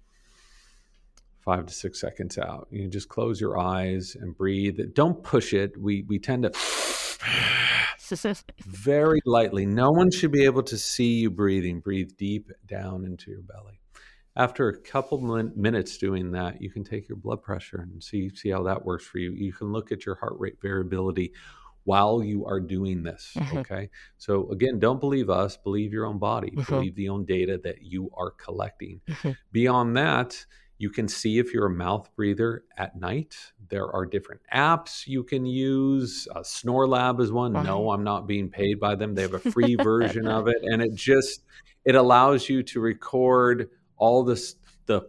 five 1.40 1.66
to 1.66 1.74
six 1.74 2.00
seconds 2.00 2.38
out. 2.38 2.68
You 2.70 2.88
just 2.88 3.08
close 3.08 3.40
your 3.40 3.58
eyes 3.58 4.16
and 4.18 4.36
breathe. 4.36 4.78
Don't 4.94 5.22
push 5.22 5.52
it. 5.52 5.72
We 5.78 6.04
we 6.08 6.18
tend 6.18 6.44
to 6.44 6.52
very 8.66 9.20
lightly. 9.24 9.66
No 9.66 9.90
one 9.90 10.10
should 10.10 10.32
be 10.32 10.44
able 10.44 10.62
to 10.64 10.78
see 10.78 11.20
you 11.20 11.30
breathing. 11.30 11.80
Breathe 11.80 12.10
deep 12.16 12.50
down 12.66 13.04
into 13.04 13.30
your 13.30 13.42
belly. 13.42 13.80
After 14.34 14.68
a 14.68 14.80
couple 14.80 15.20
min- 15.20 15.52
minutes 15.54 15.98
doing 15.98 16.30
that, 16.32 16.62
you 16.62 16.70
can 16.70 16.84
take 16.84 17.06
your 17.06 17.16
blood 17.16 17.42
pressure 17.42 17.80
and 17.82 18.02
see 18.02 18.30
see 18.34 18.48
how 18.50 18.62
that 18.62 18.84
works 18.84 19.04
for 19.04 19.18
you. 19.18 19.32
You 19.32 19.52
can 19.52 19.72
look 19.72 19.92
at 19.92 20.06
your 20.06 20.14
heart 20.14 20.34
rate 20.38 20.56
variability 20.62 21.32
while 21.84 22.22
you 22.22 22.46
are 22.46 22.60
doing 22.60 23.02
this. 23.02 23.32
Mhm. 23.36 23.58
Okay. 23.60 23.90
So 24.16 24.48
again, 24.50 24.78
don't 24.78 25.00
believe 25.00 25.30
us. 25.30 25.56
Believe 25.56 25.92
your 25.92 26.06
own 26.06 26.18
body. 26.18 26.52
Mhm. 26.52 26.66
Believe 26.68 26.94
the 26.94 27.08
own 27.08 27.24
data 27.24 27.60
that 27.64 27.82
you 27.82 28.10
are 28.16 28.30
collecting. 28.30 29.00
Mhm. 29.08 29.36
Beyond 29.50 29.96
that, 29.96 30.46
you 30.78 30.90
can 30.90 31.06
see 31.06 31.38
if 31.38 31.52
you're 31.54 31.66
a 31.66 31.70
mouth 31.70 32.08
breather 32.16 32.64
at 32.76 32.98
night. 32.98 33.36
There 33.68 33.88
are 33.90 34.04
different 34.04 34.40
apps 34.52 35.06
you 35.06 35.22
can 35.22 35.46
use. 35.46 36.26
Uh, 36.34 36.40
SnoreLab 36.40 37.20
is 37.20 37.30
one. 37.30 37.52
No, 37.52 37.90
I'm 37.90 38.02
not 38.04 38.26
being 38.26 38.48
paid 38.50 38.80
by 38.80 38.94
them. 38.96 39.14
They 39.14 39.22
have 39.22 39.34
a 39.34 39.38
free 39.38 39.76
version 39.76 40.26
of 40.26 40.48
it, 40.48 40.56
and 40.62 40.82
it 40.82 40.94
just 40.94 41.44
it 41.84 41.94
allows 41.94 42.48
you 42.48 42.62
to 42.62 42.80
record 42.80 43.70
all 43.96 44.22
this 44.24 44.56
the 44.86 45.02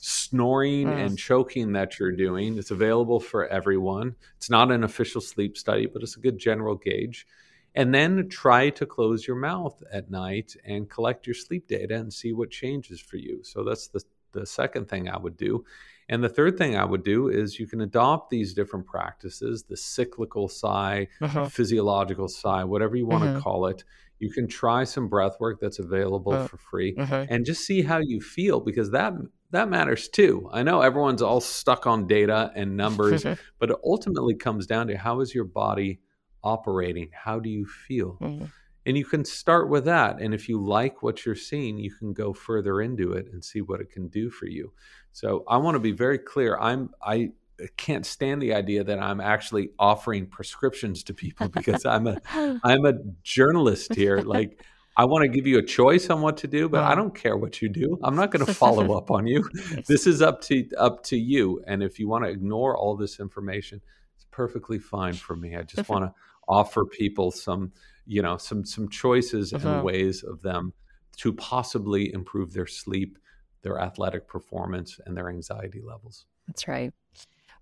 snoring 0.00 0.86
Mm. 0.88 1.06
and 1.06 1.18
choking 1.18 1.72
that 1.72 1.98
you're 1.98 2.12
doing. 2.12 2.56
It's 2.58 2.70
available 2.70 3.20
for 3.20 3.46
everyone. 3.48 4.14
It's 4.36 4.50
not 4.50 4.70
an 4.70 4.84
official 4.84 5.20
sleep 5.20 5.56
study, 5.56 5.86
but 5.86 6.02
it's 6.02 6.16
a 6.16 6.20
good 6.20 6.38
general 6.38 6.76
gauge. 6.76 7.26
And 7.74 7.94
then 7.94 8.28
try 8.28 8.70
to 8.70 8.86
close 8.86 9.26
your 9.26 9.36
mouth 9.36 9.82
at 9.92 10.10
night 10.10 10.56
and 10.64 10.88
collect 10.88 11.26
your 11.26 11.34
sleep 11.34 11.68
data 11.68 11.96
and 11.96 12.12
see 12.12 12.32
what 12.32 12.50
changes 12.50 13.00
for 13.00 13.16
you. 13.16 13.42
So 13.42 13.64
that's 13.64 13.88
the 13.88 14.02
the 14.32 14.44
second 14.44 14.88
thing 14.90 15.08
I 15.08 15.16
would 15.16 15.38
do. 15.38 15.64
And 16.10 16.22
the 16.22 16.28
third 16.28 16.58
thing 16.58 16.76
I 16.76 16.84
would 16.84 17.02
do 17.02 17.28
is 17.28 17.58
you 17.58 17.66
can 17.66 17.80
adopt 17.80 18.28
these 18.28 18.52
different 18.52 18.86
practices, 18.86 19.62
the 19.62 19.76
cyclical 19.76 20.48
sigh, 20.48 21.08
Mhm. 21.22 21.50
physiological 21.50 22.28
sigh, 22.28 22.62
whatever 22.62 22.94
you 22.94 23.06
want 23.06 23.24
to 23.24 23.40
call 23.40 23.66
it. 23.68 23.84
You 24.18 24.30
can 24.30 24.46
try 24.46 24.84
some 24.84 25.08
breath 25.08 25.40
work 25.40 25.60
that's 25.60 25.78
available 25.78 26.34
Uh, 26.34 26.46
for 26.46 26.58
free 26.58 26.94
Mhm. 26.96 27.26
and 27.30 27.46
just 27.46 27.64
see 27.64 27.80
how 27.80 28.00
you 28.00 28.20
feel 28.20 28.60
because 28.60 28.90
that 28.90 29.14
that 29.50 29.68
matters 29.68 30.08
too. 30.08 30.48
I 30.52 30.62
know 30.62 30.80
everyone's 30.80 31.22
all 31.22 31.40
stuck 31.40 31.86
on 31.86 32.06
data 32.06 32.52
and 32.54 32.76
numbers, 32.76 33.24
but 33.58 33.70
it 33.70 33.76
ultimately 33.84 34.34
comes 34.34 34.66
down 34.66 34.88
to 34.88 34.96
how 34.96 35.20
is 35.20 35.34
your 35.34 35.44
body 35.44 36.00
operating? 36.42 37.10
How 37.12 37.38
do 37.38 37.48
you 37.48 37.66
feel? 37.66 38.18
Mhm. 38.20 38.50
And 38.86 38.96
you 38.96 39.04
can 39.04 39.24
start 39.24 39.68
with 39.68 39.84
that. 39.84 40.20
And 40.20 40.32
if 40.32 40.48
you 40.48 40.62
like 40.62 41.02
what 41.02 41.26
you're 41.26 41.34
seeing, 41.34 41.78
you 41.78 41.90
can 41.90 42.14
go 42.14 42.32
further 42.32 42.80
into 42.80 43.12
it 43.12 43.28
and 43.32 43.44
see 43.44 43.60
what 43.60 43.80
it 43.80 43.90
can 43.90 44.08
do 44.08 44.30
for 44.30 44.46
you. 44.46 44.72
So 45.12 45.44
I 45.46 45.58
want 45.58 45.74
to 45.74 45.80
be 45.80 45.92
very 45.92 46.18
clear. 46.18 46.56
I'm 46.58 46.90
I 47.02 47.32
can't 47.76 48.06
stand 48.06 48.40
the 48.40 48.54
idea 48.54 48.84
that 48.84 48.98
I'm 49.00 49.20
actually 49.20 49.70
offering 49.78 50.26
prescriptions 50.26 51.02
to 51.04 51.14
people 51.14 51.48
because 51.58 51.84
I'm 51.84 52.06
a 52.06 52.18
I'm 52.64 52.84
a 52.86 52.94
journalist 53.22 53.94
here. 53.94 54.20
Like 54.20 54.62
I 54.98 55.04
want 55.04 55.22
to 55.22 55.28
give 55.28 55.46
you 55.46 55.58
a 55.58 55.62
choice 55.62 56.10
on 56.10 56.20
what 56.22 56.36
to 56.38 56.48
do, 56.48 56.68
but 56.68 56.82
I 56.82 56.94
don't 56.96 57.14
care 57.14 57.36
what 57.36 57.62
you 57.62 57.68
do. 57.68 57.98
I'm 58.02 58.16
not 58.16 58.32
going 58.32 58.44
to 58.50 58.52
follow 58.52 58.96
up 58.98 59.10
on 59.10 59.26
you. 59.26 59.48
This 59.86 60.06
is 60.06 60.20
up 60.20 60.40
to 60.42 60.68
up 60.76 61.04
to 61.04 61.16
you. 61.16 61.62
And 61.66 61.82
if 61.82 61.98
you 62.00 62.08
want 62.08 62.24
to 62.24 62.30
ignore 62.30 62.76
all 62.76 62.96
this 62.96 63.20
information, 63.20 63.80
it's 64.16 64.26
perfectly 64.30 64.78
fine 64.80 65.14
for 65.14 65.36
me. 65.36 65.56
I 65.56 65.62
just 65.62 65.88
want 65.88 66.04
to 66.04 66.12
offer 66.48 66.84
people 66.84 67.30
some, 67.30 67.72
you 68.06 68.22
know, 68.22 68.36
some 68.36 68.64
some 68.64 68.88
choices 68.88 69.52
Uh-huh. 69.52 69.68
and 69.68 69.84
ways 69.84 70.24
of 70.24 70.42
them 70.42 70.72
to 71.18 71.32
possibly 71.32 72.12
improve 72.12 72.52
their 72.52 72.66
sleep, 72.66 73.18
their 73.62 73.78
athletic 73.80 74.26
performance, 74.26 74.98
and 75.06 75.16
their 75.16 75.28
anxiety 75.28 75.80
levels. 75.80 76.26
That's 76.48 76.66
right. 76.66 76.92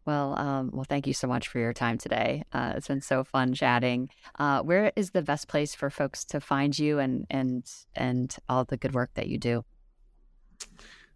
Well, 0.07 0.39
um, 0.39 0.71
well, 0.73 0.87
thank 0.89 1.07
you 1.09 1.13
so 1.13 1.27
much 1.27 1.49
for 1.49 1.59
your 1.59 1.73
time 1.73 1.99
today. 1.99 2.45
Uh, 2.53 2.75
it's 2.77 2.87
been 2.87 3.01
so 3.01 3.25
fun 3.25 3.53
chatting. 3.53 4.09
Uh, 4.39 4.63
where 4.63 4.93
is 4.95 5.11
the 5.11 5.23
best 5.23 5.49
place 5.49 5.75
for 5.75 5.91
folks 5.91 6.25
to 6.27 6.41
find 6.41 6.79
you 6.79 7.01
and 7.01 7.27
and 7.29 7.65
and 7.95 8.35
all 8.49 8.65
the 8.65 8.77
good 8.77 8.95
work 8.95 9.11
that 9.15 9.27
you 9.27 9.37
do? 9.37 9.65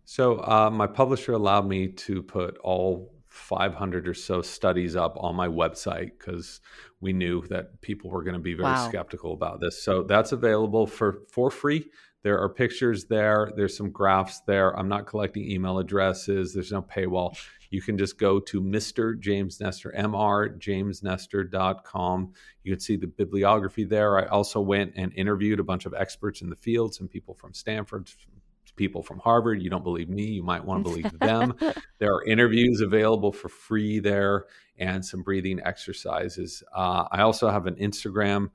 So 0.04 0.38
uh, 0.38 0.70
my 0.70 0.88
publisher 0.88 1.32
allowed 1.32 1.68
me 1.68 1.86
to 1.86 2.20
put 2.20 2.58
all 2.58 3.14
500 3.28 4.08
or 4.08 4.14
so 4.14 4.42
studies 4.42 4.96
up 4.96 5.16
on 5.20 5.36
my 5.36 5.46
website 5.46 6.10
because 6.18 6.60
we 7.00 7.12
knew 7.12 7.46
that 7.46 7.80
people 7.80 8.10
were 8.10 8.24
going 8.24 8.34
to 8.34 8.40
be 8.40 8.54
very 8.54 8.72
wow. 8.72 8.88
skeptical 8.88 9.32
about 9.32 9.60
this. 9.60 9.80
So 9.84 10.02
that's 10.02 10.32
available 10.32 10.88
for 10.88 11.22
for 11.30 11.50
free. 11.52 11.90
There 12.22 12.38
are 12.38 12.48
pictures 12.48 13.06
there. 13.06 13.50
There's 13.56 13.76
some 13.76 13.90
graphs 13.90 14.40
there. 14.40 14.78
I'm 14.78 14.88
not 14.88 15.06
collecting 15.06 15.50
email 15.50 15.78
addresses. 15.78 16.52
There's 16.52 16.72
no 16.72 16.82
paywall. 16.82 17.36
You 17.70 17.80
can 17.80 17.96
just 17.96 18.18
go 18.18 18.40
to 18.40 18.60
Mr. 18.60 19.18
James 19.18 19.60
Nestor, 19.60 19.94
Mr. 19.96 20.04
mrjamesnestor.com. 20.60 22.32
You 22.64 22.72
can 22.72 22.80
see 22.80 22.96
the 22.96 23.06
bibliography 23.06 23.84
there. 23.84 24.18
I 24.18 24.26
also 24.26 24.60
went 24.60 24.92
and 24.96 25.12
interviewed 25.14 25.60
a 25.60 25.64
bunch 25.64 25.86
of 25.86 25.94
experts 25.94 26.42
in 26.42 26.50
the 26.50 26.56
field, 26.56 26.94
some 26.94 27.08
people 27.08 27.34
from 27.34 27.54
Stanford, 27.54 28.10
people 28.76 29.02
from 29.02 29.20
Harvard. 29.20 29.62
You 29.62 29.70
don't 29.70 29.84
believe 29.84 30.08
me, 30.08 30.24
you 30.24 30.42
might 30.42 30.64
want 30.64 30.84
to 30.84 30.90
believe 30.90 31.18
them. 31.20 31.54
there 31.98 32.12
are 32.12 32.24
interviews 32.24 32.80
available 32.80 33.32
for 33.32 33.48
free 33.48 34.00
there 34.00 34.46
and 34.78 35.04
some 35.04 35.22
breathing 35.22 35.60
exercises. 35.64 36.62
Uh, 36.74 37.04
I 37.10 37.22
also 37.22 37.48
have 37.50 37.66
an 37.66 37.76
Instagram 37.76 38.50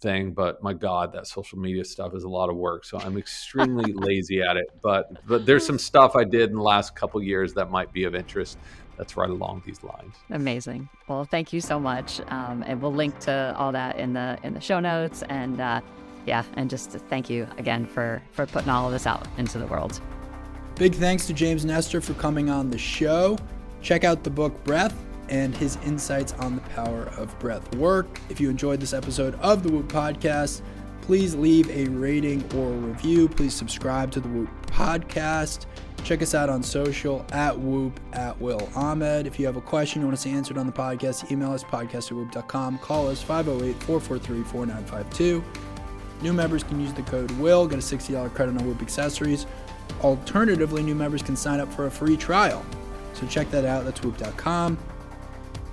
thing, 0.00 0.32
but 0.32 0.62
my 0.62 0.72
God, 0.72 1.12
that 1.12 1.26
social 1.26 1.58
media 1.58 1.84
stuff 1.84 2.14
is 2.14 2.24
a 2.24 2.28
lot 2.28 2.48
of 2.50 2.56
work. 2.56 2.84
So 2.84 2.98
I'm 2.98 3.16
extremely 3.16 3.92
lazy 3.94 4.42
at 4.42 4.56
it. 4.56 4.70
But 4.82 5.26
but 5.26 5.46
there's 5.46 5.66
some 5.66 5.78
stuff 5.78 6.16
I 6.16 6.24
did 6.24 6.50
in 6.50 6.56
the 6.56 6.62
last 6.62 6.94
couple 6.94 7.22
years 7.22 7.54
that 7.54 7.70
might 7.70 7.92
be 7.92 8.04
of 8.04 8.14
interest. 8.14 8.58
That's 8.96 9.16
right 9.16 9.30
along 9.30 9.62
these 9.64 9.82
lines. 9.82 10.14
Amazing. 10.30 10.88
Well, 11.08 11.24
thank 11.24 11.54
you 11.54 11.60
so 11.62 11.80
much, 11.80 12.20
um, 12.28 12.62
and 12.66 12.82
we'll 12.82 12.92
link 12.92 13.18
to 13.20 13.54
all 13.56 13.72
that 13.72 13.96
in 13.96 14.12
the 14.12 14.38
in 14.42 14.52
the 14.52 14.60
show 14.60 14.80
notes. 14.80 15.22
And 15.28 15.60
uh, 15.60 15.80
yeah, 16.26 16.44
and 16.54 16.68
just 16.68 16.90
thank 16.90 17.30
you 17.30 17.46
again 17.56 17.86
for 17.86 18.22
for 18.32 18.46
putting 18.46 18.68
all 18.68 18.86
of 18.86 18.92
this 18.92 19.06
out 19.06 19.26
into 19.38 19.58
the 19.58 19.66
world. 19.66 20.00
Big 20.76 20.94
thanks 20.94 21.26
to 21.26 21.32
James 21.32 21.64
Nestor 21.64 22.00
for 22.00 22.14
coming 22.14 22.50
on 22.50 22.70
the 22.70 22.78
show. 22.78 23.38
Check 23.82 24.04
out 24.04 24.22
the 24.22 24.30
book 24.30 24.62
Breath 24.64 24.94
and 25.30 25.56
his 25.56 25.76
insights 25.84 26.32
on 26.34 26.56
the 26.56 26.60
power 26.62 27.04
of 27.16 27.36
breath 27.38 27.74
work. 27.76 28.20
If 28.28 28.40
you 28.40 28.50
enjoyed 28.50 28.80
this 28.80 28.92
episode 28.92 29.34
of 29.36 29.62
the 29.62 29.70
Whoop 29.70 29.88
Podcast, 29.88 30.62
please 31.02 31.34
leave 31.34 31.70
a 31.70 31.88
rating 31.88 32.44
or 32.54 32.70
review. 32.72 33.28
Please 33.28 33.54
subscribe 33.54 34.10
to 34.12 34.20
the 34.20 34.28
Whoop 34.28 34.50
Podcast. 34.66 35.66
Check 36.04 36.22
us 36.22 36.34
out 36.34 36.48
on 36.48 36.62
social 36.62 37.24
at 37.32 37.58
Whoop 37.58 38.00
at 38.12 38.40
Will 38.40 38.68
Ahmed. 38.74 39.26
If 39.26 39.38
you 39.38 39.46
have 39.46 39.56
a 39.56 39.60
question 39.60 40.00
you 40.00 40.08
want 40.08 40.18
to 40.18 40.28
answer 40.30 40.52
it 40.52 40.58
on 40.58 40.66
the 40.66 40.72
podcast, 40.72 41.30
email 41.30 41.52
us 41.52 41.62
podcast 41.62 42.10
at 42.10 42.12
whoop.com. 42.12 42.78
Call 42.78 43.08
us 43.08 43.22
508 43.22 43.74
443 43.82 44.42
4952. 44.42 45.44
New 46.22 46.32
members 46.32 46.62
can 46.62 46.80
use 46.80 46.92
the 46.92 47.02
code 47.02 47.30
WILL, 47.32 47.66
get 47.66 47.78
a 47.78 47.82
$60 47.82 48.34
credit 48.34 48.56
on 48.56 48.66
Whoop 48.66 48.82
accessories. 48.82 49.46
Alternatively, 50.02 50.82
new 50.82 50.94
members 50.94 51.22
can 51.22 51.36
sign 51.36 51.60
up 51.60 51.72
for 51.72 51.86
a 51.86 51.90
free 51.90 52.16
trial. 52.16 52.64
So 53.14 53.26
check 53.26 53.50
that 53.50 53.64
out. 53.64 53.84
That's 53.84 54.02
whoop.com. 54.02 54.78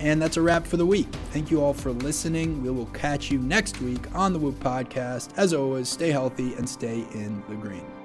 And 0.00 0.22
that's 0.22 0.36
a 0.36 0.42
wrap 0.42 0.66
for 0.66 0.76
the 0.76 0.86
week. 0.86 1.08
Thank 1.32 1.50
you 1.50 1.62
all 1.62 1.74
for 1.74 1.90
listening. 1.90 2.62
We 2.62 2.70
will 2.70 2.86
catch 2.86 3.30
you 3.30 3.38
next 3.38 3.80
week 3.80 4.14
on 4.14 4.32
the 4.32 4.38
Whoop 4.38 4.60
Podcast. 4.60 5.30
As 5.36 5.52
always, 5.52 5.88
stay 5.88 6.10
healthy 6.10 6.54
and 6.54 6.68
stay 6.68 7.04
in 7.12 7.42
the 7.48 7.56
green. 7.56 7.97